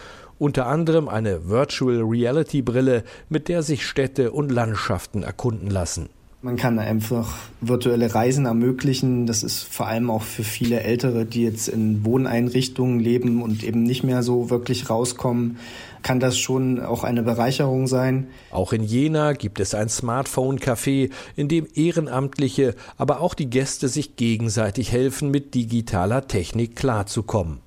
unter 0.41 0.65
anderem 0.65 1.07
eine 1.07 1.49
Virtual 1.49 2.01
Reality 2.01 2.63
Brille, 2.63 3.03
mit 3.29 3.47
der 3.47 3.61
sich 3.61 3.85
Städte 3.85 4.31
und 4.31 4.49
Landschaften 4.51 5.21
erkunden 5.21 5.69
lassen. 5.69 6.09
Man 6.43 6.55
kann 6.55 6.79
einfach 6.79 7.37
virtuelle 7.59 8.15
Reisen 8.15 8.47
ermöglichen. 8.47 9.27
Das 9.27 9.43
ist 9.43 9.61
vor 9.61 9.85
allem 9.85 10.09
auch 10.09 10.23
für 10.23 10.43
viele 10.43 10.79
Ältere, 10.79 11.23
die 11.23 11.43
jetzt 11.43 11.67
in 11.67 12.03
Wohneinrichtungen 12.03 12.99
leben 12.99 13.43
und 13.43 13.63
eben 13.63 13.83
nicht 13.83 14.03
mehr 14.03 14.23
so 14.23 14.49
wirklich 14.49 14.89
rauskommen, 14.89 15.57
kann 16.01 16.19
das 16.19 16.39
schon 16.39 16.79
auch 16.79 17.03
eine 17.03 17.21
Bereicherung 17.21 17.85
sein. 17.85 18.25
Auch 18.49 18.73
in 18.73 18.83
Jena 18.83 19.33
gibt 19.33 19.59
es 19.59 19.75
ein 19.75 19.87
Smartphone-Café, 19.87 21.11
in 21.35 21.47
dem 21.47 21.67
Ehrenamtliche, 21.75 22.73
aber 22.97 23.21
auch 23.21 23.35
die 23.35 23.51
Gäste 23.51 23.87
sich 23.87 24.15
gegenseitig 24.15 24.91
helfen, 24.91 25.29
mit 25.29 25.53
digitaler 25.53 26.27
Technik 26.27 26.75
klarzukommen. 26.75 27.59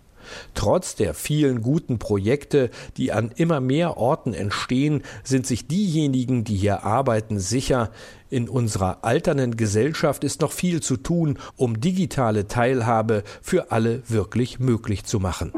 Trotz 0.55 0.95
der 0.95 1.15
vielen 1.15 1.63
guten 1.63 1.99
Projekte, 1.99 2.71
die 2.97 3.13
an 3.13 3.31
immer 3.35 3.61
mehr 3.61 3.97
Orten 3.97 4.35
entstehen, 4.35 5.03
sind 5.23 5.47
sich 5.47 5.67
diejenigen, 5.67 6.45
die 6.45 6.57
hier 6.57 6.85
arbeiten, 6.85 7.39
sicher, 7.39 7.91
in 8.31 8.49
unserer 8.49 9.05
alternden 9.05 9.57
Gesellschaft 9.57 10.25
ist 10.25 10.41
noch 10.41 10.51
viel 10.51 10.83
zu 10.83 10.97
tun, 10.97 11.39
um 11.57 11.81
digitale 11.81 12.49
Teilhabe 12.49 13.23
für 13.41 13.71
alle 13.71 14.03
wirklich 14.09 14.59
möglich 14.59 15.05
zu 15.05 15.21
machen. 15.21 15.53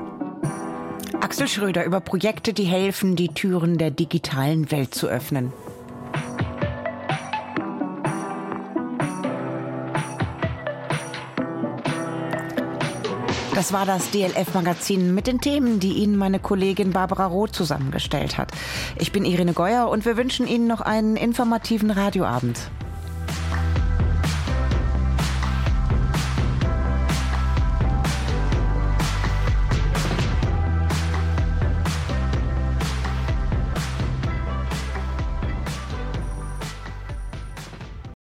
Axel 1.21 1.49
Schröder 1.49 1.85
über 1.85 2.01
Projekte, 2.01 2.53
die 2.53 2.65
helfen, 2.65 3.17
die 3.17 3.29
Türen 3.29 3.79
der 3.79 3.91
digitalen 3.91 4.71
Welt 4.71 4.95
zu 4.95 5.09
öffnen. 5.09 5.53
Das 13.57 13.73
war 13.73 13.87
das 13.87 14.11
DLF-Magazin 14.11 15.15
mit 15.15 15.27
den 15.27 15.41
Themen, 15.41 15.81
die 15.81 15.95
Ihnen 15.95 16.19
meine 16.19 16.39
Kollegin 16.39 16.93
Barbara 16.93 17.25
Roth 17.25 17.55
zusammengestellt 17.55 18.37
hat. 18.37 18.53
Ich 18.99 19.13
bin 19.13 19.25
Irene 19.25 19.55
Geuer 19.55 19.89
und 19.89 20.05
wir 20.05 20.19
wünschen 20.19 20.47
Ihnen 20.47 20.67
noch 20.67 20.83
einen 20.83 21.17
informativen 21.17 21.91
Radioabend. 21.91 22.71